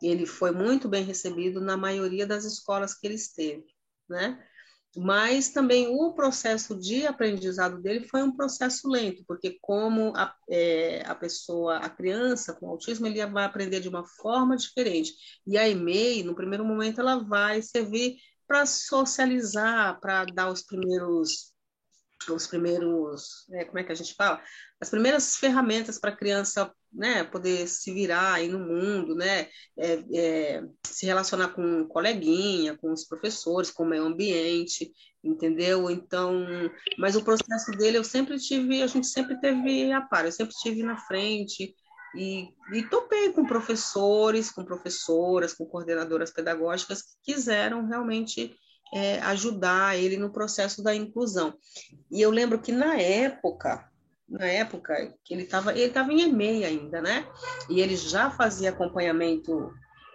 Ele 0.06 0.26
foi 0.26 0.50
muito 0.50 0.88
bem 0.88 1.04
recebido 1.04 1.60
na 1.60 1.76
maioria 1.76 2.26
das 2.26 2.44
escolas 2.44 2.94
que 2.94 3.06
ele 3.06 3.14
esteve, 3.14 3.64
né? 4.08 4.42
Mas 4.96 5.48
também 5.48 5.88
o 5.88 6.12
processo 6.12 6.78
de 6.78 7.04
aprendizado 7.06 7.80
dele 7.82 8.06
foi 8.06 8.22
um 8.22 8.34
processo 8.34 8.88
lento, 8.88 9.24
porque 9.26 9.58
como 9.60 10.12
a, 10.16 10.32
é, 10.48 11.02
a 11.04 11.14
pessoa, 11.14 11.78
a 11.78 11.90
criança 11.90 12.54
com 12.54 12.68
autismo, 12.68 13.06
ele 13.06 13.24
vai 13.26 13.44
aprender 13.44 13.80
de 13.80 13.88
uma 13.88 14.06
forma 14.06 14.56
diferente. 14.56 15.12
E 15.46 15.58
a 15.58 15.68
EMEI, 15.68 16.22
no 16.22 16.36
primeiro 16.36 16.64
momento, 16.64 17.00
ela 17.00 17.16
vai 17.16 17.60
servir 17.60 18.16
para 18.46 18.66
socializar, 18.66 19.98
para 20.00 20.26
dar 20.26 20.50
os 20.50 20.62
primeiros 20.62 21.54
os 22.30 22.46
primeiros, 22.46 23.46
é, 23.52 23.64
como 23.64 23.78
é 23.78 23.84
que 23.84 23.92
a 23.92 23.94
gente 23.94 24.14
fala? 24.14 24.42
As 24.80 24.88
primeiras 24.88 25.36
ferramentas 25.36 25.98
para 25.98 26.10
a 26.10 26.16
criança 26.16 26.72
né, 26.94 27.24
poder 27.24 27.66
se 27.66 27.92
virar 27.92 28.34
aí 28.34 28.48
no 28.48 28.58
mundo, 28.58 29.14
né, 29.14 29.48
é, 29.76 30.04
é, 30.14 30.64
se 30.86 31.04
relacionar 31.06 31.48
com 31.48 31.86
coleguinha, 31.88 32.76
com 32.76 32.92
os 32.92 33.04
professores, 33.04 33.70
com 33.70 33.82
o 33.82 33.86
meio 33.86 34.04
ambiente, 34.04 34.92
entendeu? 35.22 35.90
Então, 35.90 36.46
mas 36.98 37.16
o 37.16 37.24
processo 37.24 37.72
dele 37.72 37.98
eu 37.98 38.04
sempre 38.04 38.38
tive, 38.38 38.82
a 38.82 38.86
gente 38.86 39.06
sempre 39.06 39.40
teve 39.40 39.90
a 39.92 40.00
par, 40.00 40.24
eu 40.24 40.32
sempre 40.32 40.54
tive 40.62 40.82
na 40.82 40.96
frente, 40.96 41.74
e, 42.14 42.48
e 42.72 42.82
topei 42.84 43.32
com 43.32 43.44
professores, 43.44 44.50
com 44.50 44.64
professoras, 44.64 45.52
com 45.52 45.66
coordenadoras 45.66 46.30
pedagógicas 46.30 47.02
que 47.02 47.32
quiseram 47.34 47.86
realmente 47.86 48.54
é, 48.94 49.18
ajudar 49.22 49.98
ele 49.98 50.16
no 50.16 50.30
processo 50.30 50.82
da 50.82 50.94
inclusão. 50.94 51.54
E 52.10 52.20
eu 52.20 52.30
lembro 52.30 52.60
que 52.60 52.70
na 52.70 52.96
época, 52.96 53.90
na 54.28 54.46
época 54.46 55.16
que 55.24 55.34
ele 55.34 55.42
estava, 55.42 55.72
ele 55.72 55.84
estava 55.84 56.12
em 56.12 56.22
EMEI 56.22 56.64
ainda, 56.64 57.00
né? 57.00 57.26
E 57.68 57.80
ele 57.80 57.96
já 57.96 58.30
fazia 58.30 58.70
acompanhamento 58.70 59.72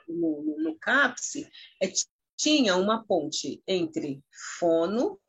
no, 0.08 0.44
no, 0.44 0.64
no 0.64 0.80
CAPS, 0.80 1.48
é, 1.82 1.92
tinha 2.36 2.76
uma 2.76 3.06
ponte 3.06 3.62
entre 3.68 4.24
fono, 4.60 5.20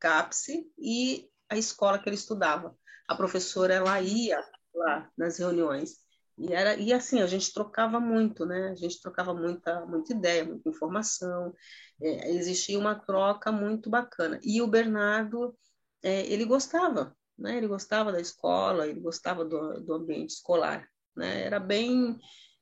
CAPS 0.00 0.46
e 0.78 1.28
a 1.48 1.56
escola 1.56 1.98
que 1.98 2.08
ele 2.08 2.16
estudava. 2.16 2.76
A 3.06 3.14
professora 3.14 3.74
ela 3.74 4.00
ia 4.00 4.42
lá 4.74 5.10
nas 5.16 5.38
reuniões 5.38 6.06
e, 6.38 6.52
era, 6.52 6.76
e 6.76 6.92
assim, 6.92 7.22
a 7.22 7.26
gente 7.26 7.52
trocava 7.52 7.98
muito, 7.98 8.44
né? 8.44 8.68
A 8.68 8.74
gente 8.74 9.00
trocava 9.00 9.32
muita, 9.32 9.86
muita 9.86 10.12
ideia, 10.12 10.44
muita 10.44 10.68
informação. 10.68 11.54
É, 12.00 12.30
existia 12.32 12.78
uma 12.78 12.94
troca 12.94 13.50
muito 13.50 13.88
bacana. 13.88 14.38
E 14.42 14.60
o 14.60 14.66
Bernardo, 14.66 15.56
é, 16.02 16.26
ele 16.26 16.44
gostava, 16.44 17.16
né? 17.38 17.56
Ele 17.56 17.66
gostava 17.66 18.12
da 18.12 18.20
escola, 18.20 18.86
ele 18.86 19.00
gostava 19.00 19.44
do, 19.44 19.80
do 19.80 19.94
ambiente 19.94 20.30
escolar, 20.30 20.88
né? 21.16 21.42
Era 21.42 21.60
bem... 21.60 22.18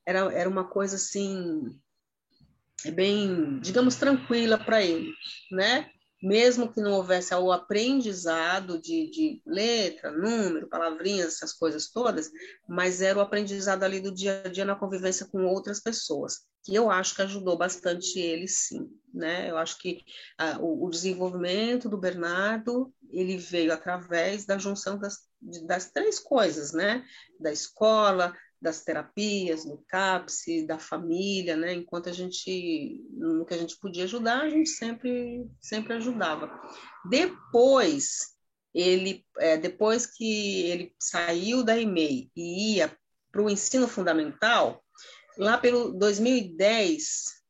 Era, 0.06 0.32
era 0.32 0.50
uma 0.50 0.64
coisa, 0.64 0.96
assim, 0.96 1.80
bem, 2.92 3.58
digamos, 3.60 3.96
tranquila 3.96 4.58
para 4.58 4.82
ele, 4.82 5.12
né? 5.50 5.90
Mesmo 6.24 6.72
que 6.72 6.80
não 6.80 6.92
houvesse 6.92 7.34
o 7.34 7.52
aprendizado 7.52 8.80
de, 8.80 9.10
de, 9.10 9.42
letra, 9.44 10.10
número, 10.10 10.66
palavrinhas, 10.68 11.34
essas 11.34 11.52
coisas 11.52 11.90
todas, 11.90 12.30
mas 12.66 13.02
era 13.02 13.18
o 13.18 13.20
aprendizado 13.20 13.82
ali 13.82 14.00
do 14.00 14.10
dia 14.10 14.42
a 14.42 14.48
dia 14.48 14.64
na 14.64 14.74
convivência 14.74 15.26
com 15.26 15.44
outras 15.44 15.80
pessoas, 15.80 16.38
que 16.64 16.74
eu 16.74 16.90
acho 16.90 17.14
que 17.14 17.20
ajudou 17.20 17.58
bastante 17.58 18.18
ele, 18.18 18.48
sim, 18.48 18.90
né? 19.12 19.50
Eu 19.50 19.58
acho 19.58 19.78
que 19.78 20.00
ah, 20.38 20.56
o, 20.60 20.86
o, 20.86 20.90
desenvolvimento 20.90 21.90
do 21.90 21.98
Bernardo, 21.98 22.90
ele 23.10 23.36
veio 23.36 23.70
através 23.70 24.46
da 24.46 24.56
junção 24.56 24.98
das, 24.98 25.18
das 25.66 25.90
três 25.90 26.18
coisas, 26.18 26.72
né? 26.72 27.04
Da 27.38 27.52
escola, 27.52 28.34
das 28.60 28.82
terapias, 28.82 29.64
do 29.64 29.78
CAPS, 29.88 30.66
da 30.66 30.78
família, 30.78 31.56
né? 31.56 31.74
Enquanto 31.74 32.08
a 32.08 32.12
gente, 32.12 33.04
no 33.12 33.44
que 33.44 33.54
a 33.54 33.58
gente 33.58 33.78
podia 33.78 34.04
ajudar, 34.04 34.42
a 34.42 34.48
gente 34.48 34.70
sempre, 34.70 35.46
sempre 35.60 35.94
ajudava. 35.94 36.50
Depois, 37.08 38.34
ele, 38.72 39.24
é, 39.38 39.56
depois 39.56 40.06
que 40.06 40.62
ele 40.62 40.94
saiu 40.98 41.62
da 41.62 41.78
EMEI 41.78 42.30
e 42.34 42.74
ia 42.74 42.96
para 43.30 43.42
o 43.42 43.50
ensino 43.50 43.86
fundamental, 43.86 44.82
lá 45.36 45.58
pelo 45.58 45.92
2010, 45.92 47.44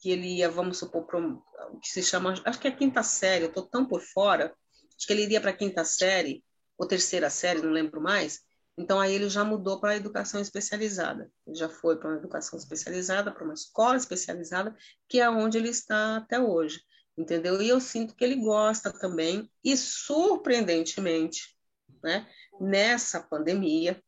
que 0.00 0.10
ele 0.10 0.36
ia, 0.36 0.50
vamos 0.50 0.78
supor, 0.78 1.06
o 1.14 1.78
que 1.80 1.88
se 1.88 2.02
chama, 2.02 2.34
acho 2.44 2.58
que 2.58 2.68
é 2.68 2.70
quinta 2.70 3.02
série, 3.02 3.44
eu 3.44 3.48
estou 3.48 3.66
tão 3.66 3.86
por 3.86 4.00
fora, 4.00 4.54
acho 4.96 5.06
que 5.06 5.12
ele 5.12 5.22
iria 5.22 5.40
para 5.40 5.50
a 5.50 5.56
quinta 5.56 5.84
série, 5.84 6.44
ou 6.76 6.86
terceira 6.86 7.28
série, 7.28 7.62
não 7.62 7.72
lembro 7.72 8.00
mais, 8.00 8.40
então, 8.78 9.00
aí 9.00 9.12
ele 9.12 9.28
já 9.28 9.42
mudou 9.42 9.80
para 9.80 9.90
a 9.90 9.96
educação 9.96 10.40
especializada. 10.40 11.28
Ele 11.44 11.56
já 11.56 11.68
foi 11.68 11.98
para 11.98 12.10
uma 12.10 12.16
educação 12.16 12.56
especializada, 12.56 13.32
para 13.32 13.42
uma 13.42 13.52
escola 13.52 13.96
especializada, 13.96 14.74
que 15.08 15.20
é 15.20 15.28
onde 15.28 15.58
ele 15.58 15.68
está 15.68 16.18
até 16.18 16.38
hoje. 16.40 16.80
Entendeu? 17.16 17.60
E 17.60 17.68
eu 17.68 17.80
sinto 17.80 18.14
que 18.14 18.22
ele 18.22 18.36
gosta 18.36 18.92
também, 18.92 19.50
e 19.64 19.76
surpreendentemente, 19.76 21.58
né, 22.00 22.28
nessa 22.60 23.20
pandemia, 23.20 24.00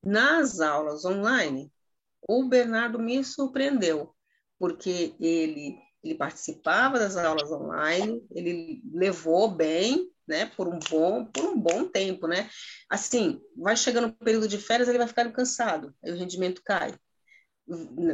nas 0.00 0.60
aulas 0.60 1.04
online, 1.04 1.72
o 2.28 2.44
Bernardo 2.44 3.00
me 3.00 3.24
surpreendeu, 3.24 4.14
porque 4.60 5.16
ele, 5.18 5.76
ele 6.04 6.14
participava 6.14 7.00
das 7.00 7.16
aulas 7.16 7.50
online, 7.50 8.24
ele 8.30 8.80
levou 8.92 9.50
bem, 9.50 10.08
né, 10.26 10.46
por 10.56 10.68
um 10.68 10.78
bom, 10.90 11.24
por 11.24 11.44
um 11.44 11.58
bom 11.58 11.86
tempo, 11.86 12.26
né? 12.26 12.48
Assim, 12.88 13.40
vai 13.56 13.76
chegando 13.76 14.08
o 14.08 14.12
período 14.12 14.48
de 14.48 14.58
férias, 14.58 14.88
ele 14.88 14.98
vai 14.98 15.06
ficando 15.06 15.32
cansado, 15.32 15.94
aí 16.04 16.12
o 16.12 16.16
rendimento 16.16 16.62
cai. 16.64 16.94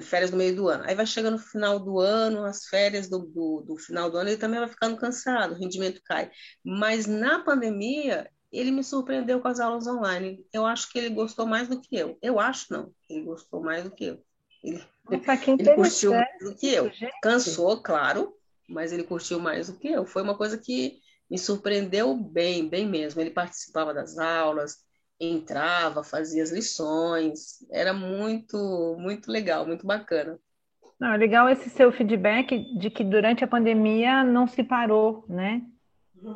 Férias 0.02 0.30
no 0.30 0.36
meio 0.36 0.54
do 0.54 0.68
ano. 0.68 0.84
Aí 0.86 0.94
vai 0.94 1.04
chegando 1.04 1.32
no 1.32 1.38
final 1.38 1.80
do 1.80 1.98
ano, 1.98 2.44
as 2.44 2.66
férias 2.66 3.08
do, 3.08 3.18
do, 3.18 3.64
do 3.66 3.76
final 3.76 4.08
do 4.08 4.16
ano, 4.16 4.30
ele 4.30 4.36
também 4.36 4.60
vai 4.60 4.68
ficando 4.68 4.96
cansado, 4.96 5.54
o 5.54 5.58
rendimento 5.58 6.00
cai. 6.04 6.30
Mas 6.64 7.06
na 7.06 7.40
pandemia, 7.40 8.30
ele 8.52 8.70
me 8.70 8.82
surpreendeu 8.82 9.40
com 9.40 9.48
as 9.48 9.60
aulas 9.60 9.86
online. 9.86 10.44
Eu 10.52 10.66
acho 10.66 10.90
que 10.90 10.98
ele 10.98 11.10
gostou 11.10 11.46
mais 11.46 11.68
do 11.68 11.80
que 11.80 11.96
eu. 11.96 12.18
Eu 12.22 12.38
acho 12.38 12.72
não, 12.72 12.92
ele 13.08 13.22
gostou 13.22 13.60
mais 13.60 13.84
do 13.84 13.90
que 13.90 14.06
eu. 14.06 14.24
Ele, 14.62 14.84
Nossa, 15.08 15.36
que 15.36 15.50
ele 15.50 15.74
curtiu 15.74 16.12
mais 16.12 16.38
do 16.40 16.54
que 16.54 16.72
eu. 16.72 16.90
Gente. 16.90 17.20
Cansou, 17.22 17.82
claro, 17.82 18.34
mas 18.68 18.92
ele 18.92 19.04
curtiu 19.04 19.38
mais 19.38 19.68
do 19.68 19.78
que 19.78 19.88
eu. 19.88 20.04
Foi 20.04 20.22
uma 20.22 20.36
coisa 20.36 20.58
que 20.58 21.00
me 21.30 21.38
surpreendeu 21.38 22.14
bem, 22.16 22.68
bem 22.68 22.86
mesmo. 22.86 23.20
Ele 23.20 23.30
participava 23.30 23.94
das 23.94 24.18
aulas, 24.18 24.78
entrava, 25.18 26.02
fazia 26.02 26.42
as 26.42 26.50
lições, 26.50 27.64
era 27.70 27.92
muito, 27.92 28.96
muito 28.98 29.30
legal, 29.30 29.64
muito 29.64 29.86
bacana. 29.86 30.38
Não, 30.98 31.16
legal 31.16 31.48
esse 31.48 31.70
seu 31.70 31.92
feedback 31.92 32.58
de 32.76 32.90
que 32.90 33.04
durante 33.04 33.44
a 33.44 33.48
pandemia 33.48 34.24
não 34.24 34.46
se 34.46 34.64
parou, 34.64 35.24
né? 35.28 35.62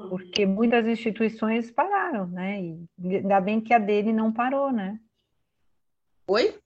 Porque 0.08 0.46
muitas 0.46 0.86
instituições 0.86 1.70
pararam, 1.70 2.26
né? 2.26 2.62
E 2.62 3.16
ainda 3.16 3.40
bem 3.40 3.60
que 3.60 3.74
a 3.74 3.78
dele 3.78 4.12
não 4.12 4.32
parou, 4.32 4.72
né? 4.72 4.98
Oi? 6.26 6.58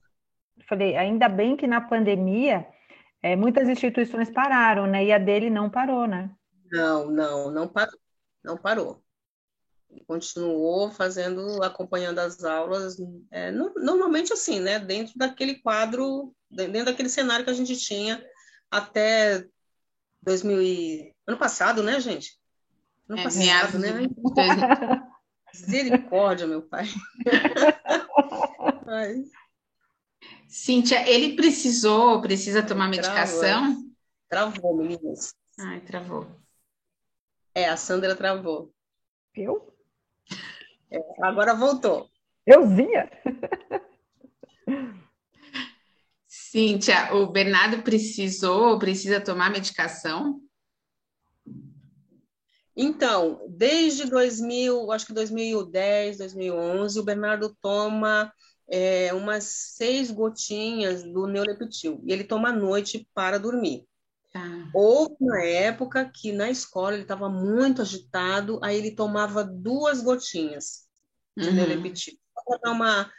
Falei, 0.69 0.97
ainda 0.97 1.29
bem 1.29 1.57
que 1.57 1.67
na 1.67 1.81
pandemia 1.81 2.69
é, 3.21 3.35
muitas 3.35 3.69
instituições 3.69 4.31
pararam, 4.31 4.87
né? 4.87 5.05
E 5.05 5.13
a 5.13 5.19
dele 5.19 5.51
não 5.51 5.69
parou, 5.69 6.07
né? 6.07 6.31
Não, 6.71 7.11
não, 7.11 7.51
não 7.51 7.67
parou 7.67 7.99
não 8.43 8.57
parou. 8.57 9.03
continuou 10.07 10.91
fazendo, 10.91 11.63
acompanhando 11.63 12.19
as 12.19 12.45
aulas, 12.45 12.97
é, 13.31 13.51
no, 13.51 13.75
normalmente 13.75 14.33
assim, 14.33 14.61
né? 14.61 14.79
Dentro 14.79 15.15
daquele 15.17 15.57
quadro, 15.57 16.35
dentro 16.51 16.87
daquele 16.87 17.09
cenário 17.09 17.45
que 17.45 17.51
a 17.51 17.55
gente 17.55 17.77
tinha 17.77 18.25
até 18.71 19.47
2000 20.23 20.63
e... 20.63 21.15
ano 21.27 21.39
passado, 21.39 21.83
né, 21.83 22.01
gente? 22.01 22.39
Ano 23.09 23.21
é, 23.21 23.23
passado, 23.25 23.79
né? 23.79 23.93
Misericórdia, 25.55 26.47
meu 26.47 26.63
pai. 26.63 26.87
Cíntia, 30.47 31.09
ele 31.09 31.37
precisou, 31.37 32.21
precisa 32.21 32.63
tomar 32.63 32.89
medicação? 32.89 33.93
Travou, 34.29 34.53
travou 34.53 34.77
meninas. 34.77 35.35
Ai, 35.59 35.81
travou. 35.81 36.27
É, 37.59 37.69
a 37.69 37.77
Sandra 37.77 38.15
travou. 38.15 38.73
Eu? 39.35 39.75
É, 40.89 41.01
agora 41.21 41.57
voltou. 41.57 42.09
Euzinha? 42.47 43.11
Cíntia, 46.29 47.13
o 47.17 47.27
Bernardo 47.27 47.83
precisou, 47.83 48.79
precisa 48.79 49.21
tomar 49.21 49.51
medicação? 49.51 50.41
Então, 52.77 53.45
desde 53.49 54.09
2000, 54.09 54.93
acho 54.93 55.07
que 55.07 55.13
2010, 55.13 56.19
2011, 56.19 57.01
o 57.01 57.05
Bernardo 57.05 57.57
toma 57.61 58.33
é, 58.71 59.13
umas 59.13 59.43
seis 59.75 60.13
gotinhas 60.13 61.03
do 61.03 61.27
Neuleptil. 61.27 62.01
E 62.07 62.13
ele 62.13 62.23
toma 62.23 62.51
à 62.51 62.53
noite 62.53 63.09
para 63.13 63.37
dormir. 63.37 63.85
Tá. 64.39 64.71
Houve 64.73 65.17
uma 65.21 65.43
época 65.43 66.11
que 66.15 66.33
na 66.33 66.51
escola 66.51 66.95
ele 66.95 67.03
estava 67.03 67.29
muito 67.29 67.83
agitado, 67.83 68.61
aí 68.63 68.77
ele 68.77 68.93
tomava 68.93 69.43
duas 69.43 70.01
gotinhas 70.01 70.87
de 71.37 71.49
uhum. 71.49 71.55
para 72.45 72.59
dar 72.59 72.73
uma, 72.73 73.13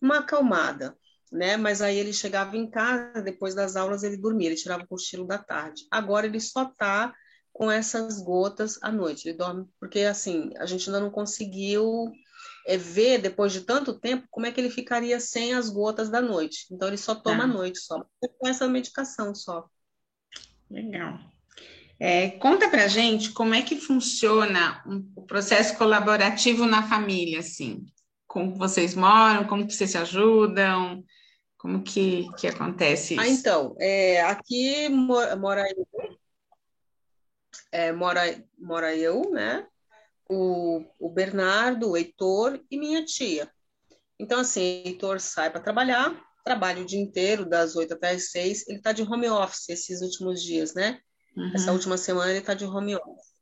uma 0.00 0.18
acalmada, 0.18 0.96
né? 1.30 1.56
Mas 1.56 1.82
aí 1.82 1.98
ele 1.98 2.12
chegava 2.12 2.56
em 2.56 2.70
casa, 2.70 3.20
depois 3.22 3.54
das 3.54 3.76
aulas 3.76 4.02
ele 4.02 4.16
dormia, 4.16 4.48
ele 4.48 4.56
tirava 4.56 4.84
o 4.84 4.88
cochilo 4.88 5.26
da 5.26 5.38
tarde. 5.38 5.86
Agora 5.90 6.26
ele 6.26 6.40
só 6.40 6.64
está 6.64 7.14
com 7.52 7.70
essas 7.70 8.20
gotas 8.20 8.78
à 8.82 8.90
noite, 8.90 9.28
ele 9.28 9.38
dorme, 9.38 9.66
porque 9.78 10.00
assim, 10.00 10.50
a 10.58 10.66
gente 10.66 10.88
ainda 10.88 11.00
não 11.00 11.10
conseguiu 11.10 12.10
é, 12.66 12.76
ver, 12.76 13.18
depois 13.18 13.52
de 13.52 13.60
tanto 13.60 13.98
tempo, 13.98 14.26
como 14.30 14.46
é 14.46 14.52
que 14.52 14.60
ele 14.60 14.70
ficaria 14.70 15.20
sem 15.20 15.54
as 15.54 15.68
gotas 15.68 16.10
da 16.10 16.20
noite. 16.20 16.66
Então 16.70 16.88
ele 16.88 16.96
só 16.96 17.14
toma 17.14 17.38
tá. 17.38 17.44
à 17.44 17.46
noite, 17.46 17.78
só 17.78 18.04
com 18.38 18.48
essa 18.48 18.66
medicação 18.66 19.34
só. 19.34 19.68
Legal. 20.74 21.20
É, 22.00 22.30
conta 22.30 22.68
pra 22.68 22.88
gente 22.88 23.32
como 23.32 23.54
é 23.54 23.62
que 23.62 23.76
funciona 23.76 24.82
um, 24.84 25.08
o 25.14 25.22
processo 25.22 25.78
colaborativo 25.78 26.66
na 26.66 26.82
família, 26.88 27.38
assim. 27.38 27.86
Como 28.26 28.56
vocês 28.56 28.96
moram, 28.96 29.46
como 29.46 29.64
que 29.66 29.72
vocês 29.72 29.92
se 29.92 29.98
ajudam, 29.98 31.04
como 31.56 31.82
que, 31.82 32.26
que 32.36 32.48
acontece 32.48 33.16
ah, 33.16 33.22
isso? 33.24 33.36
Ah, 33.36 33.40
então, 33.40 33.76
é, 33.78 34.20
aqui 34.22 34.88
mora, 34.88 35.36
mora 35.36 35.64
eu, 35.70 35.86
é, 37.70 37.92
mora, 37.92 38.44
mora 38.58 38.96
eu, 38.96 39.30
né? 39.30 39.64
O, 40.28 40.84
o 40.98 41.08
Bernardo, 41.08 41.90
o 41.90 41.96
Heitor 41.96 42.60
e 42.68 42.76
minha 42.76 43.04
tia. 43.04 43.48
Então, 44.18 44.40
assim, 44.40 44.82
o 44.84 44.88
Heitor 44.88 45.20
sai 45.20 45.50
para 45.50 45.60
trabalhar, 45.60 46.12
trabalha 46.44 46.82
o 46.82 46.86
dia 46.86 47.00
inteiro, 47.00 47.46
das 47.46 47.74
8 47.74 47.94
até 47.94 48.10
as 48.10 48.30
6. 48.30 48.68
Ele 48.68 48.78
está 48.78 48.92
de 48.92 49.02
home 49.02 49.28
office 49.28 49.70
esses 49.70 50.02
últimos 50.02 50.42
dias, 50.42 50.74
né? 50.74 51.00
Uhum. 51.36 51.52
Essa 51.54 51.72
última 51.72 51.96
semana 51.96 52.30
ele 52.30 52.40
está 52.40 52.52
de 52.54 52.66
home 52.66 52.94
office. 52.94 53.34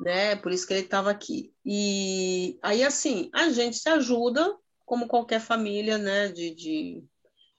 Né? 0.00 0.36
Por 0.36 0.52
isso 0.52 0.66
que 0.66 0.74
ele 0.74 0.84
estava 0.84 1.10
aqui. 1.10 1.52
E 1.64 2.58
aí, 2.62 2.84
assim, 2.84 3.30
a 3.32 3.48
gente 3.48 3.78
se 3.78 3.88
ajuda, 3.88 4.54
como 4.84 5.08
qualquer 5.08 5.40
família, 5.40 5.96
né, 5.96 6.28
de, 6.28 6.54
de, 6.54 7.04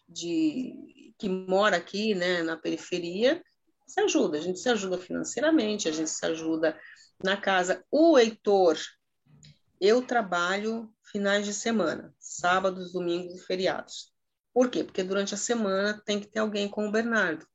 de 0.08 1.14
que 1.18 1.28
mora 1.28 1.78
aqui, 1.78 2.14
né, 2.14 2.44
na 2.44 2.56
periferia, 2.56 3.42
se 3.88 4.00
ajuda. 4.02 4.38
A 4.38 4.42
gente 4.42 4.60
se 4.60 4.70
ajuda 4.70 4.98
financeiramente, 4.98 5.88
a 5.88 5.92
gente 5.92 6.10
se 6.10 6.26
ajuda 6.26 6.80
na 7.24 7.36
casa. 7.36 7.84
O 7.90 8.18
Heitor, 8.20 8.78
eu 9.80 10.02
trabalho 10.06 10.94
finais 11.12 11.46
de 11.46 11.54
semana, 11.54 12.14
sábados, 12.20 12.92
domingos 12.92 13.34
e 13.34 13.46
feriados. 13.46 14.15
Por 14.56 14.70
quê? 14.70 14.86
Porque 14.86 15.04
durante 15.04 15.34
a 15.34 15.38
semana 15.38 16.02
tem 16.06 16.18
que 16.18 16.28
ter 16.28 16.40
alguém 16.40 16.70
com 16.70 16.88
o 16.88 16.92
Bernardo. 16.92 17.46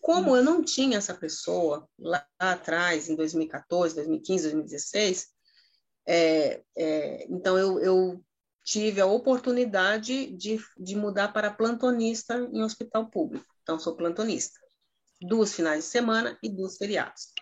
Como 0.00 0.36
eu 0.36 0.44
não 0.44 0.62
tinha 0.62 0.98
essa 0.98 1.12
pessoa 1.12 1.88
lá 1.98 2.24
atrás, 2.38 3.08
em 3.08 3.16
2014, 3.16 3.96
2015, 3.96 4.42
2016, 4.44 5.28
é, 6.06 6.62
é, 6.76 7.26
então 7.28 7.58
eu, 7.58 7.80
eu, 7.80 8.24
tive 8.64 9.00
a 9.00 9.06
oportunidade 9.06 10.26
de, 10.26 10.60
de 10.78 10.94
mudar 10.94 11.32
para 11.32 11.50
plantonista 11.50 12.36
em 12.52 12.62
hospital 12.62 13.10
público. 13.10 13.46
Então, 13.62 13.80
sou 13.80 13.96
plantonista. 13.96 14.60
Duas 15.20 15.52
finais 15.52 15.84
de 15.84 15.90
semana 15.90 16.38
e 16.40 16.48
duas 16.48 16.76
feriados. 16.76 17.32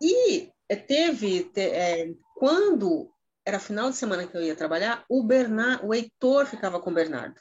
E 0.00 0.50
é, 0.68 0.74
teve, 0.74 1.44
te, 1.44 1.60
é, 1.60 2.12
quando 2.34 3.12
era 3.44 3.60
final 3.60 3.88
de 3.88 3.96
semana 3.96 4.26
que 4.26 4.36
eu 4.36 4.42
ia 4.42 4.56
trabalhar, 4.56 5.04
o 5.08 5.22
Bernardo, 5.22 5.86
o 5.86 5.94
Heitor 5.94 6.46
ficava 6.46 6.80
com 6.80 6.90
o 6.90 6.94
Bernardo. 6.94 7.40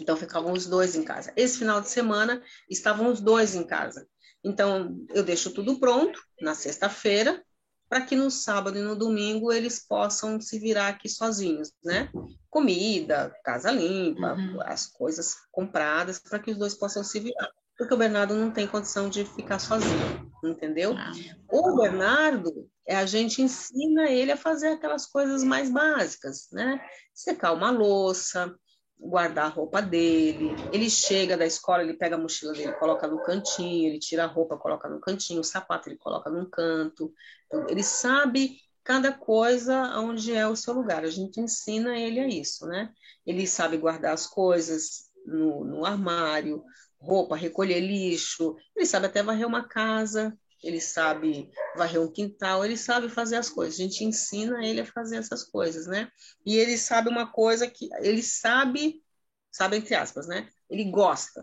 Então 0.00 0.16
ficavam 0.16 0.52
os 0.52 0.66
dois 0.66 0.94
em 0.94 1.04
casa. 1.04 1.32
Esse 1.36 1.58
final 1.58 1.80
de 1.80 1.88
semana 1.88 2.42
estavam 2.68 3.10
os 3.10 3.20
dois 3.20 3.54
em 3.54 3.64
casa. 3.64 4.06
Então 4.42 5.04
eu 5.10 5.22
deixo 5.22 5.50
tudo 5.50 5.78
pronto 5.78 6.20
na 6.40 6.54
sexta-feira, 6.54 7.42
para 7.88 8.02
que 8.02 8.14
no 8.14 8.30
sábado 8.30 8.78
e 8.78 8.82
no 8.82 8.94
domingo 8.94 9.52
eles 9.52 9.84
possam 9.84 10.40
se 10.40 10.60
virar 10.60 10.88
aqui 10.88 11.08
sozinhos, 11.08 11.72
né? 11.84 12.08
Comida, 12.48 13.34
casa 13.44 13.70
limpa, 13.72 14.34
uhum. 14.34 14.60
as 14.62 14.86
coisas 14.86 15.34
compradas, 15.50 16.20
para 16.20 16.38
que 16.38 16.52
os 16.52 16.56
dois 16.56 16.74
possam 16.74 17.02
se 17.02 17.18
virar. 17.18 17.50
Porque 17.76 17.92
o 17.92 17.96
Bernardo 17.96 18.34
não 18.34 18.50
tem 18.50 18.66
condição 18.66 19.08
de 19.08 19.24
ficar 19.24 19.58
sozinho, 19.58 20.30
entendeu? 20.44 20.94
Ah. 20.96 21.10
O 21.50 21.76
Bernardo, 21.78 22.68
é, 22.86 22.94
a 22.94 23.06
gente 23.06 23.42
ensina 23.42 24.08
ele 24.08 24.30
a 24.30 24.36
fazer 24.36 24.68
aquelas 24.68 25.06
coisas 25.06 25.42
mais 25.42 25.70
básicas, 25.70 26.48
né? 26.52 26.80
Secar 27.12 27.52
uma 27.54 27.70
louça, 27.70 28.54
guardar 29.00 29.46
a 29.46 29.48
roupa 29.48 29.80
dele. 29.80 30.54
Ele 30.72 30.90
chega 30.90 31.36
da 31.36 31.46
escola, 31.46 31.82
ele 31.82 31.94
pega 31.94 32.16
a 32.16 32.18
mochila 32.18 32.52
dele, 32.52 32.72
coloca 32.72 33.06
no 33.06 33.22
cantinho, 33.22 33.88
ele 33.88 33.98
tira 33.98 34.24
a 34.24 34.26
roupa, 34.26 34.56
coloca 34.56 34.88
no 34.88 35.00
cantinho, 35.00 35.40
o 35.40 35.44
sapato 35.44 35.88
ele 35.88 35.96
coloca 35.96 36.28
num 36.30 36.48
canto. 36.48 37.12
Então, 37.46 37.66
ele 37.68 37.82
sabe 37.82 38.58
cada 38.84 39.12
coisa 39.12 39.98
onde 39.98 40.34
é 40.34 40.46
o 40.46 40.56
seu 40.56 40.74
lugar. 40.74 41.04
A 41.04 41.10
gente 41.10 41.40
ensina 41.40 41.98
ele 41.98 42.20
a 42.20 42.28
isso, 42.28 42.66
né? 42.66 42.92
Ele 43.26 43.46
sabe 43.46 43.76
guardar 43.76 44.12
as 44.12 44.26
coisas 44.26 45.10
no, 45.24 45.64
no 45.64 45.84
armário, 45.84 46.62
roupa, 46.98 47.36
recolher 47.36 47.80
lixo, 47.80 48.56
ele 48.76 48.84
sabe 48.84 49.06
até 49.06 49.22
varrer 49.22 49.46
uma 49.46 49.66
casa, 49.66 50.36
ele 50.62 50.80
sabe 50.80 51.50
varrer 51.76 52.00
um 52.00 52.10
quintal, 52.10 52.64
ele 52.64 52.76
sabe 52.76 53.08
fazer 53.08 53.36
as 53.36 53.48
coisas. 53.48 53.78
A 53.78 53.82
gente 53.82 54.04
ensina 54.04 54.64
ele 54.64 54.80
a 54.80 54.86
fazer 54.86 55.16
essas 55.16 55.44
coisas, 55.44 55.86
né? 55.86 56.10
E 56.44 56.56
ele 56.56 56.76
sabe 56.76 57.08
uma 57.08 57.30
coisa 57.30 57.68
que 57.68 57.88
ele 58.00 58.22
sabe, 58.22 59.02
sabe 59.50 59.76
entre 59.76 59.94
aspas, 59.94 60.26
né? 60.26 60.48
Ele 60.68 60.90
gosta 60.90 61.42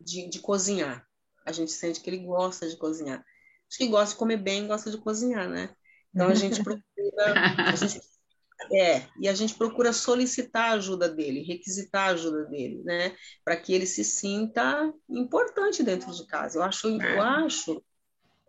de, 0.00 0.28
de 0.28 0.40
cozinhar. 0.40 1.06
A 1.46 1.52
gente 1.52 1.72
sente 1.72 2.00
que 2.00 2.10
ele 2.10 2.24
gosta 2.24 2.68
de 2.68 2.76
cozinhar. 2.76 3.24
Acho 3.68 3.78
que 3.78 3.88
gosta 3.88 4.14
de 4.14 4.18
comer 4.18 4.36
bem, 4.36 4.66
gosta 4.66 4.90
de 4.90 4.98
cozinhar, 4.98 5.48
né? 5.48 5.74
Então 6.14 6.28
a 6.28 6.34
gente 6.34 6.62
procura, 6.62 6.84
a 7.68 7.74
gente, 7.74 8.00
é, 8.70 9.06
e 9.18 9.28
a 9.28 9.34
gente 9.34 9.54
procura 9.54 9.92
solicitar 9.92 10.70
a 10.70 10.74
ajuda 10.74 11.08
dele, 11.08 11.42
requisitar 11.42 12.08
a 12.08 12.12
ajuda 12.12 12.44
dele, 12.44 12.82
né? 12.84 13.16
Para 13.44 13.56
que 13.56 13.72
ele 13.72 13.86
se 13.86 14.04
sinta 14.04 14.92
importante 15.08 15.82
dentro 15.82 16.12
de 16.12 16.26
casa. 16.26 16.58
Eu 16.58 16.62
acho, 16.62 16.88
eu 16.88 17.00
é. 17.00 17.18
acho 17.18 17.82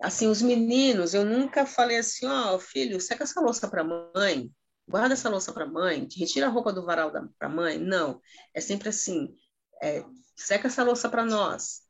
assim, 0.04 0.28
os 0.28 0.42
meninos, 0.42 1.14
eu 1.14 1.24
nunca 1.24 1.66
falei 1.66 1.98
assim, 1.98 2.26
ó, 2.26 2.56
oh, 2.56 2.60
filho, 2.60 3.00
seca 3.00 3.24
essa 3.24 3.40
louça 3.40 3.70
para 3.70 3.86
mãe, 3.86 4.52
guarda 4.86 5.14
essa 5.14 5.30
louça 5.30 5.54
para 5.54 5.66
mãe, 5.66 6.08
retira 6.14 6.48
a 6.48 6.50
roupa 6.50 6.74
do 6.74 6.86
varal 6.86 7.10
para 7.40 7.48
mãe. 7.50 7.78
Não, 7.80 8.22
é 8.54 8.60
sempre 8.60 8.90
assim, 8.90 9.34
é, 9.82 10.04
seca 10.36 10.68
essa 10.68 10.84
louça 10.84 11.08
para 11.08 11.26
nós, 11.26 11.84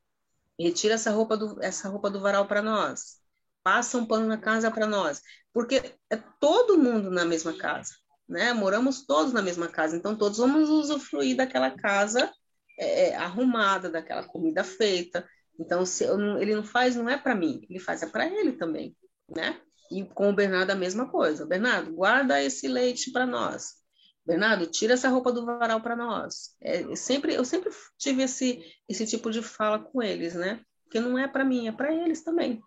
retira 0.58 0.94
essa 0.94 1.10
roupa 1.10 1.36
do, 1.36 1.60
essa 1.60 1.88
roupa 1.88 2.08
do 2.08 2.20
varal 2.20 2.46
para 2.46 2.62
nós, 2.62 3.16
passa 3.64 3.98
um 3.98 4.06
pano 4.06 4.26
na 4.26 4.38
casa 4.38 4.70
para 4.70 4.86
nós, 4.86 5.20
porque 5.52 5.82
é 6.08 6.16
todo 6.38 6.78
mundo 6.78 7.10
na 7.10 7.24
mesma 7.24 7.52
casa, 7.52 7.94
né? 8.28 8.52
Moramos 8.52 9.04
todos 9.04 9.32
na 9.32 9.42
mesma 9.42 9.66
casa, 9.66 9.96
então 9.96 10.16
todos 10.16 10.38
vamos 10.38 10.68
usufruir 10.68 11.36
daquela 11.36 11.72
casa 11.72 12.32
é, 12.78 13.08
é 13.08 13.16
arrumada, 13.16 13.90
daquela 13.90 14.22
comida 14.22 14.62
feita, 14.62 15.28
então, 15.58 15.84
se 15.86 16.06
não, 16.06 16.40
ele 16.40 16.54
não 16.54 16.64
faz, 16.64 16.96
não 16.96 17.08
é 17.08 17.16
para 17.16 17.34
mim, 17.34 17.64
ele 17.68 17.78
faz 17.78 18.02
é 18.02 18.06
para 18.06 18.26
ele 18.26 18.52
também, 18.52 18.96
né? 19.28 19.60
E 19.90 20.04
com 20.04 20.30
o 20.30 20.34
Bernardo 20.34 20.70
a 20.70 20.74
mesma 20.74 21.08
coisa. 21.08 21.46
Bernardo, 21.46 21.92
guarda 21.92 22.42
esse 22.42 22.66
leite 22.66 23.12
para 23.12 23.26
nós. 23.26 23.74
Bernardo, 24.26 24.66
tira 24.66 24.94
essa 24.94 25.08
roupa 25.08 25.30
do 25.30 25.44
varal 25.44 25.80
para 25.80 25.94
nós. 25.94 26.56
É, 26.60 26.82
eu 26.82 26.96
sempre, 26.96 27.34
eu 27.34 27.44
sempre 27.44 27.70
tive 27.98 28.22
esse, 28.22 28.64
esse 28.88 29.06
tipo 29.06 29.30
de 29.30 29.42
fala 29.42 29.78
com 29.78 30.02
eles, 30.02 30.34
né? 30.34 30.60
Porque 30.84 30.98
não 30.98 31.18
é 31.18 31.28
para 31.28 31.44
mim, 31.44 31.68
é 31.68 31.72
para 31.72 31.94
eles 31.94 32.24
também. 32.24 32.62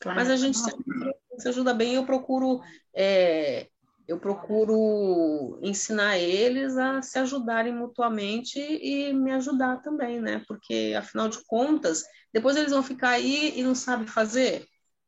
Claro. 0.00 0.18
Mas 0.18 0.30
a 0.30 0.36
gente 0.36 0.58
se 0.58 1.48
ajuda 1.48 1.74
bem. 1.74 1.94
Eu 1.94 2.06
procuro, 2.06 2.60
é, 2.94 3.68
eu 4.06 4.18
procuro 4.18 5.58
ensinar 5.62 6.18
eles 6.18 6.76
a 6.76 7.00
se 7.02 7.18
ajudarem 7.18 7.74
mutuamente 7.74 8.58
e 8.58 9.12
me 9.12 9.32
ajudar 9.32 9.80
também, 9.82 10.20
né? 10.20 10.44
Porque 10.46 10.94
afinal 10.96 11.28
de 11.28 11.42
contas 11.44 12.04
depois 12.32 12.56
eles 12.56 12.72
vão 12.72 12.82
ficar 12.82 13.10
aí 13.10 13.58
e 13.58 13.62
não 13.62 13.74
sabem 13.74 14.06
fazer. 14.06 14.66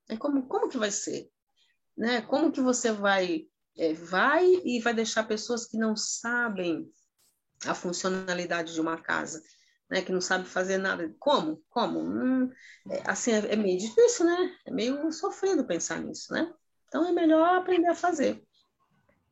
É 0.08 0.16
como, 0.16 0.46
como 0.46 0.68
que 0.68 0.78
vai 0.78 0.90
ser? 0.90 1.28
Né? 1.96 2.20
Como 2.22 2.52
que 2.52 2.60
você 2.60 2.92
vai 2.92 3.46
é, 3.76 3.92
vai 3.92 4.44
e 4.64 4.80
vai 4.80 4.94
deixar 4.94 5.24
pessoas 5.24 5.66
que 5.66 5.76
não 5.76 5.96
sabem 5.96 6.88
a 7.66 7.74
funcionalidade 7.74 8.74
de 8.74 8.80
uma 8.80 9.00
casa, 9.00 9.42
né? 9.90 10.02
Que 10.02 10.12
não 10.12 10.20
sabem 10.20 10.46
fazer 10.46 10.78
nada. 10.78 11.12
Como? 11.18 11.62
Como? 11.70 12.00
Hum, 12.00 12.50
é, 12.90 13.02
assim 13.04 13.32
é, 13.32 13.52
é, 13.52 13.56
meio 13.56 13.78
difícil, 13.78 14.26
né? 14.26 14.56
É 14.66 14.70
meio 14.70 15.10
sofrido 15.12 15.66
pensar 15.66 16.00
nisso, 16.00 16.32
né? 16.32 16.52
Então 16.88 17.06
é 17.06 17.12
melhor 17.12 17.56
aprender 17.56 17.88
a 17.88 17.94
fazer. 17.94 18.43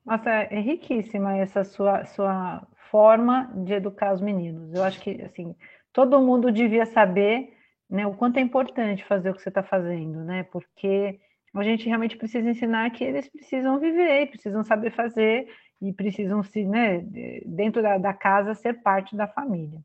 Nossa, 0.05 0.31
é 0.31 0.61
riquíssima 0.61 1.37
essa 1.37 1.65
sua 1.65 2.05
sua 2.07 2.67
forma 2.91 3.51
de 3.65 3.73
educar 3.75 4.13
os 4.13 4.21
meninos. 4.21 4.73
Eu 4.75 4.83
acho 4.85 5.01
que 5.01 5.23
assim 5.23 5.55
todo 5.93 6.21
mundo 6.21 6.51
devia 6.51 6.87
saber 6.87 7.55
né, 7.89 8.07
o 8.07 8.15
quanto 8.15 8.39
é 8.39 8.41
importante 8.41 9.05
fazer 9.05 9.31
o 9.31 9.35
que 9.35 9.43
você 9.43 9.51
está 9.51 9.63
fazendo, 9.63 10.25
né? 10.25 10.45
Porque 10.45 11.21
a 11.55 11.63
gente 11.63 11.87
realmente 11.87 12.17
precisa 12.17 12.49
ensinar 12.51 12.91
que 12.91 13.05
eles 13.05 13.29
precisam 13.29 13.79
viver, 13.79 14.31
precisam 14.31 14.65
saber 14.65 14.91
fazer 14.93 15.49
e 15.81 15.93
precisam 15.93 16.43
se, 16.43 16.65
né, 16.65 17.01
dentro 17.45 17.83
da, 17.83 17.99
da 17.99 18.15
casa, 18.15 18.55
ser 18.55 18.83
parte 18.83 19.15
da 19.17 19.27
família. 19.29 19.81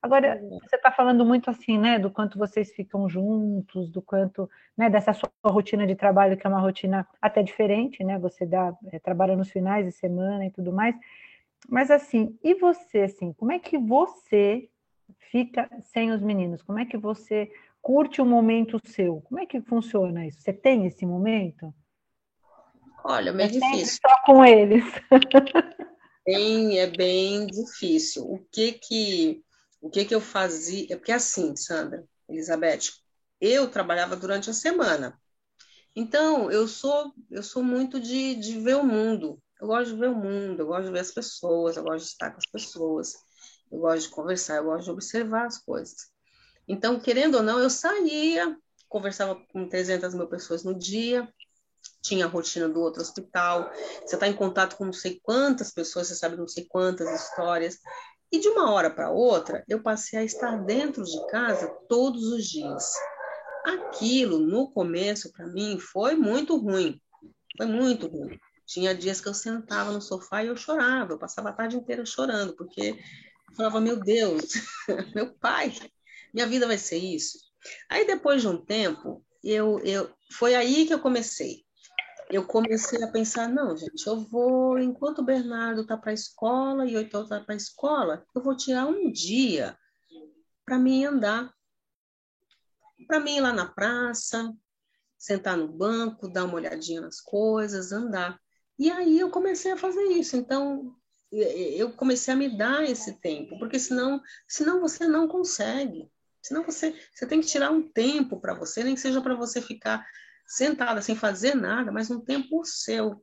Agora, 0.00 0.40
você 0.62 0.76
está 0.76 0.92
falando 0.92 1.24
muito 1.24 1.50
assim, 1.50 1.76
né, 1.76 1.98
do 1.98 2.10
quanto 2.10 2.38
vocês 2.38 2.72
ficam 2.72 3.08
juntos, 3.08 3.90
do 3.90 4.00
quanto, 4.00 4.48
né, 4.76 4.88
dessa 4.88 5.12
sua 5.12 5.28
rotina 5.44 5.86
de 5.86 5.96
trabalho, 5.96 6.36
que 6.36 6.46
é 6.46 6.50
uma 6.50 6.60
rotina 6.60 7.06
até 7.20 7.42
diferente, 7.42 8.04
né, 8.04 8.16
você 8.18 8.46
dá, 8.46 8.72
é, 8.92 8.98
trabalha 9.00 9.36
nos 9.36 9.50
finais 9.50 9.84
de 9.84 9.92
semana 9.92 10.46
e 10.46 10.50
tudo 10.50 10.72
mais, 10.72 10.94
mas 11.68 11.90
assim, 11.90 12.38
e 12.44 12.54
você, 12.54 13.00
assim, 13.00 13.32
como 13.32 13.50
é 13.50 13.58
que 13.58 13.76
você 13.76 14.68
fica 15.30 15.68
sem 15.80 16.12
os 16.12 16.22
meninos? 16.22 16.62
Como 16.62 16.78
é 16.78 16.84
que 16.84 16.96
você 16.96 17.50
curte 17.82 18.20
o 18.20 18.26
momento 18.26 18.80
seu? 18.84 19.20
Como 19.22 19.40
é 19.40 19.46
que 19.46 19.60
funciona 19.60 20.26
isso? 20.26 20.40
Você 20.40 20.52
tem 20.52 20.86
esse 20.86 21.04
momento? 21.04 21.74
Olha, 23.04 23.32
meio 23.32 23.48
é 23.48 23.52
difícil. 23.52 23.98
Só 24.06 24.22
com 24.24 24.44
eles. 24.44 24.84
Bem, 26.26 26.78
é 26.78 26.86
bem 26.86 27.46
difícil. 27.46 28.22
O 28.30 28.38
que 28.52 28.72
que 28.72 29.42
o 29.80 29.90
que 29.90 30.04
que 30.04 30.14
eu 30.14 30.20
fazia? 30.20 30.86
É 30.90 30.96
porque 30.96 31.12
assim, 31.12 31.54
Sandra, 31.56 32.04
Elizabeth, 32.28 32.92
eu 33.40 33.70
trabalhava 33.70 34.16
durante 34.16 34.50
a 34.50 34.54
semana. 34.54 35.18
Então, 35.94 36.50
eu 36.50 36.68
sou 36.68 37.12
eu 37.30 37.42
sou 37.42 37.62
muito 37.62 38.00
de, 38.00 38.34
de 38.36 38.60
ver 38.60 38.76
o 38.76 38.84
mundo. 38.84 39.40
Eu 39.60 39.68
gosto 39.68 39.92
de 39.94 40.00
ver 40.00 40.10
o 40.10 40.14
mundo, 40.14 40.60
eu 40.60 40.66
gosto 40.66 40.86
de 40.86 40.92
ver 40.92 41.00
as 41.00 41.10
pessoas, 41.10 41.76
eu 41.76 41.82
gosto 41.82 42.04
de 42.04 42.10
estar 42.10 42.30
com 42.30 42.38
as 42.38 42.46
pessoas 42.46 43.14
eu 43.70 43.78
gosto 43.80 44.08
de 44.08 44.14
conversar, 44.14 44.56
eu 44.56 44.64
gosto 44.64 44.84
de 44.84 44.90
observar 44.90 45.46
as 45.46 45.58
coisas. 45.58 46.08
Então, 46.66 46.98
querendo 47.00 47.36
ou 47.36 47.42
não, 47.42 47.58
eu 47.58 47.70
saía, 47.70 48.56
conversava 48.88 49.36
com 49.52 49.68
300 49.68 50.14
mil 50.14 50.26
pessoas 50.26 50.64
no 50.64 50.74
dia, 50.74 51.28
tinha 52.02 52.26
a 52.26 52.28
rotina 52.28 52.68
do 52.68 52.80
outro 52.80 53.02
hospital, 53.02 53.70
você 54.04 54.16
está 54.16 54.26
em 54.26 54.34
contato 54.34 54.76
com 54.76 54.84
não 54.86 54.92
sei 54.92 55.20
quantas 55.22 55.72
pessoas, 55.72 56.08
você 56.08 56.14
sabe 56.14 56.36
não 56.36 56.48
sei 56.48 56.66
quantas 56.66 57.08
histórias. 57.22 57.78
E 58.30 58.38
de 58.38 58.48
uma 58.48 58.70
hora 58.70 58.90
para 58.90 59.10
outra, 59.10 59.64
eu 59.66 59.82
passei 59.82 60.18
a 60.18 60.24
estar 60.24 60.56
dentro 60.64 61.02
de 61.02 61.26
casa 61.28 61.68
todos 61.88 62.24
os 62.24 62.46
dias. 62.46 62.92
Aquilo, 63.64 64.38
no 64.38 64.70
começo, 64.70 65.32
para 65.32 65.46
mim, 65.46 65.78
foi 65.78 66.14
muito 66.14 66.56
ruim. 66.56 67.00
Foi 67.56 67.66
muito 67.66 68.06
ruim. 68.06 68.38
Tinha 68.66 68.94
dias 68.94 69.20
que 69.20 69.28
eu 69.28 69.34
sentava 69.34 69.92
no 69.92 70.02
sofá 70.02 70.44
e 70.44 70.48
eu 70.48 70.56
chorava, 70.56 71.12
eu 71.12 71.18
passava 71.18 71.48
a 71.48 71.52
tarde 71.52 71.76
inteira 71.76 72.04
chorando, 72.04 72.54
porque 72.54 72.98
eu 73.48 73.54
falava, 73.56 73.80
meu 73.80 73.98
Deus, 73.98 74.44
meu 75.14 75.32
pai, 75.34 75.72
minha 76.34 76.46
vida 76.46 76.66
vai 76.66 76.76
ser 76.76 76.98
isso. 76.98 77.38
Aí 77.88 78.06
depois 78.06 78.42
de 78.42 78.48
um 78.48 78.62
tempo, 78.62 79.24
eu, 79.42 79.78
eu 79.80 80.10
foi 80.32 80.54
aí 80.54 80.86
que 80.86 80.92
eu 80.92 81.00
comecei. 81.00 81.64
Eu 82.30 82.44
comecei 82.44 83.02
a 83.02 83.08
pensar, 83.08 83.48
não, 83.48 83.74
gente, 83.76 84.06
eu 84.06 84.20
vou, 84.20 84.78
enquanto 84.78 85.20
o 85.20 85.24
Bernardo 85.24 85.80
está 85.80 85.96
para 85.96 86.10
a 86.10 86.14
escola 86.14 86.84
e 86.86 86.92
eu 86.92 87.02
estou 87.02 87.26
para 87.26 87.44
a 87.48 87.56
escola, 87.56 88.26
eu 88.34 88.42
vou 88.42 88.54
tirar 88.54 88.86
um 88.86 89.10
dia 89.10 89.76
para 90.64 90.78
mim 90.78 91.04
andar. 91.04 91.50
Para 93.06 93.20
mim 93.20 93.36
ir 93.36 93.40
lá 93.40 93.52
na 93.52 93.66
praça, 93.66 94.52
sentar 95.16 95.56
no 95.56 95.68
banco, 95.68 96.28
dar 96.28 96.44
uma 96.44 96.56
olhadinha 96.56 97.00
nas 97.00 97.20
coisas, 97.20 97.92
andar. 97.92 98.38
E 98.78 98.90
aí 98.90 99.18
eu 99.18 99.30
comecei 99.30 99.72
a 99.72 99.76
fazer 99.78 100.04
isso. 100.08 100.36
Então, 100.36 100.94
eu 101.32 101.92
comecei 101.92 102.34
a 102.34 102.36
me 102.36 102.56
dar 102.56 102.84
esse 102.84 103.18
tempo, 103.20 103.58
porque 103.58 103.78
senão, 103.78 104.20
senão 104.46 104.80
você 104.80 105.06
não 105.06 105.26
consegue. 105.26 106.10
Senão 106.42 106.62
você, 106.62 106.94
você 107.12 107.26
tem 107.26 107.40
que 107.40 107.46
tirar 107.46 107.70
um 107.70 107.82
tempo 107.82 108.38
para 108.38 108.54
você, 108.54 108.84
nem 108.84 108.94
que 108.94 109.00
seja 109.00 109.20
para 109.22 109.34
você 109.34 109.62
ficar 109.62 110.06
sentada 110.48 111.02
sem 111.02 111.14
fazer 111.14 111.54
nada, 111.54 111.92
mas 111.92 112.10
um 112.10 112.20
tempo 112.20 112.64
seu. 112.64 113.22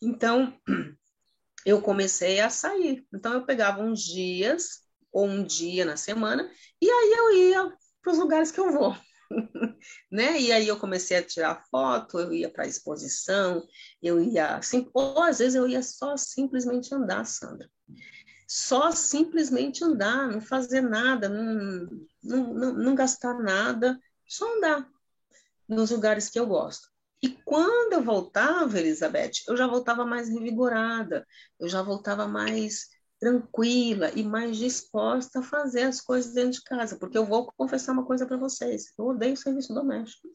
Então, 0.00 0.54
eu 1.64 1.80
comecei 1.80 2.38
a 2.38 2.50
sair. 2.50 3.06
Então, 3.12 3.32
eu 3.32 3.46
pegava 3.46 3.82
uns 3.82 4.02
dias, 4.02 4.82
ou 5.10 5.26
um 5.26 5.42
dia 5.42 5.86
na 5.86 5.96
semana, 5.96 6.48
e 6.80 6.90
aí 6.90 7.14
eu 7.16 7.34
ia 7.34 7.72
para 8.02 8.12
os 8.12 8.18
lugares 8.18 8.52
que 8.52 8.60
eu 8.60 8.70
vou. 8.70 8.94
né? 10.12 10.38
E 10.38 10.52
aí 10.52 10.68
eu 10.68 10.78
comecei 10.78 11.16
a 11.16 11.22
tirar 11.22 11.64
foto, 11.70 12.20
eu 12.20 12.32
ia 12.32 12.50
para 12.50 12.66
exposição, 12.66 13.66
eu 14.02 14.22
ia 14.22 14.56
assim, 14.56 14.88
ou 14.92 15.22
às 15.22 15.38
vezes 15.38 15.54
eu 15.54 15.66
ia 15.66 15.82
só 15.82 16.16
simplesmente 16.16 16.94
andar, 16.94 17.24
Sandra. 17.24 17.68
Só 18.46 18.92
simplesmente 18.92 19.82
andar, 19.82 20.28
não 20.28 20.40
fazer 20.40 20.82
nada, 20.82 21.28
não, 21.28 21.88
não, 22.22 22.54
não, 22.54 22.72
não 22.74 22.94
gastar 22.94 23.34
nada, 23.34 23.98
só 24.24 24.56
andar 24.56 24.88
nos 25.68 25.90
lugares 25.90 26.28
que 26.28 26.38
eu 26.38 26.46
gosto. 26.46 26.88
E 27.22 27.30
quando 27.44 27.94
eu 27.94 28.02
voltava, 28.02 28.78
Elizabeth, 28.78 29.32
eu 29.48 29.56
já 29.56 29.66
voltava 29.66 30.04
mais 30.04 30.28
revigorada, 30.28 31.26
eu 31.58 31.68
já 31.68 31.82
voltava 31.82 32.28
mais 32.28 32.88
tranquila 33.18 34.10
e 34.14 34.22
mais 34.22 34.58
disposta 34.58 35.40
a 35.40 35.42
fazer 35.42 35.84
as 35.84 36.00
coisas 36.00 36.34
dentro 36.34 36.52
de 36.52 36.62
casa, 36.62 36.96
porque 36.98 37.16
eu 37.16 37.24
vou 37.24 37.50
confessar 37.56 37.92
uma 37.92 38.04
coisa 38.04 38.26
para 38.26 38.36
vocês, 38.36 38.92
eu 38.98 39.06
odeio 39.06 39.36
serviço 39.36 39.72
doméstico. 39.72 40.28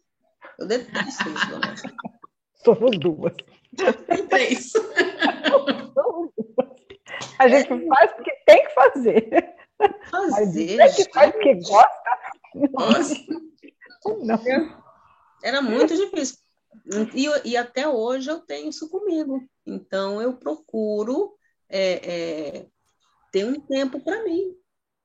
Eu 0.57 0.65
detesto 0.65 1.23
serviço 1.23 1.49
doméstico. 1.49 1.95
Somos 2.65 2.99
duas. 2.99 3.33
Três. 4.29 4.73
A 7.39 7.47
gente 7.47 7.87
faz 7.87 8.11
o 8.11 8.23
que 8.23 8.31
tem 8.45 8.65
que 8.65 8.73
fazer. 8.73 9.55
Fazer. 10.11 10.77
Mas 10.77 10.95
que 10.95 11.11
faz 11.11 11.33
o 11.33 11.39
que 11.39 11.55
gosta. 11.55 12.17
Nossa. 12.71 13.15
Não. 14.23 14.81
Era 15.43 15.61
muito 15.61 15.95
difícil. 15.95 16.37
E, 17.13 17.49
e, 17.49 17.57
até 17.57 17.87
hoje 17.87 18.29
eu 18.29 18.39
tenho 18.39 18.69
isso 18.69 18.89
comigo. 18.89 19.41
Então 19.65 20.21
eu 20.21 20.37
procuro 20.37 21.35
é, 21.69 22.59
é, 22.59 22.67
ter 23.31 23.45
um 23.45 23.59
tempo 23.59 23.99
para 23.99 24.23
mim. 24.23 24.55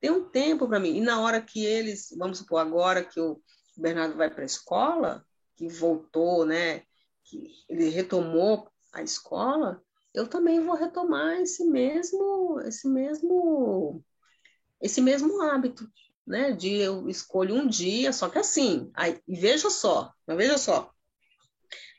Ter 0.01 0.11
um 0.11 0.28
tempo 0.28 0.68
para 0.68 0.78
mim. 0.78 0.97
E 0.97 1.01
na 1.01 1.20
hora 1.20 1.41
que 1.41 1.64
eles, 1.64 2.09
vamos 2.16 2.39
supor, 2.39 2.61
agora 2.61 3.05
que 3.05 3.20
o 3.20 3.41
Bernardo 3.76 4.16
vai 4.16 4.30
para 4.30 4.43
a 4.43 4.47
escola, 4.47 5.24
que 5.57 5.68
voltou, 5.68 6.45
né? 6.45 6.82
Que 7.24 7.51
ele 7.68 7.89
retomou 7.89 8.70
a 8.93 9.03
escola, 9.03 9.82
eu 10.16 10.26
também 10.26 10.61
vou 10.61 10.74
retomar 10.74 11.41
esse 11.43 11.62
mesmo, 11.64 12.59
esse 12.61 12.89
mesmo, 12.89 14.03
esse 14.80 15.01
mesmo 15.03 15.43
hábito, 15.43 15.87
né? 16.27 16.53
De 16.53 16.74
eu 16.74 17.09
escolho 17.09 17.55
um 17.55 17.66
dia, 17.66 18.12
só 18.12 18.29
que 18.29 18.39
assim, 18.39 18.91
aí, 18.95 19.20
veja 19.29 19.70
só, 19.70 20.12
veja 20.27 20.59
só, 20.59 20.91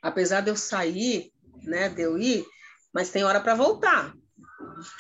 apesar 0.02 0.42
de 0.42 0.50
eu 0.50 0.58
sair, 0.58 1.32
né, 1.64 1.90
de 1.90 2.02
eu 2.02 2.18
ir, 2.18 2.46
mas 2.94 3.10
tem 3.10 3.24
hora 3.24 3.40
para 3.40 3.56
voltar, 3.56 4.14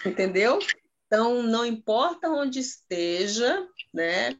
entendeu? 0.05 0.59
Então, 1.05 1.41
não 1.43 1.65
importa 1.65 2.29
onde 2.29 2.59
esteja, 2.59 3.67
né, 3.93 4.37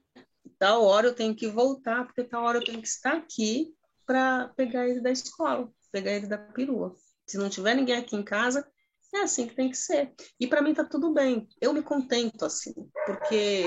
tal 0.60 0.84
hora 0.84 1.08
eu 1.08 1.16
tenho 1.16 1.36
que 1.36 1.48
voltar, 1.48 2.06
porque 2.06 2.24
tal 2.24 2.44
hora 2.44 2.58
eu 2.58 2.64
tenho 2.64 2.82
que 2.82 2.88
estar 2.88 3.14
aqui 3.14 3.74
para 4.06 4.50
pegar 4.56 4.88
ele 4.88 5.02
da 5.02 5.12
escola, 5.12 5.70
pegar 5.92 6.12
ele 6.14 6.28
da 6.28 6.38
perua. 6.38 6.96
Se 7.26 7.38
não 7.38 7.50
tiver 7.50 7.76
ninguém 7.76 7.98
aqui 7.98 8.16
em 8.16 8.24
casa, 8.24 8.66
é 9.14 9.22
assim 9.22 9.48
que 9.48 9.56
tem 9.56 9.70
que 9.70 9.78
ser. 9.78 10.14
E 10.40 10.48
para 10.48 10.62
mim 10.62 10.74
tá 10.74 10.84
tudo 10.84 11.14
bem. 11.14 11.48
Eu 11.60 11.74
me 11.74 11.82
contento 11.82 12.46
assim, 12.46 12.74
porque 13.06 13.64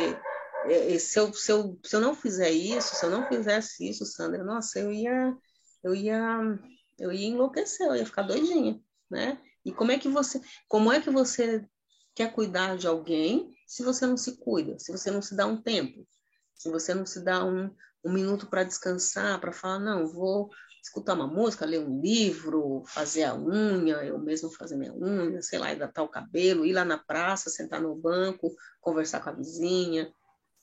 se 0.98 1.18
eu, 1.18 1.32
se, 1.32 1.52
eu, 1.52 1.78
se 1.84 1.96
eu 1.96 2.00
não 2.00 2.14
fizer 2.14 2.50
isso, 2.50 2.94
se 2.94 3.04
eu 3.04 3.10
não 3.10 3.26
fizesse 3.26 3.88
isso, 3.88 4.04
Sandra, 4.04 4.44
nossa, 4.44 4.78
eu 4.78 4.92
ia, 4.92 5.36
eu 5.82 5.94
ia, 5.94 6.58
eu 6.98 7.12
ia 7.12 7.28
enlouquecer, 7.28 7.86
eu 7.86 7.96
ia 7.96 8.06
ficar 8.06 8.22
doidinha, 8.22 8.80
né? 9.10 9.40
E 9.64 9.72
como 9.72 9.92
é 9.92 9.98
que 9.98 10.08
você, 10.08 10.40
como 10.68 10.92
é 10.92 11.00
que 11.00 11.10
você 11.10 11.66
quer 12.14 12.32
cuidar 12.32 12.76
de 12.76 12.86
alguém 12.86 13.54
se 13.66 13.82
você 13.82 14.06
não 14.06 14.16
se 14.16 14.36
cuida, 14.38 14.78
se 14.78 14.90
você 14.90 15.10
não 15.10 15.22
se 15.22 15.34
dá 15.34 15.46
um 15.46 15.60
tempo, 15.60 16.06
se 16.54 16.70
você 16.70 16.92
não 16.92 17.06
se 17.06 17.24
dá 17.24 17.44
um, 17.44 17.74
um 18.04 18.12
minuto 18.12 18.46
para 18.46 18.64
descansar, 18.64 19.40
para 19.40 19.52
falar, 19.52 19.78
não, 19.78 20.06
vou 20.06 20.50
escutar 20.82 21.14
uma 21.14 21.26
música, 21.26 21.66
ler 21.66 21.80
um 21.80 22.00
livro, 22.00 22.82
fazer 22.86 23.24
a 23.24 23.34
unha, 23.34 23.96
eu 24.04 24.18
mesmo 24.18 24.50
fazer 24.50 24.76
minha 24.76 24.94
unha, 24.94 25.42
sei 25.42 25.58
lá, 25.58 25.72
hidratar 25.72 26.02
o 26.02 26.08
cabelo, 26.08 26.64
ir 26.64 26.72
lá 26.72 26.84
na 26.84 26.98
praça, 26.98 27.50
sentar 27.50 27.80
no 27.80 27.94
banco, 27.94 28.54
conversar 28.80 29.20
com 29.20 29.30
a 29.30 29.32
vizinha, 29.32 30.12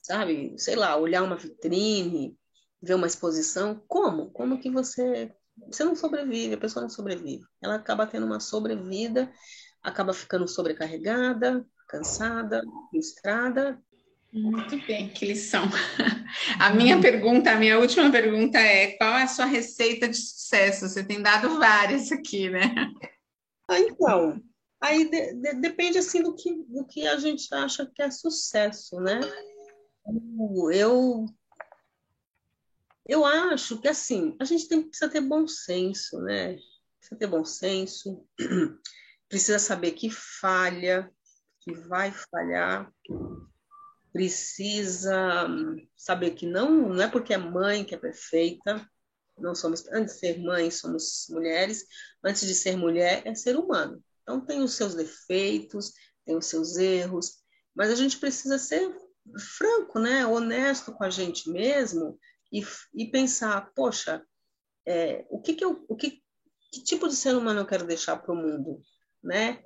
sabe? 0.08 0.56
Sei 0.58 0.76
lá, 0.76 0.96
olhar 0.96 1.22
uma 1.22 1.36
vitrine, 1.36 2.38
ver 2.82 2.96
uma 2.96 3.08
exposição. 3.08 3.84
Como? 3.88 4.32
Como 4.32 4.60
que 4.60 4.70
você. 4.70 5.32
Você 5.68 5.84
não 5.84 5.96
sobrevive, 5.96 6.54
a 6.54 6.58
pessoa 6.58 6.84
não 6.84 6.90
sobrevive. 6.90 7.44
Ela 7.62 7.76
acaba 7.76 8.08
tendo 8.08 8.26
uma 8.26 8.40
sobrevida, 8.40 9.32
acaba 9.82 10.14
ficando 10.14 10.48
sobrecarregada, 10.48 11.66
cansada, 11.90 12.62
frustrada. 12.90 13.82
Muito 14.32 14.78
bem, 14.86 15.10
que 15.10 15.26
lição. 15.26 15.64
A 16.60 16.72
minha 16.74 17.00
pergunta, 17.00 17.52
a 17.52 17.56
minha 17.56 17.80
última 17.80 18.12
pergunta 18.12 18.60
é: 18.60 18.98
qual 18.98 19.18
é 19.18 19.24
a 19.24 19.28
sua 19.28 19.46
receita 19.46 20.08
de 20.08 20.18
sucesso? 20.18 20.88
Você 20.88 21.04
tem 21.04 21.22
dado 21.22 21.58
várias 21.58 22.12
aqui, 22.12 22.50
né? 22.50 22.76
Ah, 23.70 23.80
então, 23.80 24.42
aí 24.82 25.10
de, 25.10 25.34
de, 25.36 25.54
depende 25.56 25.98
assim 25.98 26.22
do 26.22 26.36
que, 26.36 26.54
do 26.68 26.86
que 26.86 27.08
a 27.08 27.18
gente 27.18 27.48
acha 27.56 27.90
que 27.96 28.02
é 28.02 28.12
sucesso, 28.12 29.00
né? 29.00 29.22
Eu 30.74 31.26
eu 33.08 33.26
acho 33.26 33.80
que 33.80 33.88
assim, 33.88 34.36
a 34.40 34.44
gente 34.44 34.68
tem, 34.68 34.84
precisa 34.84 35.10
ter 35.10 35.22
bom 35.22 35.48
senso, 35.48 36.20
né? 36.22 36.58
Precisa 37.00 37.18
ter 37.18 37.28
bom 37.28 37.46
senso, 37.46 38.28
precisa 39.30 39.60
saber 39.60 39.92
que 39.92 40.10
falha, 40.10 41.10
que 41.62 41.74
vai 41.74 42.12
falhar, 42.12 42.92
precisa 44.12 45.48
saber 45.96 46.32
que 46.32 46.46
não, 46.46 46.90
não 46.90 47.02
é 47.02 47.10
porque 47.10 47.34
é 47.34 47.38
mãe 47.38 47.86
que 47.86 47.96
é 47.96 47.98
perfeita, 47.98 48.86
não 49.38 49.56
somos, 49.56 49.88
antes 49.90 50.16
de 50.16 50.20
ser 50.20 50.40
mãe, 50.40 50.70
somos 50.70 51.28
mulheres, 51.30 51.86
antes 52.24 52.46
de 52.46 52.56
ser 52.56 52.76
mulher, 52.76 53.22
é 53.26 53.34
ser 53.36 53.56
humano. 53.56 54.04
Então 54.24 54.42
tem 54.42 54.62
os 54.62 54.74
seus 54.74 54.96
defeitos, 54.96 55.94
tem 56.26 56.36
os 56.36 56.48
seus 56.48 56.76
erros, 56.76 57.38
mas 57.74 57.90
a 57.90 57.96
gente 57.96 58.18
precisa 58.18 58.58
ser 58.58 58.94
franco, 59.58 60.00
né, 60.00 60.26
honesto 60.26 60.92
com 60.94 61.04
a 61.04 61.10
gente 61.10 61.50
mesmo 61.50 62.18
e, 62.52 62.64
e 62.94 63.10
pensar, 63.12 63.72
poxa, 63.76 64.24
é, 64.86 65.26
o 65.30 65.42
que 65.42 65.54
que 65.54 65.66
eu, 65.66 65.86
o 65.88 65.96
que, 65.96 66.24
que 66.72 66.82
tipo 66.84 67.08
de 67.08 67.16
ser 67.16 67.36
humano 67.36 67.60
eu 67.60 67.66
quero 67.66 67.86
deixar 67.86 68.18
para 68.18 68.34
o 68.34 68.38
mundo, 68.38 68.82
né? 69.22 69.62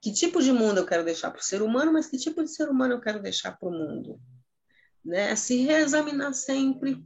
Que 0.00 0.12
tipo 0.12 0.42
de 0.42 0.50
mundo 0.50 0.78
eu 0.78 0.86
quero 0.86 1.04
deixar 1.04 1.30
para 1.30 1.40
o 1.40 1.44
ser 1.44 1.60
humano, 1.60 1.92
mas 1.92 2.06
que 2.06 2.16
tipo 2.16 2.42
de 2.42 2.50
ser 2.50 2.68
humano 2.68 2.94
eu 2.94 3.00
quero 3.00 3.20
deixar 3.20 3.52
para 3.52 3.68
o 3.68 3.72
mundo, 3.72 4.18
né? 5.04 5.36
Se 5.36 5.62
reexaminar 5.62 6.32
sempre, 6.32 7.04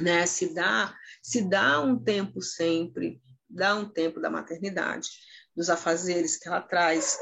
né? 0.00 0.26
Se 0.26 0.54
dá, 0.54 0.96
se 1.20 1.42
dá 1.48 1.80
um 1.80 1.98
tempo 1.98 2.40
sempre, 2.40 3.20
dá 3.50 3.74
um 3.74 3.88
tempo 3.88 4.20
da 4.20 4.30
maternidade, 4.30 5.08
dos 5.56 5.68
afazeres 5.68 6.36
que 6.36 6.46
ela 6.46 6.60
traz. 6.60 7.18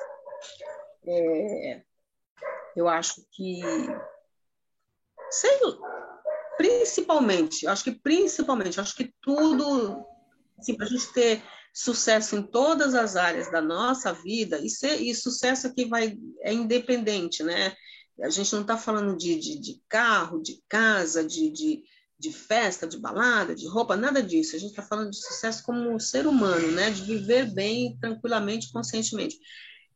É, 1.06 1.82
eu 2.76 2.88
acho 2.88 3.24
que, 3.32 3.60
sei, 5.30 5.58
principalmente, 6.56 7.66
acho 7.66 7.84
que 7.84 7.92
principalmente, 7.92 8.80
acho 8.80 8.96
que 8.96 9.14
tudo, 9.20 10.04
assim, 10.58 10.76
para 10.76 10.86
a 10.86 10.88
gente 10.88 11.12
ter 11.12 11.42
sucesso 11.72 12.36
em 12.36 12.42
todas 12.42 12.94
as 12.94 13.16
áreas 13.16 13.50
da 13.50 13.60
nossa 13.60 14.12
vida, 14.12 14.58
e, 14.58 14.70
ser, 14.70 15.00
e 15.00 15.14
sucesso 15.14 15.66
aqui 15.66 15.86
vai, 15.86 16.16
é 16.42 16.52
independente, 16.52 17.42
né? 17.42 17.74
A 18.22 18.30
gente 18.30 18.52
não 18.52 18.62
está 18.62 18.76
falando 18.76 19.16
de, 19.16 19.34
de, 19.40 19.58
de, 19.58 19.82
carro, 19.88 20.40
de 20.40 20.62
casa, 20.68 21.24
de, 21.24 21.50
de, 21.50 21.82
de, 22.16 22.32
festa, 22.32 22.86
de 22.86 22.96
balada, 22.96 23.56
de 23.56 23.66
roupa, 23.66 23.96
nada 23.96 24.22
disso. 24.22 24.54
A 24.54 24.58
gente 24.60 24.70
está 24.70 24.82
falando 24.82 25.10
de 25.10 25.16
sucesso 25.16 25.64
como 25.64 25.98
ser 25.98 26.28
humano, 26.28 26.70
né? 26.70 26.92
De 26.92 27.02
viver 27.02 27.52
bem, 27.52 27.98
tranquilamente, 27.98 28.70
conscientemente. 28.70 29.36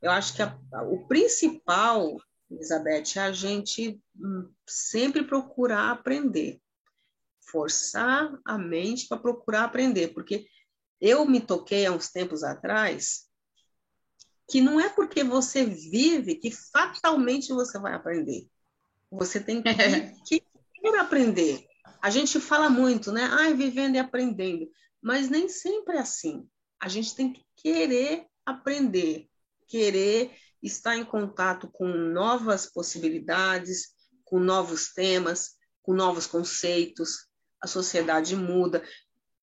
Eu 0.02 0.10
acho 0.10 0.34
que 0.34 0.42
a, 0.42 0.58
o 0.90 1.06
principal 1.06 2.16
Elizabeth, 2.50 3.18
a 3.18 3.32
gente 3.32 4.00
hum, 4.16 4.50
sempre 4.66 5.24
procurar 5.24 5.90
aprender, 5.90 6.60
forçar 7.40 8.38
a 8.44 8.58
mente 8.58 9.06
para 9.06 9.18
procurar 9.18 9.64
aprender, 9.64 10.08
porque 10.08 10.46
eu 11.00 11.24
me 11.26 11.40
toquei 11.40 11.86
há 11.86 11.92
uns 11.92 12.10
tempos 12.10 12.42
atrás 12.42 13.28
que 14.48 14.60
não 14.62 14.80
é 14.80 14.88
porque 14.88 15.22
você 15.22 15.64
vive 15.64 16.36
que 16.36 16.50
fatalmente 16.50 17.52
você 17.52 17.78
vai 17.78 17.92
aprender. 17.94 18.48
Você 19.10 19.40
tem 19.40 19.62
que, 19.62 19.68
que 20.24 20.42
aprender. 20.98 21.66
A 22.00 22.10
gente 22.10 22.40
fala 22.40 22.70
muito, 22.70 23.12
né? 23.12 23.28
Ai, 23.30 23.54
vivendo 23.54 23.96
e 23.96 23.98
aprendendo. 23.98 24.70
Mas 25.00 25.28
nem 25.28 25.48
sempre 25.48 25.96
é 25.96 26.00
assim. 26.00 26.48
A 26.80 26.88
gente 26.88 27.14
tem 27.14 27.32
que 27.32 27.44
querer 27.56 28.26
aprender, 28.44 29.28
querer 29.66 30.34
está 30.62 30.96
em 30.96 31.04
contato 31.04 31.68
com 31.72 31.86
novas 31.86 32.66
possibilidades, 32.66 33.94
com 34.24 34.38
novos 34.38 34.92
temas, 34.92 35.56
com 35.82 35.92
novos 35.92 36.26
conceitos. 36.26 37.26
A 37.62 37.66
sociedade 37.66 38.36
muda. 38.36 38.82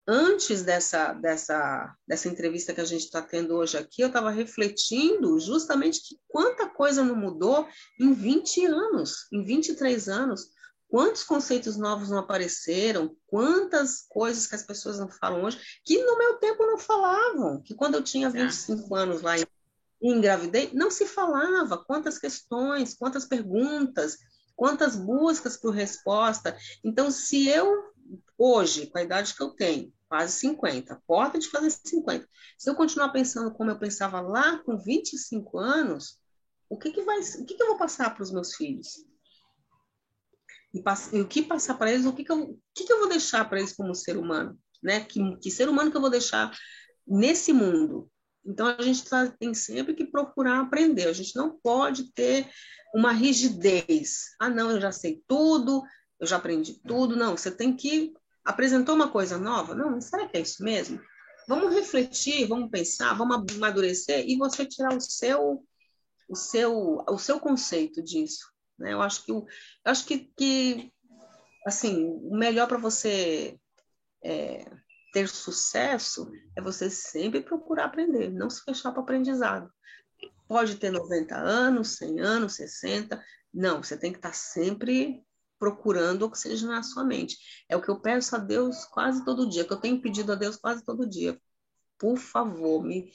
Antes 0.08 0.62
dessa, 0.62 1.14
dessa, 1.14 1.96
dessa 2.08 2.28
entrevista 2.30 2.74
que 2.74 2.82
a 2.82 2.86
gente 2.86 3.06
está 3.06 3.22
tendo 3.22 3.56
hoje 3.56 3.76
aqui, 3.76 4.02
eu 4.02 4.08
estava 4.08 4.30
refletindo 4.30 5.40
justamente 5.40 6.00
que 6.02 6.20
quanta 6.28 6.70
coisa 6.70 7.04
não 7.04 7.16
mudou 7.16 7.68
em 8.00 8.14
20 8.14 8.66
anos, 8.66 9.28
em 9.34 9.44
23 9.44 10.08
anos, 10.08 10.52
quantos 10.88 11.24
conceitos 11.24 11.76
novos 11.76 12.10
não 12.10 12.20
apareceram, 12.20 13.18
quantas 13.26 14.06
coisas 14.08 14.46
que 14.46 14.56
as 14.56 14.64
pessoas 14.64 15.00
não 15.00 15.10
falam 15.10 15.44
hoje, 15.44 15.60
que 15.84 15.98
no 16.04 16.18
meu 16.18 16.36
tempo 16.36 16.66
não 16.66 16.78
falavam, 16.78 17.62
que 17.64 17.74
quando 17.74 17.96
eu 17.96 18.04
tinha 18.04 18.30
25 18.30 18.94
anos 18.96 19.22
lá 19.24 19.36
engravidei, 20.02 20.72
não 20.74 20.92
se 20.92 21.06
falava 21.06 21.78
quantas 21.78 22.18
questões, 22.18 22.94
quantas 22.94 23.26
perguntas, 23.26 24.18
quantas 24.56 24.96
buscas 24.96 25.58
por 25.58 25.74
resposta. 25.74 26.58
Então, 26.84 27.12
se 27.12 27.48
eu, 27.48 27.94
hoje, 28.38 28.88
com 28.88 28.98
a 28.98 29.04
idade 29.04 29.36
que 29.36 29.44
eu 29.44 29.50
tenho, 29.52 29.94
quase 30.08 30.34
50, 30.40 31.02
porta 31.08 31.40
de 31.40 31.50
fazer 31.50 31.72
50, 31.72 32.28
se 32.58 32.70
eu 32.70 32.76
continuar 32.76 33.10
pensando 33.10 33.54
como 33.54 33.72
eu 33.72 33.80
pensava 33.80 34.22
lá 34.22 34.60
com 34.60 34.78
25 34.78 35.58
anos, 35.58 36.20
o 36.70 36.78
que, 36.78 36.92
que, 36.92 37.04
vai, 37.04 37.20
o 37.20 37.46
que, 37.46 37.56
que 37.56 37.62
eu 37.62 37.68
vou 37.68 37.78
passar 37.78 38.14
para 38.14 38.24
os 38.24 38.32
meus 38.32 38.56
filhos? 38.56 39.06
E, 40.74 40.84
e, 41.14 41.22
o 41.22 41.28
que 41.28 41.42
passar 41.42 41.76
para 41.76 41.92
eles, 41.92 42.06
o 42.06 42.14
que, 42.14 42.24
que, 42.24 42.32
eu, 42.32 42.42
o 42.42 42.60
que, 42.74 42.84
que 42.84 42.92
eu 42.92 43.00
vou 43.00 43.10
deixar 43.10 43.48
para 43.48 43.60
eles 43.60 43.74
como 43.74 43.96
ser 43.96 44.18
humano? 44.18 44.60
Né? 44.84 45.04
Que, 45.06 45.38
que 45.38 45.50
ser 45.50 45.70
humano 45.70 45.90
que 45.90 45.98
eu 45.98 46.02
vou 46.02 46.10
deixar 46.10 46.52
nesse 47.08 47.54
mundo? 47.54 48.12
Então, 48.46 48.68
a 48.68 48.82
gente 48.82 49.04
tá, 49.06 49.28
tem 49.28 49.54
sempre 49.54 49.94
que 49.94 50.06
procurar 50.06 50.60
aprender. 50.60 51.08
A 51.08 51.14
gente 51.14 51.36
não 51.36 51.58
pode 51.58 52.12
ter 52.14 52.48
uma 52.94 53.12
rigidez. 53.12 54.36
Ah, 54.40 54.50
não, 54.50 54.72
eu 54.72 54.80
já 54.80 54.92
sei 54.92 55.24
tudo, 55.28 55.84
eu 56.20 56.28
já 56.28 56.38
aprendi 56.38 56.80
tudo. 56.82 57.16
Não, 57.16 57.36
você 57.36 57.52
tem 57.52 57.76
que. 57.76 58.14
Apresentou 58.44 58.96
uma 58.96 59.10
coisa 59.10 59.38
nova? 59.38 59.74
Não, 59.74 60.00
será 60.00 60.28
que 60.28 60.38
é 60.38 60.42
isso 60.42 60.64
mesmo? 60.64 61.02
Vamos 61.48 61.74
refletir, 61.74 62.48
vamos 62.48 62.70
pensar, 62.70 63.14
vamos 63.14 63.56
amadurecer 63.56 64.26
e 64.28 64.38
você 64.38 64.66
tirar 64.66 64.96
o 64.96 65.02
seu 65.02 65.64
o 66.28 66.36
seu 66.36 67.04
o 67.08 67.18
seu 67.20 67.40
conceito 67.40 68.02
disso, 68.02 68.48
né? 68.80 68.94
Eu 68.94 69.02
acho 69.02 69.24
que 69.24 69.32
eu 69.32 69.46
acho 69.86 70.06
que, 70.06 70.32
que 70.36 70.92
assim 71.66 72.06
o 72.06 72.36
melhor 72.36 72.68
para 72.68 72.78
você 72.78 73.60
é, 74.24 74.66
ter 75.16 75.30
sucesso 75.30 76.30
é 76.58 76.62
você 76.62 76.90
sempre 76.90 77.40
procurar 77.40 77.86
aprender, 77.86 78.30
não 78.30 78.50
se 78.50 78.62
fechar 78.66 78.92
para 78.92 79.00
o 79.00 79.04
aprendizado. 79.04 79.72
Pode 80.46 80.76
ter 80.76 80.92
90 80.92 81.34
anos, 81.38 81.96
100 81.96 82.20
anos, 82.20 82.56
60, 82.56 83.24
não, 83.54 83.82
você 83.82 83.98
tem 83.98 84.12
que 84.12 84.18
estar 84.18 84.32
tá 84.32 84.36
sempre 84.36 85.24
procurando 85.58 86.24
o 86.24 86.30
que 86.30 86.38
seja 86.38 86.68
na 86.68 86.84
sua 86.84 87.06
mente. 87.06 87.38
É 87.70 87.78
o 87.78 87.82
que 87.82 87.88
eu 87.88 88.02
peço 88.02 88.36
a 88.36 88.40
Deus 88.40 88.84
quase 88.84 89.24
todo 89.24 89.48
dia, 89.48 89.64
que 89.64 89.72
eu 89.72 89.80
tenho 89.80 90.02
pedido 90.02 90.34
a 90.34 90.36
Deus 90.36 90.58
quase 90.58 90.84
todo 90.84 91.10
dia. 91.10 91.40
Por 91.98 92.18
favor, 92.18 92.84
me, 92.84 93.10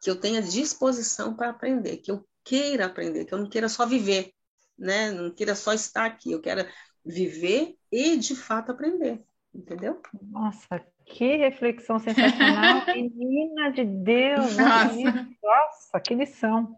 que 0.00 0.08
eu 0.08 0.14
tenha 0.14 0.40
disposição 0.40 1.34
para 1.34 1.50
aprender, 1.50 1.96
que 1.96 2.12
eu 2.12 2.24
queira 2.44 2.86
aprender, 2.86 3.24
que 3.24 3.34
eu 3.34 3.38
não 3.38 3.48
queira 3.48 3.68
só 3.68 3.84
viver, 3.84 4.32
né? 4.78 5.10
Não 5.10 5.34
queira 5.34 5.56
só 5.56 5.72
estar 5.72 6.06
aqui, 6.06 6.30
eu 6.30 6.40
quero 6.40 6.64
viver 7.04 7.76
e 7.90 8.16
de 8.16 8.36
fato 8.36 8.70
aprender, 8.70 9.20
entendeu? 9.52 10.00
Nossa, 10.22 10.80
que 11.10 11.36
reflexão 11.36 11.98
sensacional, 11.98 12.86
menina 12.94 13.70
de 13.70 13.84
Deus! 13.84 14.56
Nossa. 14.56 15.28
nossa, 15.42 16.00
que 16.00 16.14
lição! 16.14 16.76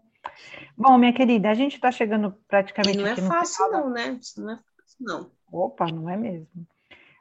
Bom, 0.77 0.97
minha 0.97 1.13
querida, 1.13 1.49
a 1.49 1.53
gente 1.53 1.75
está 1.75 1.91
chegando 1.91 2.35
praticamente. 2.47 2.97
E 2.97 3.01
não 3.01 3.07
é 3.07 3.15
fácil, 3.15 3.71
não, 3.71 3.89
né? 3.89 4.17
Isso 4.19 4.41
não 4.41 4.53
é 4.53 4.55
fácil, 4.55 4.97
não. 4.99 5.31
Opa, 5.51 5.85
não 5.87 6.09
é 6.09 6.17
mesmo. 6.17 6.47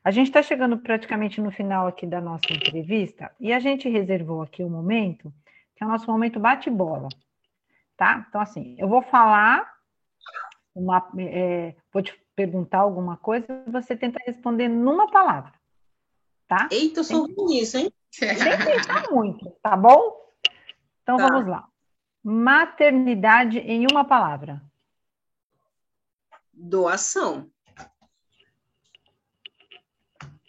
A 0.02 0.10
gente 0.10 0.28
está 0.28 0.42
chegando 0.42 0.78
praticamente 0.78 1.40
no 1.40 1.50
final 1.50 1.86
aqui 1.86 2.06
da 2.06 2.20
nossa 2.20 2.52
entrevista 2.52 3.30
e 3.38 3.52
a 3.52 3.60
gente 3.60 3.88
reservou 3.88 4.42
aqui 4.42 4.64
um 4.64 4.70
momento, 4.70 5.32
que 5.76 5.84
é 5.84 5.86
o 5.86 5.90
nosso 5.90 6.10
momento 6.10 6.40
bate-bola, 6.40 7.08
tá? 7.96 8.24
Então, 8.28 8.40
assim, 8.40 8.74
eu 8.78 8.88
vou 8.88 9.02
falar, 9.02 9.70
uma, 10.74 11.08
é, 11.18 11.76
vou 11.92 12.02
te 12.02 12.12
perguntar 12.34 12.78
alguma 12.78 13.16
coisa 13.16 13.46
e 13.66 13.70
você 13.70 13.94
tenta 13.94 14.18
responder 14.26 14.66
numa 14.66 15.08
palavra 15.08 15.52
tá? 16.52 16.68
Eita, 16.70 17.00
eu 17.00 17.04
sou 17.04 17.26
ruim 17.26 17.54
nisso, 17.54 17.78
hein? 17.78 17.90
Sem 18.10 18.28
pensar 18.36 19.10
muito, 19.10 19.50
tá 19.62 19.74
bom? 19.74 20.20
Então 21.02 21.16
tá. 21.16 21.28
vamos 21.28 21.48
lá. 21.48 21.66
Maternidade 22.22 23.58
em 23.58 23.86
uma 23.90 24.04
palavra. 24.04 24.62
Doação. 26.52 27.50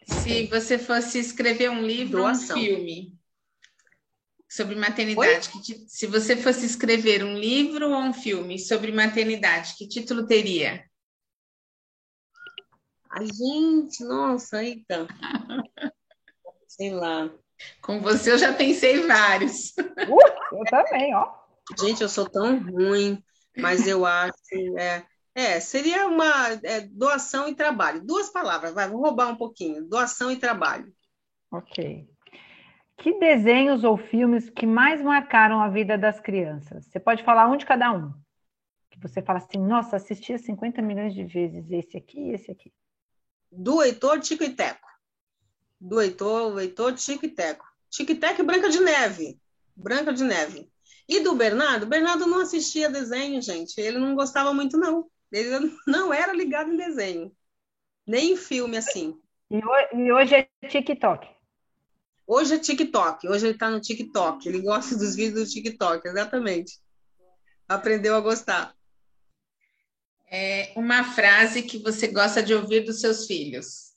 Se 0.06 0.46
você 0.48 0.78
fosse 0.78 1.20
escrever 1.20 1.72
um 1.72 1.82
livro 1.82 2.18
Doação. 2.18 2.58
ou 2.58 2.62
um 2.62 2.66
filme 2.66 3.18
sobre 4.50 4.76
maternidade, 4.76 5.50
que, 5.64 5.86
se 5.88 6.06
você 6.06 6.36
fosse 6.36 6.66
escrever 6.66 7.24
um 7.24 7.36
livro 7.36 7.90
ou 7.90 7.98
um 7.98 8.14
filme 8.14 8.60
sobre 8.60 8.92
maternidade, 8.92 9.76
que 9.78 9.88
título 9.88 10.28
teria? 10.28 10.86
Ai, 13.10 13.26
gente, 13.26 14.04
nossa, 14.04 14.64
eita. 14.64 15.08
Sei 16.76 16.92
lá. 16.92 17.30
Com 17.82 18.02
você 18.02 18.32
eu 18.32 18.38
já 18.38 18.52
pensei 18.52 19.06
vários. 19.06 19.70
Uh, 19.78 20.58
eu 20.58 20.64
também, 20.70 21.14
ó. 21.16 21.32
Gente, 21.80 22.02
eu 22.02 22.10
sou 22.10 22.28
tão 22.28 22.60
ruim, 22.60 23.24
mas 23.58 23.88
eu 23.88 24.06
acho. 24.06 24.34
É, 24.78 25.06
é 25.36 25.60
seria 25.60 26.08
uma 26.08 26.50
é, 26.64 26.82
doação 26.82 27.48
e 27.48 27.56
trabalho. 27.56 28.04
Duas 28.04 28.30
palavras, 28.30 28.74
vai, 28.74 28.90
vou 28.90 29.02
roubar 29.02 29.30
um 29.30 29.36
pouquinho. 29.36 29.88
Doação 29.88 30.32
e 30.32 30.38
trabalho. 30.38 30.92
Ok. 31.52 32.10
Que 32.98 33.20
desenhos 33.20 33.84
ou 33.84 33.98
filmes 33.98 34.50
que 34.50 34.66
mais 34.66 35.02
marcaram 35.02 35.62
a 35.62 35.70
vida 35.70 35.98
das 35.98 36.20
crianças? 36.20 36.86
Você 36.86 37.00
pode 37.00 37.24
falar 37.24 37.48
um 37.48 37.58
de 37.58 37.66
cada 37.66 37.92
um. 37.92 38.12
Que 38.90 39.00
você 39.00 39.22
fala 39.22 39.40
assim, 39.40 39.60
nossa, 39.60 39.96
assistia 39.96 40.38
50 40.38 40.82
milhões 40.82 41.14
de 41.14 41.24
vezes 41.24 41.72
esse 41.72 41.98
aqui 41.98 42.20
e 42.20 42.34
esse 42.34 42.52
aqui 42.52 42.72
do 43.56 43.84
Heitor 43.84 44.20
Tico 44.20 44.44
e 44.44 44.50
Teco. 44.50 44.93
Do 45.84 46.00
Heitor, 46.00 46.54
o 46.54 46.60
Heitor 46.62 46.94
Tico 46.94 47.26
e 47.26 47.30
Teco. 47.30 47.66
Tico 47.90 48.14
e 48.14 48.16
Teco 48.16 48.42
e 48.42 48.46
Branca 48.46 48.70
de 48.70 48.80
Neve. 48.80 49.38
Branca 49.76 50.14
de 50.14 50.24
Neve. 50.24 50.72
E 51.10 51.20
do 51.20 51.36
Bernardo? 51.36 51.84
O 51.84 51.90
Bernardo 51.90 52.26
não 52.26 52.40
assistia 52.40 52.90
desenho, 52.90 53.42
gente. 53.42 53.78
Ele 53.80 54.00
não 54.00 54.16
gostava 54.16 54.54
muito, 54.54 54.78
não. 54.78 55.10
Ele 55.30 55.76
não 55.86 56.14
era 56.14 56.32
ligado 56.32 56.72
em 56.72 56.78
desenho. 56.78 57.36
Nem 58.08 58.32
em 58.32 58.38
filme, 58.38 58.78
assim. 58.78 59.20
E 59.52 60.12
hoje 60.12 60.36
é 60.36 60.68
TikTok. 60.70 61.28
Hoje 62.26 62.56
é 62.56 62.60
TikTok. 62.60 63.28
Hoje 63.28 63.48
ele 63.48 63.54
está 63.54 63.70
no 63.70 63.82
TikTok. 63.82 64.48
Ele 64.48 64.62
gosta 64.62 64.96
dos 64.96 65.16
vídeos 65.16 65.50
do 65.50 65.52
TikTok, 65.52 66.08
exatamente. 66.08 66.80
Aprendeu 67.68 68.16
a 68.16 68.22
gostar 68.22 68.74
é, 70.32 70.72
uma 70.78 71.04
frase 71.04 71.62
que 71.62 71.78
você 71.78 72.08
gosta 72.08 72.42
de 72.42 72.54
ouvir 72.54 72.86
dos 72.86 73.02
seus 73.02 73.28
filhos. 73.28 73.93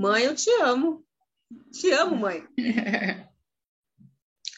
Mãe, 0.00 0.24
eu 0.24 0.34
te 0.34 0.48
amo. 0.62 1.06
Te 1.70 1.90
amo, 1.90 2.16
mãe. 2.16 2.48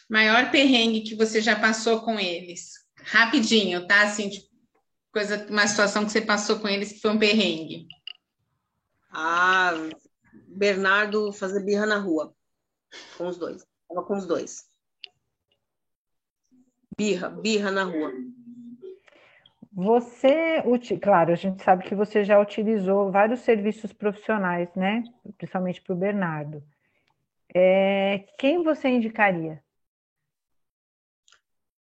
Maior 0.08 0.52
perrengue 0.52 1.00
que 1.00 1.16
você 1.16 1.40
já 1.40 1.58
passou 1.58 2.00
com 2.02 2.16
eles. 2.16 2.74
Rapidinho, 2.96 3.84
tá? 3.88 4.02
Assim, 4.02 4.30
tipo, 4.30 4.46
coisa, 5.12 5.44
uma 5.50 5.66
situação 5.66 6.04
que 6.04 6.12
você 6.12 6.20
passou 6.20 6.60
com 6.60 6.68
eles 6.68 6.92
que 6.92 7.00
foi 7.00 7.10
um 7.10 7.18
perrengue. 7.18 7.88
Ah, 9.10 9.72
Bernardo 10.46 11.32
fazer 11.32 11.64
birra 11.64 11.86
na 11.86 11.98
rua. 11.98 12.32
Com 13.18 13.26
os 13.26 13.36
dois. 13.36 13.66
Tava 13.88 14.06
com 14.06 14.16
os 14.16 14.26
dois. 14.26 14.68
Birra, 16.96 17.30
birra 17.30 17.72
na 17.72 17.82
rua. 17.82 18.12
Você, 19.74 20.62
claro, 21.00 21.32
a 21.32 21.34
gente 21.34 21.62
sabe 21.62 21.84
que 21.84 21.94
você 21.94 22.24
já 22.24 22.38
utilizou 22.38 23.10
vários 23.10 23.40
serviços 23.40 23.90
profissionais, 23.92 24.68
né? 24.74 25.02
Principalmente 25.38 25.80
para 25.80 25.94
o 25.94 25.98
Bernardo. 25.98 26.62
É, 27.54 28.26
quem 28.38 28.62
você 28.62 28.88
indicaria? 28.88 29.62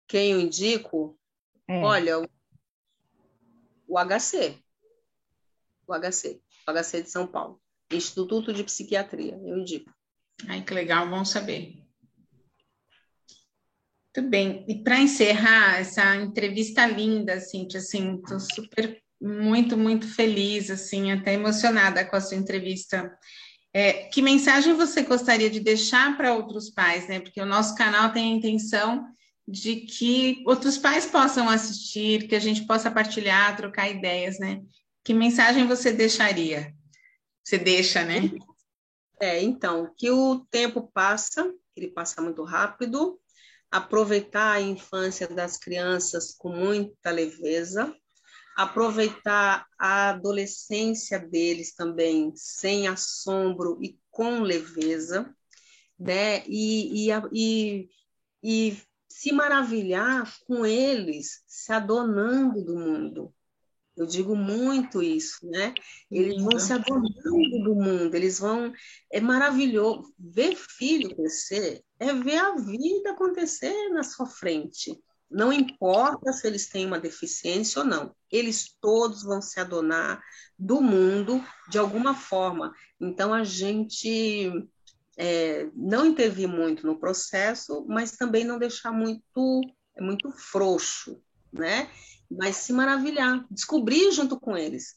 Quem 0.06 0.32
eu 0.32 0.40
indico? 0.40 1.18
É. 1.66 1.82
Olha, 1.82 2.20
o, 2.20 2.28
o 3.88 3.98
HC. 3.98 4.56
O 5.86 5.94
HC. 5.94 6.40
O 6.68 6.72
HC 6.72 7.02
de 7.02 7.10
São 7.10 7.26
Paulo. 7.26 7.60
Instituto 7.90 8.52
de 8.52 8.62
Psiquiatria, 8.62 9.36
eu 9.42 9.58
indico. 9.58 9.92
Ai, 10.48 10.62
que 10.62 10.72
legal, 10.74 11.08
vamos 11.08 11.30
saber. 11.30 11.83
Muito 14.16 14.30
bem. 14.30 14.64
E 14.68 14.80
para 14.80 15.00
encerrar 15.00 15.80
essa 15.80 16.14
entrevista 16.14 16.86
linda, 16.86 17.40
Cintia, 17.40 17.80
assim, 17.80 18.14
estou 18.14 18.38
super, 18.38 19.02
muito, 19.20 19.76
muito 19.76 20.06
feliz, 20.06 20.70
assim, 20.70 21.10
até 21.10 21.34
emocionada 21.34 22.04
com 22.04 22.14
a 22.14 22.20
sua 22.20 22.36
entrevista. 22.36 23.12
É, 23.72 24.04
que 24.04 24.22
mensagem 24.22 24.74
você 24.74 25.02
gostaria 25.02 25.50
de 25.50 25.58
deixar 25.58 26.16
para 26.16 26.32
outros 26.32 26.70
pais, 26.70 27.08
né? 27.08 27.18
Porque 27.18 27.40
o 27.40 27.46
nosso 27.46 27.74
canal 27.74 28.12
tem 28.12 28.32
a 28.32 28.36
intenção 28.36 29.04
de 29.48 29.80
que 29.80 30.44
outros 30.46 30.78
pais 30.78 31.06
possam 31.06 31.48
assistir, 31.48 32.28
que 32.28 32.36
a 32.36 32.40
gente 32.40 32.64
possa 32.68 32.92
partilhar, 32.92 33.56
trocar 33.56 33.90
ideias, 33.90 34.38
né? 34.38 34.62
Que 35.02 35.12
mensagem 35.12 35.66
você 35.66 35.90
deixaria? 35.90 36.72
Você 37.42 37.58
deixa, 37.58 38.04
né? 38.04 38.30
É, 39.20 39.42
então, 39.42 39.92
que 39.98 40.08
o 40.08 40.46
tempo 40.50 40.88
passa, 40.94 41.52
ele 41.76 41.88
passa 41.88 42.22
muito 42.22 42.44
rápido, 42.44 43.20
aproveitar 43.74 44.52
a 44.52 44.60
infância 44.60 45.26
das 45.26 45.56
crianças 45.56 46.32
com 46.32 46.48
muita 46.48 47.10
leveza, 47.10 47.92
aproveitar 48.56 49.66
a 49.76 50.10
adolescência 50.10 51.18
deles 51.18 51.74
também, 51.74 52.32
sem 52.36 52.86
assombro 52.86 53.76
e 53.82 53.98
com 54.12 54.42
leveza, 54.42 55.34
né? 55.98 56.44
E, 56.46 57.08
e, 57.08 57.12
e, 57.32 57.88
e 58.44 58.78
se 59.08 59.32
maravilhar 59.32 60.32
com 60.46 60.64
eles 60.64 61.42
se 61.44 61.72
adonando 61.72 62.64
do 62.64 62.78
mundo. 62.78 63.34
Eu 63.96 64.06
digo 64.06 64.36
muito 64.36 65.02
isso, 65.02 65.44
né? 65.50 65.74
Eles 66.08 66.40
vão 66.40 66.60
se 66.60 66.72
adonando 66.72 67.64
do 67.64 67.74
mundo, 67.74 68.14
eles 68.14 68.38
vão. 68.38 68.72
É 69.10 69.20
maravilhoso. 69.20 70.14
Ver 70.16 70.54
filho 70.54 71.14
crescer 71.14 71.82
é 72.04 72.12
ver 72.12 72.38
a 72.38 72.54
vida 72.56 73.10
acontecer 73.10 73.88
na 73.90 74.02
sua 74.02 74.26
frente. 74.26 74.98
Não 75.30 75.52
importa 75.52 76.32
se 76.32 76.46
eles 76.46 76.68
têm 76.68 76.86
uma 76.86 77.00
deficiência 77.00 77.80
ou 77.80 77.86
não, 77.86 78.14
eles 78.30 78.76
todos 78.80 79.22
vão 79.22 79.40
se 79.40 79.58
adonar 79.58 80.22
do 80.58 80.80
mundo 80.80 81.42
de 81.68 81.78
alguma 81.78 82.14
forma. 82.14 82.72
Então 83.00 83.32
a 83.32 83.42
gente 83.42 84.52
é, 85.16 85.68
não 85.74 86.06
intervir 86.06 86.46
muito 86.46 86.86
no 86.86 86.98
processo, 86.98 87.84
mas 87.88 88.12
também 88.12 88.44
não 88.44 88.58
deixar 88.58 88.92
muito, 88.92 89.60
muito 89.98 90.30
frouxo, 90.30 91.20
né? 91.52 91.90
Mas 92.30 92.56
se 92.56 92.72
maravilhar, 92.72 93.46
descobrir 93.50 94.12
junto 94.12 94.38
com 94.38 94.56
eles, 94.56 94.96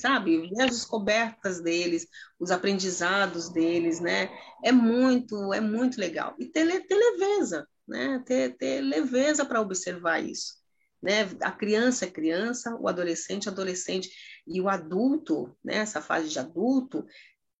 sabe? 0.00 0.48
Ver 0.48 0.62
as 0.62 0.70
descobertas 0.70 1.60
deles, 1.60 2.06
os 2.38 2.50
aprendizados 2.50 3.48
deles, 3.50 4.00
né? 4.00 4.30
É 4.64 4.72
muito, 4.72 5.52
é 5.52 5.60
muito 5.60 5.98
legal. 6.00 6.34
E 6.38 6.46
ter, 6.46 6.86
ter 6.86 6.94
leveza, 6.94 7.66
né? 7.86 8.22
Ter, 8.26 8.56
ter 8.56 8.80
leveza 8.80 9.44
para 9.44 9.60
observar 9.60 10.20
isso. 10.20 10.58
Né? 11.02 11.28
A 11.42 11.52
criança 11.52 12.06
é 12.06 12.10
criança, 12.10 12.76
o 12.80 12.88
adolescente 12.88 13.48
é 13.48 13.52
adolescente 13.52 14.10
e 14.46 14.60
o 14.60 14.68
adulto, 14.68 15.56
né? 15.64 15.76
Essa 15.76 16.00
fase 16.00 16.28
de 16.28 16.38
adulto, 16.38 17.06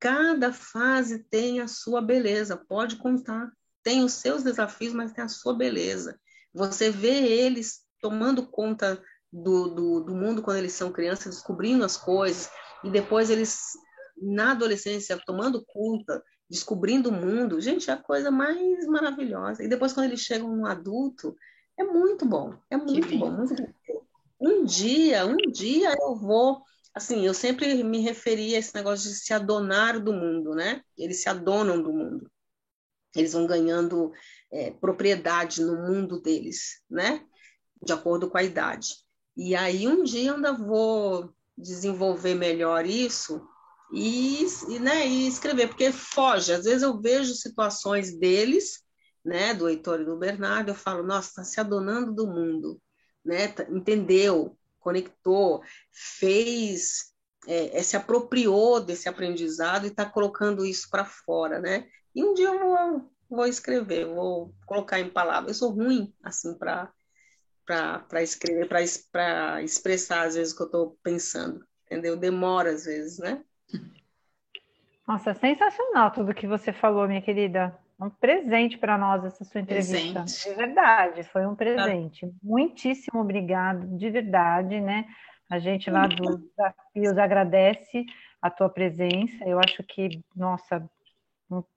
Cada 0.00 0.52
fase 0.52 1.24
tem 1.24 1.60
a 1.60 1.66
sua 1.66 2.00
beleza, 2.00 2.56
pode 2.56 2.96
contar. 2.96 3.50
Tem 3.82 4.04
os 4.04 4.12
seus 4.12 4.44
desafios, 4.44 4.94
mas 4.94 5.12
tem 5.12 5.24
a 5.24 5.28
sua 5.28 5.54
beleza. 5.54 6.18
Você 6.54 6.90
vê 6.90 7.26
eles 7.26 7.80
tomando 8.00 8.46
conta 8.46 9.02
do, 9.32 9.68
do, 9.68 10.00
do 10.00 10.14
mundo 10.14 10.42
quando 10.42 10.58
eles 10.58 10.72
são 10.72 10.92
crianças, 10.92 11.36
descobrindo 11.36 11.84
as 11.84 11.96
coisas, 11.96 12.50
e 12.84 12.90
depois 12.90 13.30
eles, 13.30 13.72
na 14.20 14.52
adolescência, 14.52 15.20
tomando 15.24 15.64
conta, 15.66 16.22
descobrindo 16.48 17.10
o 17.10 17.12
mundo. 17.12 17.60
Gente, 17.60 17.90
é 17.90 17.92
a 17.92 18.02
coisa 18.02 18.30
mais 18.30 18.86
maravilhosa. 18.86 19.62
E 19.62 19.68
depois, 19.68 19.92
quando 19.92 20.06
eles 20.06 20.20
chegam 20.20 20.56
no 20.56 20.66
adulto, 20.66 21.36
é 21.76 21.84
muito 21.84 22.24
bom. 22.24 22.54
É 22.70 22.76
muito 22.76 23.16
bom, 23.18 23.30
muito 23.30 23.54
bom. 23.54 23.72
Um 24.40 24.64
dia, 24.64 25.26
um 25.26 25.36
dia 25.50 25.94
eu 26.00 26.14
vou 26.14 26.62
assim, 26.98 27.24
eu 27.24 27.32
sempre 27.32 27.82
me 27.84 28.00
referi 28.00 28.54
a 28.54 28.58
esse 28.58 28.74
negócio 28.74 29.08
de 29.08 29.16
se 29.16 29.32
adonar 29.32 30.00
do 30.00 30.12
mundo, 30.12 30.54
né? 30.54 30.82
Eles 30.96 31.22
se 31.22 31.28
adonam 31.28 31.80
do 31.80 31.92
mundo. 31.92 32.30
Eles 33.14 33.32
vão 33.32 33.46
ganhando 33.46 34.12
é, 34.52 34.70
propriedade 34.72 35.62
no 35.62 35.76
mundo 35.76 36.20
deles, 36.20 36.82
né? 36.90 37.24
De 37.82 37.92
acordo 37.92 38.28
com 38.28 38.36
a 38.36 38.42
idade. 38.42 38.96
E 39.38 39.54
aí 39.56 39.88
um 39.88 40.02
dia 40.02 40.34
ainda 40.34 40.52
vou 40.52 41.32
desenvolver 41.56 42.34
melhor 42.34 42.84
isso 42.84 43.40
e, 43.92 44.44
e, 44.68 44.78
né, 44.78 45.06
e 45.06 45.26
escrever, 45.26 45.68
porque 45.68 45.92
foge. 45.92 46.52
Às 46.52 46.64
vezes 46.64 46.82
eu 46.82 47.00
vejo 47.00 47.34
situações 47.34 48.18
deles, 48.18 48.82
né, 49.24 49.54
do 49.54 49.68
Heitor 49.68 50.00
e 50.00 50.04
do 50.04 50.18
Bernardo, 50.18 50.70
eu 50.70 50.74
falo, 50.74 51.02
nossa, 51.02 51.28
está 51.28 51.44
se 51.44 51.60
adonando 51.60 52.12
do 52.12 52.26
mundo, 52.26 52.80
né? 53.24 53.54
Entendeu? 53.70 54.58
conectou, 54.88 55.62
fez, 55.92 57.12
é, 57.46 57.78
é, 57.78 57.82
se 57.82 57.96
apropriou 57.96 58.80
desse 58.80 59.08
aprendizado 59.08 59.84
e 59.84 59.88
está 59.88 60.06
colocando 60.06 60.64
isso 60.64 60.88
para 60.90 61.04
fora, 61.04 61.60
né? 61.60 61.86
E 62.14 62.24
um 62.24 62.32
dia 62.32 62.48
eu 62.48 62.58
vou, 62.58 63.10
vou 63.28 63.46
escrever, 63.46 64.06
vou 64.06 64.54
colocar 64.66 64.98
em 64.98 65.10
palavras. 65.10 65.60
Eu 65.60 65.68
sou 65.68 65.70
ruim, 65.74 66.14
assim, 66.22 66.56
para 66.56 66.90
para 67.68 68.22
escrever, 68.22 68.66
para 68.66 69.62
expressar 69.62 70.26
às 70.26 70.34
vezes 70.34 70.54
o 70.54 70.56
que 70.56 70.62
eu 70.62 70.66
estou 70.66 70.98
pensando, 71.02 71.62
entendeu? 71.84 72.16
Demora 72.16 72.70
às 72.70 72.86
vezes, 72.86 73.18
né? 73.18 73.44
Nossa, 75.06 75.34
sensacional 75.34 76.10
tudo 76.10 76.34
que 76.34 76.46
você 76.46 76.72
falou, 76.72 77.06
minha 77.06 77.22
querida 77.22 77.78
um 78.00 78.08
presente 78.08 78.78
para 78.78 78.96
nós 78.96 79.24
essa 79.24 79.44
sua 79.44 79.60
entrevista. 79.60 80.22
Presente. 80.22 80.48
De 80.48 80.54
verdade, 80.54 81.22
foi 81.24 81.46
um 81.46 81.54
presente. 81.54 82.26
Ah. 82.26 82.30
Muitíssimo 82.42 83.20
obrigado, 83.20 83.86
de 83.96 84.08
verdade, 84.08 84.80
né? 84.80 85.04
A 85.50 85.58
gente 85.58 85.90
lá 85.90 86.06
do 86.06 86.38
Desafios 86.38 87.18
agradece 87.18 88.06
a 88.40 88.50
tua 88.50 88.68
presença. 88.68 89.44
Eu 89.44 89.58
acho 89.58 89.82
que, 89.82 90.22
nossa, 90.36 90.88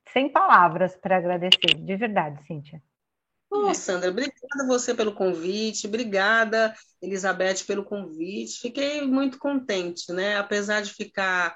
sem 0.10 0.30
palavras 0.30 0.96
para 0.96 1.18
agradecer, 1.18 1.74
de 1.76 1.96
verdade, 1.96 2.46
Cíntia. 2.46 2.82
Oh, 3.54 3.74
Sandra, 3.74 4.10
obrigada 4.10 4.66
você 4.66 4.96
pelo 4.96 5.14
convite, 5.14 5.86
obrigada, 5.86 6.74
Elizabeth, 7.02 7.66
pelo 7.68 7.84
convite. 7.84 8.62
Fiquei 8.62 9.02
muito 9.02 9.38
contente, 9.38 10.12
né? 10.14 10.38
Apesar 10.38 10.82
de 10.82 10.94
ficar 10.94 11.54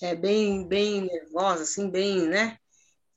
é, 0.00 0.14
bem, 0.14 0.66
bem 0.68 1.00
nervosa, 1.00 1.64
assim, 1.64 1.90
bem, 1.90 2.28
né? 2.28 2.56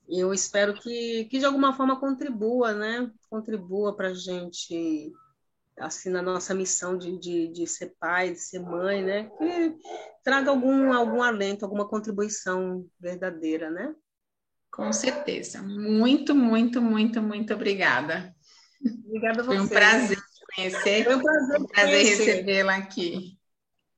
eu 0.07 0.33
espero 0.33 0.73
que, 0.73 1.25
que 1.25 1.39
de 1.39 1.45
alguma 1.45 1.73
forma 1.73 1.99
contribua, 1.99 2.73
né? 2.73 3.11
Contribua 3.29 3.95
para 3.95 4.09
a 4.09 4.13
gente, 4.13 5.11
assim, 5.79 6.09
na 6.09 6.21
nossa 6.21 6.53
missão 6.53 6.97
de, 6.97 7.17
de, 7.17 7.47
de 7.47 7.67
ser 7.67 7.95
pai, 7.99 8.31
de 8.31 8.39
ser 8.39 8.59
mãe, 8.59 9.03
né? 9.03 9.29
Que 9.37 9.75
traga 10.23 10.51
algum, 10.51 10.93
algum 10.93 11.23
alento, 11.23 11.65
alguma 11.65 11.87
contribuição 11.87 12.85
verdadeira, 12.99 13.71
né? 13.71 13.95
Com 14.75 14.91
certeza. 14.91 15.63
Muito, 15.63 16.35
muito, 16.35 16.81
muito, 16.81 17.21
muito 17.21 17.53
obrigada. 17.53 18.35
Obrigada 19.05 19.41
a 19.41 19.45
você. 19.45 19.55
Foi 19.55 19.59
um 19.59 19.67
prazer 19.69 20.17
conhecer. 20.53 21.03
Foi 21.05 21.15
um 21.15 21.21
prazer, 21.21 21.61
um 21.61 21.65
prazer 21.65 22.05
recebê-la 22.05 22.75
aqui. 22.75 23.39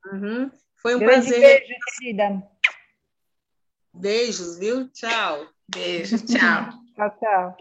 Uhum. 0.06 0.52
Foi 0.76 0.96
um 0.96 1.00
Grande 1.00 1.30
prazer. 1.30 1.42
Beijo, 1.42 1.74
querida. 1.98 2.44
Beijos, 3.92 4.60
viu? 4.60 4.88
Tchau. 4.90 5.48
Beijo, 5.68 6.24
tchau. 6.24 6.70
tchau, 6.96 7.18
tchau. 7.20 7.58